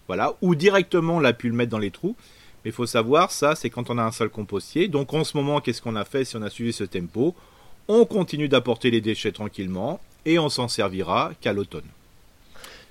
Voilà, 0.07 0.35
ou 0.41 0.55
directement 0.55 1.17
on 1.17 1.23
a 1.25 1.33
pu 1.33 1.49
le 1.49 1.53
mettre 1.53 1.71
dans 1.71 1.79
les 1.79 1.91
trous. 1.91 2.15
Mais 2.63 2.71
il 2.71 2.73
faut 2.73 2.85
savoir, 2.85 3.31
ça 3.31 3.55
c'est 3.55 3.69
quand 3.69 3.89
on 3.89 3.97
a 3.97 4.03
un 4.03 4.13
seul 4.13 4.29
compostier. 4.29 4.87
Donc 4.87 5.13
en 5.13 5.25
ce 5.25 5.35
moment, 5.35 5.59
qu'est-ce 5.59 5.81
qu'on 5.81 5.97
a 5.97 6.05
fait 6.05 6.23
si 6.23 6.37
on 6.37 6.41
a 6.43 6.49
suivi 6.49 6.71
ce 6.71 6.85
tempo? 6.85 7.35
On 7.89 8.05
continue 8.05 8.47
d'apporter 8.47 8.89
les 8.89 9.01
déchets 9.01 9.33
tranquillement 9.33 9.99
et 10.27 10.37
on 10.37 10.49
s'en 10.49 10.67
servira 10.67 11.31
qu'à 11.41 11.53
l'automne. 11.53 11.89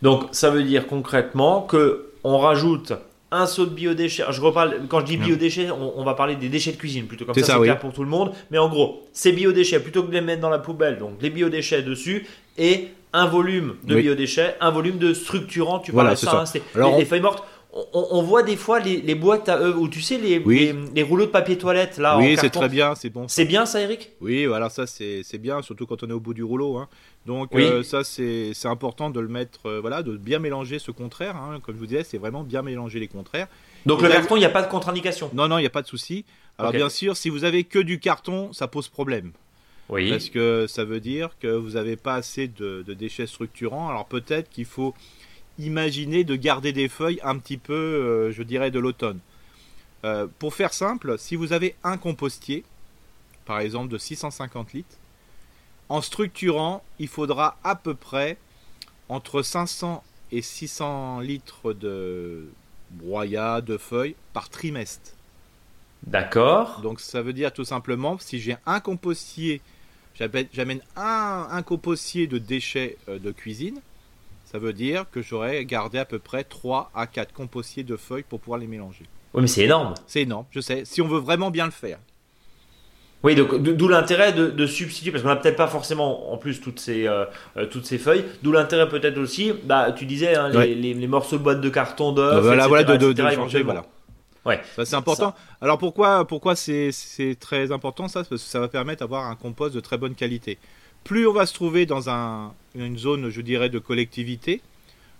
Donc 0.02 0.24
ça 0.32 0.50
veut 0.50 0.64
dire 0.64 0.86
concrètement 0.86 1.60
que 1.60 2.06
on 2.24 2.38
rajoute 2.38 2.92
un 3.30 3.46
saut 3.46 3.66
de 3.66 3.70
biodéchets. 3.70 4.24
Je 4.30 4.40
reparle, 4.40 4.80
quand 4.88 5.00
je 5.00 5.04
dis 5.04 5.16
biodéchets, 5.16 5.70
on, 5.70 6.02
va 6.04 6.14
parler 6.14 6.36
des 6.36 6.48
déchets 6.48 6.72
de 6.72 6.76
cuisine 6.76 7.06
plutôt 7.06 7.24
comme 7.24 7.34
ça, 7.34 7.54
c'est 7.54 7.60
clair 7.60 7.78
pour 7.78 7.92
tout 7.92 8.02
le 8.02 8.08
monde. 8.08 8.32
Mais 8.50 8.58
en 8.58 8.68
gros, 8.68 9.06
ces 9.12 9.32
biodéchets, 9.32 9.80
plutôt 9.80 10.02
que 10.02 10.08
de 10.08 10.14
les 10.14 10.20
mettre 10.20 10.40
dans 10.40 10.50
la 10.50 10.58
poubelle, 10.58 10.98
donc 10.98 11.20
les 11.20 11.30
biodéchets 11.30 11.82
dessus 11.82 12.26
et 12.56 12.88
un 13.12 13.26
volume 13.26 13.76
de 13.84 13.96
biodéchets, 13.96 14.56
un 14.60 14.70
volume 14.70 14.98
de 14.98 15.12
structurant. 15.12 15.78
Tu 15.78 15.92
voilà, 15.92 16.16
ça, 16.16 16.44
ça. 16.46 16.60
Hein, 16.76 16.96
les, 16.98 17.04
feuilles 17.04 17.20
mortes. 17.20 17.44
On, 17.92 18.22
voit 18.22 18.42
des 18.42 18.56
fois 18.56 18.80
les, 18.80 19.14
boîtes 19.14 19.48
à 19.48 19.58
eux, 19.58 19.76
ou 19.76 19.88
tu 19.88 20.00
sais, 20.00 20.18
les, 20.18 20.38
les, 20.38 21.02
rouleaux 21.02 21.26
de 21.26 21.30
papier 21.30 21.58
toilette 21.58 21.98
là. 21.98 22.16
Oui, 22.16 22.36
c'est 22.40 22.50
très 22.50 22.68
bien, 22.68 22.94
c'est 22.94 23.10
bon. 23.10 23.28
C'est 23.28 23.44
bien 23.44 23.66
ça, 23.66 23.80
Eric? 23.80 24.12
Oui, 24.20 24.46
voilà, 24.46 24.70
ça 24.70 24.86
c'est 24.86 25.38
bien, 25.38 25.60
surtout 25.62 25.86
quand 25.86 26.02
on 26.02 26.08
est 26.08 26.14
au 26.14 26.20
bout 26.20 26.34
du 26.34 26.42
rouleau. 26.42 26.76
Hein. 26.78 26.88
Donc 27.26 27.54
euh, 27.54 27.82
ça 27.82 28.04
c'est 28.04 28.52
important 28.64 29.10
de 29.10 29.20
le 29.20 29.28
mettre, 29.28 29.66
euh, 29.66 29.80
voilà, 29.80 30.02
de 30.02 30.16
bien 30.16 30.38
mélanger 30.38 30.78
ce 30.78 30.90
contraire. 30.90 31.36
Hein. 31.36 31.60
Comme 31.62 31.74
je 31.74 31.80
vous 31.80 31.86
disais, 31.86 32.04
c'est 32.04 32.18
vraiment 32.18 32.44
bien 32.44 32.62
mélanger 32.62 33.00
les 33.00 33.08
contraires. 33.08 33.48
Donc 33.84 34.00
le 34.00 34.08
carton, 34.08 34.36
il 34.36 34.40
n'y 34.40 34.46
a 34.46 34.50
pas 34.50 34.62
de 34.62 34.68
contre-indication? 34.68 35.30
Non, 35.34 35.48
non, 35.48 35.58
il 35.58 35.62
n'y 35.62 35.66
a 35.66 35.70
pas 35.70 35.82
de 35.82 35.88
souci. 35.88 36.24
Alors 36.58 36.72
bien 36.72 36.88
sûr, 36.88 37.16
si 37.16 37.28
vous 37.28 37.44
avez 37.44 37.64
que 37.64 37.78
du 37.78 37.98
carton, 37.98 38.52
ça 38.52 38.68
pose 38.68 38.88
problème. 38.88 39.32
Oui. 39.88 40.10
Parce 40.10 40.30
que 40.30 40.66
ça 40.68 40.84
veut 40.84 41.00
dire 41.00 41.30
que 41.40 41.46
vous 41.46 41.72
n'avez 41.72 41.96
pas 41.96 42.14
assez 42.14 42.48
de, 42.48 42.82
déchets 42.88 43.26
structurants. 43.26 43.88
Alors 43.88 44.06
peut-être 44.06 44.48
qu'il 44.48 44.64
faut 44.64 44.94
imaginer 45.58 46.24
de 46.24 46.36
garder 46.36 46.72
des 46.72 46.88
feuilles 46.88 47.20
un 47.22 47.38
petit 47.38 47.56
peu, 47.56 47.72
euh, 47.72 48.32
je 48.32 48.42
dirais, 48.42 48.70
de 48.70 48.78
l'automne. 48.78 49.20
pour 50.38 50.54
faire 50.54 50.72
simple, 50.72 51.18
si 51.18 51.34
vous 51.34 51.52
avez 51.52 51.74
un 51.82 51.96
compostier, 51.96 52.62
par 53.44 53.58
exemple 53.58 53.88
de 53.88 53.98
650 53.98 54.72
litres, 54.72 54.96
en 55.88 56.00
structurant, 56.00 56.84
il 56.98 57.08
faudra 57.08 57.56
à 57.64 57.74
peu 57.74 57.94
près 57.94 58.36
entre 59.08 59.42
500 59.42 60.02
et 60.32 60.42
600 60.42 61.20
litres 61.20 61.72
de 61.72 62.48
broyat, 62.90 63.60
de 63.60 63.76
feuilles 63.76 64.16
par 64.32 64.48
trimestre. 64.48 65.12
D'accord. 66.04 66.80
Donc 66.82 67.00
ça 67.00 67.22
veut 67.22 67.32
dire 67.32 67.52
tout 67.52 67.64
simplement, 67.64 68.18
si 68.18 68.40
j'ai 68.40 68.56
un 68.66 68.80
compostier, 68.80 69.60
j'amène 70.52 70.80
un, 70.96 71.48
un, 71.50 71.62
compostier 71.62 72.26
de 72.26 72.38
déchets 72.38 72.96
euh, 73.08 73.18
de 73.18 73.32
cuisine, 73.32 73.80
ça 74.56 74.60
veut 74.60 74.72
dire 74.72 75.04
que 75.12 75.20
j'aurais 75.20 75.66
gardé 75.66 75.98
à 75.98 76.06
peu 76.06 76.18
près 76.18 76.42
3 76.42 76.90
à 76.94 77.06
4 77.06 77.34
compostiers 77.34 77.84
de 77.84 77.94
feuilles 77.94 78.24
pour 78.26 78.40
pouvoir 78.40 78.58
les 78.58 78.66
mélanger. 78.66 79.04
Oui, 79.34 79.42
mais 79.42 79.48
c'est 79.48 79.64
énorme. 79.64 79.92
C'est 80.06 80.22
énorme, 80.22 80.46
je 80.50 80.60
sais. 80.60 80.86
Si 80.86 81.02
on 81.02 81.08
veut 81.08 81.18
vraiment 81.18 81.50
bien 81.50 81.66
le 81.66 81.70
faire. 81.70 81.98
Oui, 83.22 83.34
donc 83.34 83.54
d'où 83.62 83.86
l'intérêt 83.86 84.32
de, 84.32 84.66
substituer, 84.66 85.10
parce 85.10 85.22
qu'on 85.22 85.28
n'a 85.28 85.36
peut-être 85.36 85.56
pas 85.56 85.66
forcément 85.66 86.32
en 86.32 86.38
plus 86.38 86.62
toutes 86.62 86.80
ces, 86.80 87.06
euh, 87.06 87.26
euh, 87.58 87.66
toutes 87.66 87.84
ces 87.84 87.98
feuilles, 87.98 88.24
d'où 88.42 88.50
l'intérêt 88.50 88.88
peut-être 88.88 89.18
aussi, 89.18 89.52
bah, 89.64 89.92
tu 89.92 90.06
disais, 90.06 90.34
hein, 90.34 90.48
les, 90.48 91.06
morceaux 91.06 91.36
de 91.36 91.42
boîte 91.42 91.60
de 91.60 91.68
carton 91.68 92.12
d'œuf, 92.12 92.42
voilà, 92.42 92.66
voilà, 92.66 92.96
de, 92.96 93.12
de, 93.12 93.28
changer, 93.28 93.62
voilà. 93.62 93.84
Ouais, 94.46 94.62
c'est 94.84 94.94
important. 94.94 95.34
Alors 95.60 95.76
pourquoi, 95.76 96.26
pourquoi 96.26 96.56
c'est 96.56 96.92
très 97.38 97.72
important 97.72 98.08
ça? 98.08 98.20
Parce 98.20 98.30
que 98.30 98.36
ça 98.48 98.60
va 98.60 98.68
permettre 98.68 99.00
d'avoir 99.00 99.26
un 99.26 99.36
compost 99.36 99.74
de 99.74 99.80
très 99.80 99.98
bonne 99.98 100.14
qualité. 100.14 100.56
Plus 101.06 101.26
on 101.26 101.32
va 101.32 101.46
se 101.46 101.54
trouver 101.54 101.86
dans 101.86 102.10
un, 102.10 102.52
une 102.74 102.98
zone, 102.98 103.30
je 103.30 103.40
dirais, 103.40 103.68
de 103.68 103.78
collectivité, 103.78 104.60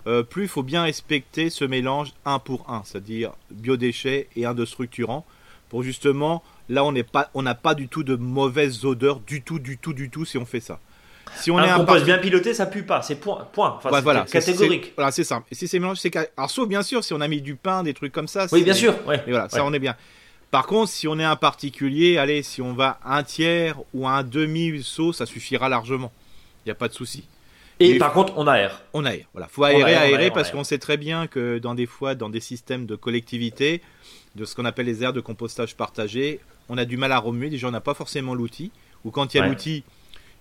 euh, 0.06 0.22
plus 0.22 0.42
il 0.42 0.48
faut 0.48 0.62
bien 0.62 0.82
respecter 0.82 1.50
ce 1.50 1.64
mélange 1.64 2.12
un 2.24 2.38
pour 2.38 2.68
un, 2.68 2.82
c'est-à-dire 2.84 3.32
biodéchets 3.50 4.28
et 4.36 4.44
un 4.44 4.54
de 4.54 4.64
structurant, 4.64 5.24
pour 5.68 5.82
justement 5.82 6.42
Là, 6.68 6.84
on 6.84 7.42
n'a 7.42 7.54
pas 7.54 7.74
du 7.74 7.88
tout 7.88 8.02
de 8.02 8.16
mauvaise 8.16 8.84
odeur 8.84 9.20
du 9.20 9.42
tout, 9.42 9.58
du 9.58 9.78
tout, 9.78 9.92
du 9.92 10.10
tout 10.10 10.24
si 10.24 10.36
on 10.36 10.44
fait 10.44 10.60
ça. 10.60 10.80
Si 11.36 11.50
on 11.50 11.58
un 11.58 11.64
est 11.64 11.76
compost 11.76 12.04
bien 12.04 12.18
piloté, 12.18 12.54
ça 12.54 12.66
pue 12.66 12.84
pas. 12.84 13.02
C'est 13.02 13.16
point, 13.16 13.46
point. 13.52 13.78
Enfin, 13.82 14.00
voilà, 14.00 14.22
catégorique. 14.22 14.92
Voilà, 14.96 15.10
c'est. 15.10 15.26
Et 15.50 15.54
si 15.54 15.68
c'est 15.68 15.78
mélange, 15.78 15.98
c'est 15.98 16.14
alors 16.36 16.50
sauf 16.50 16.68
bien 16.68 16.82
sûr 16.82 17.02
si 17.04 17.12
on 17.14 17.20
a 17.20 17.28
mis 17.28 17.40
du 17.40 17.56
pain, 17.56 17.82
des 17.82 17.94
trucs 17.94 18.12
comme 18.12 18.28
ça. 18.28 18.46
Oui, 18.52 18.62
bien 18.62 18.74
sûr. 18.74 18.94
Ouais. 19.06 19.22
Et 19.26 19.30
voilà, 19.30 19.48
ça 19.48 19.64
on 19.64 19.72
est 19.72 19.78
bien. 19.78 19.96
Par 20.56 20.66
contre, 20.66 20.90
si 20.90 21.06
on 21.06 21.18
est 21.18 21.24
un 21.24 21.36
particulier, 21.36 22.16
allez, 22.16 22.42
si 22.42 22.62
on 22.62 22.72
va 22.72 22.98
un 23.04 23.22
tiers 23.22 23.76
ou 23.92 24.08
un 24.08 24.22
demi 24.22 24.82
saut, 24.82 25.12
ça 25.12 25.26
suffira 25.26 25.68
largement. 25.68 26.10
Il 26.64 26.68
n'y 26.68 26.72
a 26.72 26.74
pas 26.74 26.88
de 26.88 26.94
souci. 26.94 27.24
Et, 27.78 27.98
par 27.98 28.14
contre, 28.14 28.32
on 28.38 28.46
aère. 28.46 28.82
On 28.94 29.04
aère. 29.04 29.26
Voilà, 29.34 29.48
faut 29.48 29.64
aérer, 29.64 29.94
aérer, 29.94 30.30
parce 30.30 30.50
qu'on 30.50 30.64
sait 30.64 30.78
très 30.78 30.96
bien 30.96 31.26
que 31.26 31.58
dans 31.58 31.74
des 31.74 31.84
fois, 31.84 32.14
dans 32.14 32.30
des 32.30 32.40
systèmes 32.40 32.86
de 32.86 32.96
collectivité, 32.96 33.82
de 34.34 34.46
ce 34.46 34.54
qu'on 34.54 34.64
appelle 34.64 34.86
les 34.86 35.04
aires 35.04 35.12
de 35.12 35.20
compostage 35.20 35.76
partagé, 35.76 36.40
on 36.70 36.78
a 36.78 36.86
du 36.86 36.96
mal 36.96 37.12
à 37.12 37.18
remuer, 37.18 37.50
déjà 37.50 37.68
on 37.68 37.70
n'a 37.70 37.82
pas 37.82 37.92
forcément 37.92 38.34
l'outil, 38.34 38.72
ou 39.04 39.10
quand 39.10 39.34
il 39.34 39.36
y 39.36 39.40
a 39.40 39.46
l'outil, 39.46 39.84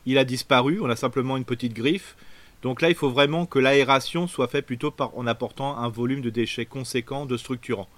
il 0.06 0.18
a 0.18 0.24
disparu, 0.24 0.80
on 0.82 0.90
a 0.90 0.96
simplement 0.96 1.36
une 1.36 1.44
petite 1.44 1.74
griffe. 1.74 2.16
Donc 2.62 2.82
là, 2.82 2.88
il 2.88 2.96
faut 2.96 3.10
vraiment 3.10 3.46
que 3.46 3.60
l'aération 3.60 4.28
soit 4.28 4.48
faite 4.48 4.66
plutôt 4.66 4.92
par, 4.92 5.18
en 5.18 5.28
apportant 5.28 5.78
un 5.78 5.90
volume 5.90 6.22
de 6.22 6.30
déchets 6.30 6.66
conséquent 6.66 7.26
de 7.26 7.36
structurants. 7.36 7.90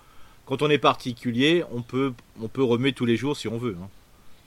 Quand 0.48 0.62
on 0.62 0.70
est 0.70 0.78
particulier, 0.78 1.64
on 1.74 1.82
peut, 1.82 2.14
on 2.42 2.48
peut 2.48 2.64
remuer 2.64 2.94
tous 2.94 3.06
les 3.06 3.18
jours 3.18 3.36
si 3.36 3.48
on 3.48 3.58
veut. 3.58 3.76
Hein. 3.82 3.88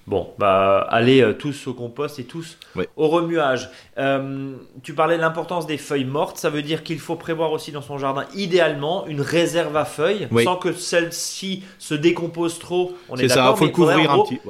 Bon, 0.06 0.32
bah, 0.38 0.86
allez 0.90 1.20
euh, 1.20 1.34
tous 1.34 1.66
au 1.66 1.74
compost 1.74 2.18
et 2.18 2.24
tous 2.24 2.58
au 2.96 3.08
remuage. 3.08 3.70
Euh, 3.98 4.54
tu 4.82 4.94
parlais 4.94 5.16
de 5.16 5.20
l'importance 5.20 5.66
des 5.66 5.76
feuilles 5.76 6.06
mortes. 6.06 6.38
Ça 6.38 6.50
veut 6.50 6.62
dire 6.62 6.82
qu'il 6.82 6.98
faut 6.98 7.16
prévoir 7.16 7.52
aussi 7.52 7.70
dans 7.70 7.82
son 7.82 7.98
jardin, 7.98 8.24
idéalement, 8.34 9.06
une 9.06 9.20
réserve 9.20 9.76
à 9.76 9.84
feuilles, 9.84 10.26
sans 10.42 10.56
que 10.56 10.72
celle-ci 10.72 11.62
se 11.78 11.94
décompose 11.94 12.58
trop. 12.58 12.96
On 13.08 13.16
est, 13.16 13.28
ça, 13.28 13.52
il 13.54 13.58
faut 13.58 13.70
couvrir 13.70 14.10
un 14.10 14.22
petit. 14.24 14.40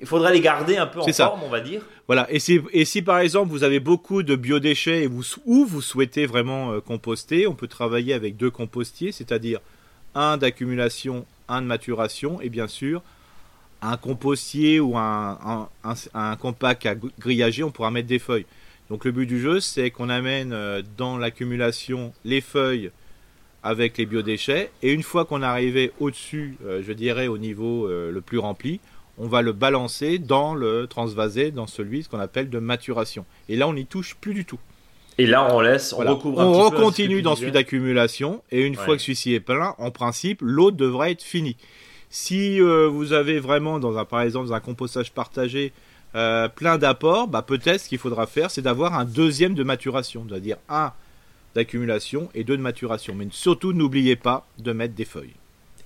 Il 0.00 0.06
faudrait 0.06 0.32
les 0.32 0.40
garder 0.40 0.76
un 0.76 0.86
peu 0.86 1.00
en 1.00 1.12
forme, 1.12 1.40
on 1.44 1.48
va 1.48 1.60
dire. 1.60 1.82
Voilà. 2.06 2.26
Et 2.30 2.38
si, 2.38 2.60
et 2.72 2.84
si 2.84 3.00
par 3.00 3.18
exemple 3.18 3.50
vous 3.50 3.62
avez 3.62 3.80
beaucoup 3.80 4.22
de 4.22 4.36
biodéchets 4.36 5.04
et 5.04 5.06
vous, 5.06 5.22
ou 5.46 5.64
vous 5.64 5.80
souhaitez 5.80 6.26
vraiment 6.26 6.72
euh, 6.72 6.80
composter, 6.80 7.46
on 7.46 7.54
peut 7.54 7.68
travailler 7.68 8.12
avec 8.12 8.36
deux 8.36 8.50
compostiers, 8.50 9.12
c'est-à-dire 9.12 9.60
un 10.14 10.36
d'accumulation, 10.36 11.26
un 11.48 11.62
de 11.62 11.66
maturation, 11.66 12.40
et 12.40 12.48
bien 12.48 12.66
sûr 12.66 13.02
un 13.84 13.96
compostier 13.96 14.80
ou 14.80 14.96
un, 14.96 15.68
un, 16.14 16.36
compact 16.36 16.86
à 16.86 16.94
grillager, 16.94 17.62
on 17.62 17.70
pourra 17.70 17.90
mettre 17.90 18.08
des 18.08 18.18
feuilles. 18.18 18.46
Donc 18.88 19.04
le 19.04 19.12
but 19.12 19.26
du 19.26 19.40
jeu, 19.40 19.60
c'est 19.60 19.90
qu'on 19.90 20.08
amène 20.08 20.52
euh, 20.52 20.82
dans 20.96 21.18
l'accumulation 21.18 22.12
les 22.24 22.40
feuilles 22.40 22.90
avec 23.62 23.96
les 23.96 24.06
biodéchets, 24.06 24.70
et 24.82 24.92
une 24.92 25.02
fois 25.02 25.24
qu'on 25.24 25.42
est 25.42 25.46
arrivé 25.46 25.92
au-dessus, 26.00 26.56
euh, 26.64 26.82
je 26.86 26.92
dirais 26.92 27.26
au 27.28 27.38
niveau 27.38 27.86
euh, 27.86 28.10
le 28.10 28.20
plus 28.20 28.38
rempli, 28.38 28.80
on 29.16 29.26
va 29.26 29.42
le 29.42 29.52
balancer 29.52 30.18
dans 30.18 30.54
le 30.54 30.86
transvasé, 30.86 31.50
dans 31.50 31.66
celui 31.66 32.02
ce 32.02 32.08
qu'on 32.08 32.18
appelle 32.18 32.50
de 32.50 32.58
maturation. 32.58 33.24
Et 33.48 33.56
là, 33.56 33.68
on 33.68 33.74
n'y 33.74 33.86
touche 33.86 34.16
plus 34.16 34.34
du 34.34 34.44
tout. 34.44 34.58
Et 35.18 35.26
là, 35.26 35.54
on 35.54 35.60
laisse, 35.60 35.92
on 35.92 35.98
recouvre 35.98 36.40
un 36.40 36.46
on 36.46 36.52
recontinue 36.52 37.22
dans 37.22 37.36
celui 37.36 37.52
d'accumulation, 37.52 38.42
et 38.50 38.62
une 38.62 38.74
fois 38.74 38.96
que 38.96 39.02
celui-ci 39.02 39.34
est 39.34 39.40
plein, 39.40 39.74
en 39.78 39.90
principe, 39.90 40.40
l'autre 40.42 40.76
devrait 40.76 41.12
être 41.12 41.22
fini. 41.22 41.56
Si 42.10 42.60
euh, 42.60 42.88
vous 42.88 43.12
avez 43.12 43.38
vraiment, 43.40 43.78
dans 43.78 43.96
un, 43.98 44.04
par 44.04 44.22
exemple, 44.22 44.48
dans 44.48 44.54
un 44.54 44.60
compostage 44.60 45.12
partagé, 45.12 45.72
euh, 46.14 46.48
plein 46.48 46.78
d'apports, 46.78 47.26
bah, 47.26 47.42
peut-être 47.42 47.80
ce 47.80 47.88
qu'il 47.88 47.98
faudra 47.98 48.26
faire, 48.26 48.50
c'est 48.50 48.62
d'avoir 48.62 48.94
un 48.94 49.04
deuxième 49.04 49.54
de 49.54 49.64
maturation, 49.64 50.24
c'est-à-dire 50.28 50.56
un 50.68 50.92
d'accumulation 51.54 52.28
et 52.34 52.44
deux 52.44 52.56
de 52.56 52.62
maturation. 52.62 53.14
Mais 53.14 53.26
surtout, 53.30 53.72
n'oubliez 53.72 54.16
pas 54.16 54.46
de 54.58 54.72
mettre 54.72 54.94
des 54.94 55.04
feuilles. 55.04 55.34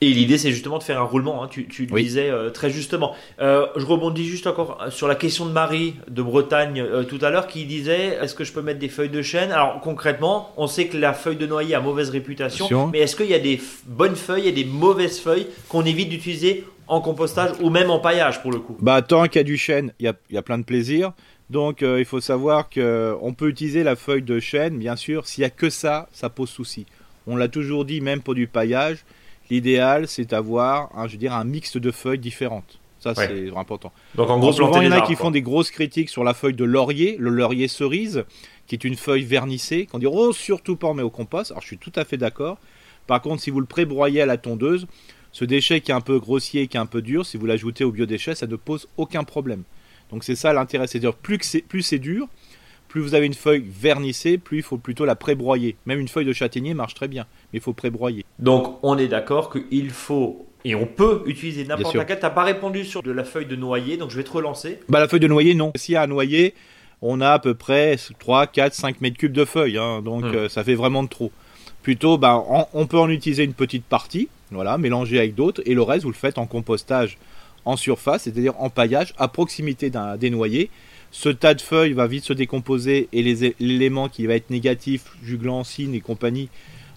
Et 0.00 0.12
l'idée, 0.12 0.38
c'est 0.38 0.52
justement 0.52 0.78
de 0.78 0.84
faire 0.84 1.00
un 1.00 1.04
roulement. 1.04 1.42
Hein. 1.42 1.48
Tu, 1.50 1.66
tu 1.66 1.86
le 1.86 2.00
disais 2.00 2.30
euh, 2.30 2.50
très 2.50 2.70
justement. 2.70 3.14
Euh, 3.40 3.66
je 3.76 3.84
rebondis 3.84 4.24
juste 4.24 4.46
encore 4.46 4.78
sur 4.90 5.08
la 5.08 5.16
question 5.16 5.44
de 5.44 5.50
Marie 5.50 5.96
de 6.08 6.22
Bretagne 6.22 6.80
euh, 6.80 7.02
tout 7.02 7.18
à 7.20 7.30
l'heure 7.30 7.48
qui 7.48 7.64
disait 7.64 8.18
est-ce 8.22 8.34
que 8.34 8.44
je 8.44 8.52
peux 8.52 8.62
mettre 8.62 8.78
des 8.78 8.88
feuilles 8.88 9.08
de 9.08 9.22
chêne? 9.22 9.50
Alors 9.50 9.80
concrètement, 9.80 10.52
on 10.56 10.68
sait 10.68 10.86
que 10.86 10.96
la 10.96 11.14
feuille 11.14 11.36
de 11.36 11.46
noyer 11.46 11.74
a 11.74 11.80
mauvaise 11.80 12.10
réputation, 12.10 12.88
mais 12.92 13.00
est-ce 13.00 13.16
qu'il 13.16 13.26
y 13.26 13.34
a 13.34 13.40
des 13.40 13.60
bonnes 13.86 14.14
feuilles 14.14 14.46
et 14.46 14.52
des 14.52 14.64
mauvaises 14.64 15.18
feuilles 15.18 15.48
qu'on 15.68 15.84
évite 15.84 16.10
d'utiliser 16.10 16.64
en 16.86 17.00
compostage 17.00 17.50
ou 17.60 17.68
même 17.68 17.90
en 17.90 17.98
paillage 17.98 18.40
pour 18.40 18.52
le 18.52 18.60
coup? 18.60 18.76
Bah 18.80 19.02
tant 19.02 19.24
qu'il 19.24 19.36
y 19.36 19.40
a 19.40 19.44
du 19.44 19.58
chêne, 19.58 19.92
il 19.98 20.04
y 20.04 20.08
a, 20.08 20.14
y 20.30 20.36
a, 20.36 20.42
plein 20.42 20.58
de 20.58 20.64
plaisir. 20.64 21.12
Donc 21.50 21.82
il 21.82 22.04
faut 22.04 22.20
savoir 22.20 22.70
qu'on 22.70 23.34
peut 23.36 23.48
utiliser 23.48 23.82
la 23.82 23.96
feuille 23.96 24.22
de 24.22 24.38
chêne, 24.38 24.78
bien 24.78 24.94
sûr. 24.94 25.26
S'il 25.26 25.42
y 25.42 25.44
a 25.44 25.50
que 25.50 25.70
ça, 25.70 26.08
ça 26.12 26.28
pose 26.28 26.50
souci. 26.50 26.86
On 27.26 27.36
l'a 27.36 27.48
toujours 27.48 27.84
dit, 27.84 28.00
même 28.00 28.22
pour 28.22 28.34
du 28.34 28.46
paillage 28.46 29.04
L'idéal, 29.50 30.08
c'est 30.08 30.24
d'avoir, 30.24 30.90
un, 30.96 31.06
je 31.06 31.12
veux 31.12 31.18
dire, 31.18 31.32
un 31.32 31.44
mix 31.44 31.76
de 31.76 31.90
feuilles 31.90 32.18
différentes. 32.18 32.78
Ça, 33.00 33.14
c'est 33.14 33.50
important. 33.56 33.92
Donc, 34.16 34.28
en 34.28 34.38
gros, 34.40 34.52
souvent, 34.52 34.80
il 34.80 34.88
y 34.88 34.88
en 34.88 34.92
a 34.92 35.02
qui 35.02 35.14
font 35.14 35.30
des 35.30 35.40
grosses 35.40 35.70
critiques 35.70 36.08
sur 36.08 36.24
la 36.24 36.34
feuille 36.34 36.54
de 36.54 36.64
laurier, 36.64 37.16
le 37.18 37.30
laurier 37.30 37.68
cerise, 37.68 38.24
qui 38.66 38.74
est 38.74 38.84
une 38.84 38.96
feuille 38.96 39.22
vernissée, 39.22 39.86
qu'on 39.86 40.00
dit, 40.00 40.06
oh, 40.06 40.32
surtout 40.32 40.74
pas 40.76 40.88
en 40.88 40.94
met 40.94 41.02
au 41.02 41.10
compost. 41.10 41.52
Alors, 41.52 41.62
je 41.62 41.68
suis 41.68 41.78
tout 41.78 41.92
à 41.94 42.04
fait 42.04 42.16
d'accord. 42.16 42.58
Par 43.06 43.22
contre, 43.22 43.40
si 43.42 43.50
vous 43.50 43.60
le 43.60 43.66
prébroyez 43.66 44.20
à 44.20 44.26
la 44.26 44.36
tondeuse, 44.36 44.86
ce 45.30 45.44
déchet 45.44 45.80
qui 45.80 45.92
est 45.92 45.94
un 45.94 46.00
peu 46.00 46.18
grossier, 46.18 46.66
qui 46.66 46.76
est 46.76 46.80
un 46.80 46.86
peu 46.86 47.00
dur, 47.00 47.24
si 47.24 47.36
vous 47.36 47.46
l'ajoutez 47.46 47.84
au 47.84 47.92
biodéchet, 47.92 48.34
ça 48.34 48.46
ne 48.48 48.56
pose 48.56 48.88
aucun 48.96 49.22
problème. 49.22 49.62
Donc, 50.10 50.24
c'est 50.24 50.34
ça 50.34 50.52
l'intérêt. 50.52 50.88
C'est-à-dire, 50.88 51.14
plus 51.14 51.40
c'est 51.82 51.98
dur, 51.98 52.26
plus 52.88 53.00
vous 53.00 53.14
avez 53.14 53.26
une 53.26 53.34
feuille 53.34 53.64
vernissée, 53.68 54.38
plus 54.38 54.58
il 54.58 54.62
faut 54.62 54.78
plutôt 54.78 55.04
la 55.04 55.14
prébroyer. 55.14 55.76
Même 55.86 56.00
une 56.00 56.08
feuille 56.08 56.24
de 56.24 56.32
châtaignier 56.32 56.74
marche 56.74 56.94
très 56.94 57.08
bien, 57.08 57.26
mais 57.52 57.58
il 57.58 57.62
faut 57.62 57.74
prébroyer. 57.74 58.24
Donc 58.38 58.78
on 58.82 58.96
est 58.98 59.08
d'accord 59.08 59.52
qu'il 59.52 59.90
faut 59.90 60.46
et 60.64 60.74
on 60.74 60.86
peut 60.86 61.22
utiliser 61.26 61.64
n'importe 61.64 61.94
laquelle. 61.94 62.18
T'as 62.18 62.30
pas 62.30 62.44
répondu 62.44 62.84
sur 62.84 63.02
de 63.02 63.12
la 63.12 63.24
feuille 63.24 63.46
de 63.46 63.56
noyer, 63.56 63.96
donc 63.96 64.10
je 64.10 64.16
vais 64.16 64.24
te 64.24 64.30
relancer. 64.30 64.80
Bah 64.88 65.00
la 65.00 65.08
feuille 65.08 65.20
de 65.20 65.28
noyer, 65.28 65.54
non. 65.54 65.72
S'il 65.76 65.94
y 65.94 65.96
a 65.96 66.02
un 66.02 66.06
noyer, 66.06 66.54
on 67.00 67.20
a 67.20 67.30
à 67.30 67.38
peu 67.38 67.54
près 67.54 67.96
3, 68.18 68.46
4, 68.48 68.74
5 68.74 69.00
mètres 69.00 69.16
cubes 69.16 69.32
de 69.32 69.44
feuilles, 69.44 69.78
hein. 69.78 70.02
donc 70.02 70.24
hmm. 70.24 70.34
euh, 70.34 70.48
ça 70.48 70.64
fait 70.64 70.74
vraiment 70.74 71.02
de 71.02 71.08
trop. 71.08 71.30
Plutôt, 71.82 72.18
bah, 72.18 72.44
on, 72.74 72.86
peut 72.86 72.98
en 72.98 73.08
utiliser 73.08 73.44
une 73.44 73.54
petite 73.54 73.84
partie, 73.84 74.28
voilà, 74.50 74.76
mélanger 74.78 75.18
avec 75.18 75.34
d'autres, 75.34 75.62
et 75.64 75.74
le 75.74 75.82
reste, 75.82 76.02
vous 76.02 76.10
le 76.10 76.16
faites 76.16 76.36
en 76.36 76.46
compostage 76.46 77.16
en 77.64 77.76
surface, 77.76 78.24
c'est-à-dire 78.24 78.54
en 78.58 78.68
paillage, 78.68 79.14
à 79.16 79.28
proximité 79.28 79.88
d'un 79.88 80.16
des 80.16 80.28
noyers, 80.28 80.70
ce 81.10 81.28
tas 81.28 81.54
de 81.54 81.60
feuilles 81.60 81.92
va 81.92 82.06
vite 82.06 82.24
se 82.24 82.32
décomposer 82.32 83.08
et 83.12 83.22
l'élément 83.60 84.08
qui 84.08 84.26
va 84.26 84.34
être 84.34 84.50
négatif, 84.50 85.04
juglancine 85.22 85.94
et 85.94 86.00
compagnie, 86.00 86.48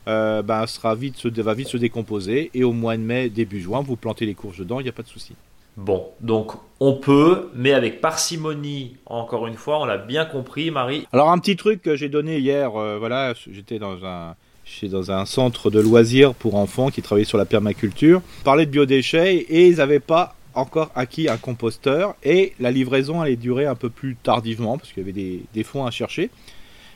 euh, 0.07 0.41
bah, 0.41 0.65
sera 0.67 0.95
vite, 0.95 1.25
va 1.25 1.53
vite 1.53 1.67
se 1.67 1.77
décomposer. 1.77 2.51
Et 2.53 2.63
au 2.63 2.73
mois 2.73 2.97
de 2.97 3.01
mai, 3.01 3.29
début 3.29 3.61
juin, 3.61 3.81
vous 3.81 3.95
plantez 3.95 4.25
les 4.25 4.33
courges 4.33 4.59
dedans, 4.59 4.79
il 4.79 4.83
n'y 4.83 4.89
a 4.89 4.93
pas 4.93 5.03
de 5.03 5.07
souci. 5.07 5.35
Bon, 5.77 6.07
donc 6.19 6.51
on 6.81 6.93
peut, 6.93 7.49
mais 7.55 7.71
avec 7.71 8.01
parcimonie, 8.01 8.97
encore 9.05 9.47
une 9.47 9.55
fois, 9.55 9.79
on 9.79 9.85
l'a 9.85 9.97
bien 9.97 10.25
compris, 10.25 10.69
Marie. 10.69 11.07
Alors 11.13 11.31
un 11.31 11.39
petit 11.39 11.55
truc 11.55 11.81
que 11.81 11.95
j'ai 11.95 12.09
donné 12.09 12.39
hier, 12.39 12.75
euh, 12.75 12.97
voilà, 12.99 13.33
j'étais 13.49 13.79
dans 13.79 14.03
un, 14.05 14.35
dans 14.83 15.11
un 15.11 15.25
centre 15.25 15.69
de 15.69 15.79
loisirs 15.79 16.33
pour 16.33 16.55
enfants 16.55 16.89
qui 16.89 17.01
travaillait 17.01 17.25
sur 17.25 17.37
la 17.37 17.45
permaculture, 17.45 18.21
parlait 18.43 18.65
de 18.65 18.71
biodéchets 18.71 19.35
et 19.37 19.67
ils 19.67 19.77
n'avaient 19.77 20.01
pas 20.01 20.35
encore 20.53 20.91
acquis 20.95 21.29
un 21.29 21.37
composteur 21.37 22.15
et 22.23 22.53
la 22.59 22.71
livraison 22.71 23.21
allait 23.21 23.35
durer 23.35 23.65
un 23.65 23.75
peu 23.75 23.89
plus 23.89 24.15
tardivement 24.15 24.77
parce 24.77 24.91
qu'il 24.91 25.05
y 25.05 25.09
avait 25.09 25.39
des, 25.53 25.63
fonds 25.63 25.85
à 25.85 25.91
chercher. 25.91 26.23
Et 26.23 26.29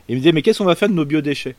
ils 0.10 0.16
me 0.16 0.20
disaient 0.20 0.32
mais 0.32 0.42
qu'est-ce 0.42 0.60
qu'on 0.60 0.66
va 0.66 0.76
faire 0.76 0.90
de 0.90 0.94
nos 0.94 1.06
biodéchets? 1.06 1.56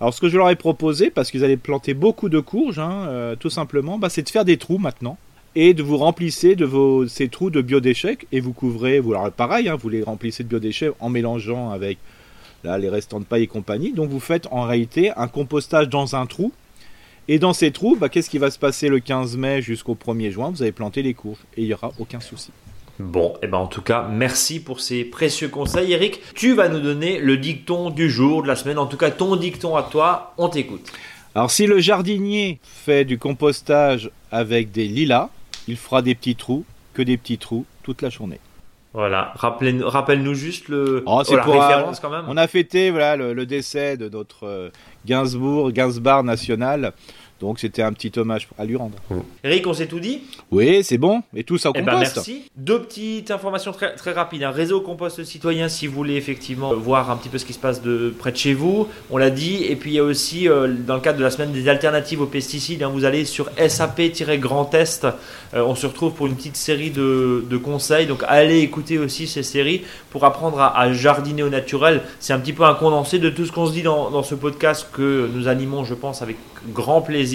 Alors 0.00 0.12
ce 0.14 0.20
que 0.20 0.28
je 0.28 0.36
leur 0.36 0.50
ai 0.50 0.56
proposé, 0.56 1.10
parce 1.10 1.30
qu'ils 1.30 1.44
allaient 1.44 1.56
planter 1.56 1.94
beaucoup 1.94 2.28
de 2.28 2.40
courges, 2.40 2.78
hein, 2.78 3.06
euh, 3.08 3.36
tout 3.36 3.50
simplement, 3.50 3.98
bah, 3.98 4.08
c'est 4.08 4.22
de 4.22 4.28
faire 4.28 4.44
des 4.44 4.56
trous 4.56 4.78
maintenant 4.78 5.16
et 5.54 5.74
de 5.74 5.82
vous 5.82 5.98
remplissez 5.98 6.56
de 6.56 6.64
vos, 6.64 7.06
ces 7.06 7.28
trous 7.28 7.50
de 7.50 7.60
biodéchets 7.60 8.18
et 8.32 8.40
vous 8.40 8.52
couvrez, 8.52 9.00
vous, 9.00 9.12
alors 9.12 9.30
pareil, 9.30 9.68
hein, 9.68 9.76
vous 9.76 9.88
les 9.88 10.02
remplissez 10.02 10.44
de 10.44 10.48
biodéchets 10.48 10.90
en 10.98 11.10
mélangeant 11.10 11.70
avec 11.70 11.98
là, 12.64 12.78
les 12.78 12.88
restants 12.88 13.20
de 13.20 13.24
paille 13.24 13.44
et 13.44 13.46
compagnie. 13.46 13.92
Donc 13.92 14.10
vous 14.10 14.20
faites 14.20 14.48
en 14.50 14.62
réalité 14.62 15.12
un 15.16 15.28
compostage 15.28 15.88
dans 15.88 16.16
un 16.16 16.26
trou 16.26 16.52
et 17.28 17.38
dans 17.38 17.52
ces 17.52 17.70
trous, 17.70 17.96
bah, 17.96 18.08
qu'est-ce 18.08 18.28
qui 18.28 18.38
va 18.38 18.50
se 18.50 18.58
passer 18.58 18.88
le 18.88 18.98
15 18.98 19.36
mai 19.36 19.62
jusqu'au 19.62 19.94
1er 19.94 20.30
juin? 20.30 20.50
Vous 20.50 20.62
avez 20.62 20.72
planté 20.72 21.02
les 21.02 21.14
courges 21.14 21.38
et 21.56 21.62
il 21.62 21.66
n'y 21.66 21.74
aura 21.74 21.92
aucun 21.98 22.20
souci. 22.20 22.50
Bon, 22.98 23.34
et 23.36 23.44
eh 23.44 23.46
ben 23.46 23.58
en 23.58 23.66
tout 23.66 23.80
cas, 23.80 24.06
merci 24.10 24.60
pour 24.60 24.80
ces 24.80 25.04
précieux 25.04 25.48
conseils. 25.48 25.92
Eric, 25.92 26.20
tu 26.34 26.54
vas 26.54 26.68
nous 26.68 26.80
donner 26.80 27.18
le 27.18 27.36
dicton 27.36 27.90
du 27.90 28.10
jour, 28.10 28.42
de 28.42 28.48
la 28.48 28.54
semaine, 28.54 28.78
en 28.78 28.86
tout 28.86 28.98
cas 28.98 29.10
ton 29.10 29.34
dicton 29.36 29.76
à 29.76 29.82
toi, 29.82 30.34
on 30.36 30.48
t'écoute. 30.48 30.92
Alors 31.34 31.50
si 31.50 31.66
le 31.66 31.80
jardinier 31.80 32.60
fait 32.62 33.04
du 33.04 33.18
compostage 33.18 34.10
avec 34.30 34.70
des 34.70 34.86
lilas, 34.86 35.30
il 35.68 35.76
fera 35.76 36.02
des 36.02 36.14
petits 36.14 36.36
trous, 36.36 36.64
que 36.92 37.02
des 37.02 37.16
petits 37.16 37.38
trous 37.38 37.64
toute 37.82 38.02
la 38.02 38.10
journée. 38.10 38.38
Voilà, 38.94 39.32
rappelle-nous 39.36 40.34
juste 40.34 40.68
le, 40.68 41.02
oh, 41.06 41.22
c'est 41.24 41.38
pour 41.38 41.54
référence 41.54 41.98
quand 41.98 42.10
même. 42.10 42.26
On 42.28 42.36
a 42.36 42.46
fêté 42.46 42.90
voilà, 42.90 43.16
le, 43.16 43.46
décès 43.46 43.96
de 43.96 44.10
notre 44.10 44.46
euh, 44.46 44.70
Gainsbourg, 45.06 45.72
Gainsbar 45.72 46.22
national. 46.24 46.92
Donc 47.42 47.58
c'était 47.58 47.82
un 47.82 47.92
petit 47.92 48.12
hommage 48.20 48.48
à 48.56 48.64
lui 48.64 48.76
rendre. 48.76 48.94
Eric, 49.42 49.66
on 49.66 49.74
s'est 49.74 49.88
tout 49.88 49.98
dit? 49.98 50.22
Oui, 50.52 50.84
c'est 50.84 50.96
bon. 50.96 51.24
Et 51.34 51.42
tout 51.42 51.58
ça 51.58 51.70
au 51.70 51.72
eh 51.74 51.82
ben, 51.82 51.98
merci. 51.98 52.48
Deux 52.56 52.80
petites 52.80 53.32
informations 53.32 53.72
très, 53.72 53.96
très 53.96 54.12
rapides. 54.12 54.44
Un 54.44 54.52
réseau 54.52 54.80
compost 54.80 55.24
citoyen 55.24 55.68
si 55.68 55.88
vous 55.88 55.94
voulez 55.94 56.14
effectivement 56.14 56.72
voir 56.72 57.10
un 57.10 57.16
petit 57.16 57.28
peu 57.28 57.38
ce 57.38 57.44
qui 57.44 57.52
se 57.52 57.58
passe 57.58 57.82
de 57.82 58.14
près 58.16 58.30
de 58.30 58.36
chez 58.36 58.54
vous. 58.54 58.86
On 59.10 59.16
l'a 59.16 59.30
dit. 59.30 59.64
Et 59.64 59.74
puis 59.74 59.90
il 59.90 59.94
y 59.94 59.98
a 59.98 60.04
aussi, 60.04 60.48
euh, 60.48 60.68
dans 60.68 60.94
le 60.94 61.00
cadre 61.00 61.18
de 61.18 61.24
la 61.24 61.32
semaine 61.32 61.50
des 61.50 61.68
alternatives 61.68 62.20
aux 62.20 62.26
pesticides, 62.26 62.84
hein, 62.84 62.90
vous 62.94 63.04
allez 63.04 63.24
sur 63.24 63.50
SAP-Grand 63.58 64.72
Est. 64.74 65.04
Euh, 65.54 65.64
on 65.64 65.74
se 65.74 65.88
retrouve 65.88 66.12
pour 66.12 66.28
une 66.28 66.36
petite 66.36 66.56
série 66.56 66.90
de, 66.90 67.56
conseils. 67.56 68.06
Donc 68.06 68.22
allez 68.28 68.60
écouter 68.60 69.00
aussi 69.00 69.26
ces 69.26 69.42
séries 69.42 69.82
pour 70.10 70.24
apprendre 70.24 70.60
à, 70.60 70.92
jardiner 70.92 71.42
au 71.42 71.48
naturel. 71.48 72.02
C'est 72.20 72.34
un 72.34 72.38
petit 72.38 72.52
peu 72.52 72.62
un 72.62 72.74
condensé 72.74 73.18
de 73.18 73.30
tout 73.30 73.46
ce 73.46 73.50
qu'on 73.50 73.66
se 73.66 73.72
dit 73.72 73.82
dans, 73.82 74.12
dans 74.12 74.22
ce 74.22 74.36
podcast 74.36 74.86
que 74.92 75.28
nous 75.34 75.48
animons, 75.48 75.84
je 75.84 75.94
pense, 75.94 76.22
avec 76.22 76.36
grand 76.72 77.02
plaisir. 77.02 77.31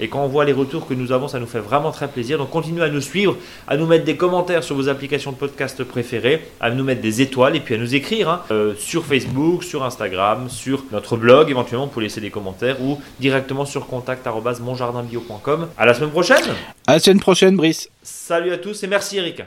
Et 0.00 0.08
quand 0.08 0.24
on 0.24 0.28
voit 0.28 0.44
les 0.44 0.52
retours 0.52 0.86
que 0.86 0.94
nous 0.94 1.12
avons, 1.12 1.28
ça 1.28 1.38
nous 1.38 1.46
fait 1.46 1.60
vraiment 1.60 1.90
très 1.90 2.08
plaisir. 2.08 2.38
Donc 2.38 2.50
continuez 2.50 2.82
à 2.82 2.88
nous 2.88 3.00
suivre, 3.00 3.36
à 3.68 3.76
nous 3.76 3.86
mettre 3.86 4.04
des 4.04 4.16
commentaires 4.16 4.64
sur 4.64 4.76
vos 4.76 4.88
applications 4.88 5.32
de 5.32 5.36
podcast 5.36 5.82
préférées, 5.84 6.46
à 6.60 6.70
nous 6.70 6.84
mettre 6.84 7.00
des 7.00 7.20
étoiles 7.20 7.56
et 7.56 7.60
puis 7.60 7.74
à 7.74 7.78
nous 7.78 7.94
écrire 7.94 8.28
hein, 8.28 8.42
euh, 8.50 8.74
sur 8.78 9.04
Facebook, 9.04 9.64
sur 9.64 9.84
Instagram, 9.84 10.48
sur 10.48 10.84
notre 10.92 11.16
blog 11.16 11.50
éventuellement 11.50 11.88
pour 11.88 12.02
laisser 12.02 12.20
des 12.20 12.30
commentaires 12.30 12.80
ou 12.82 12.98
directement 13.20 13.64
sur 13.64 13.86
contact@monjardinbio.com. 13.86 15.68
À 15.76 15.86
la 15.86 15.94
semaine 15.94 16.10
prochaine. 16.10 16.44
À 16.86 16.94
la 16.94 16.98
semaine 16.98 17.20
prochaine, 17.20 17.56
Brice. 17.56 17.88
Salut 18.02 18.52
à 18.52 18.58
tous 18.58 18.82
et 18.82 18.86
merci 18.86 19.18
Eric. 19.18 19.42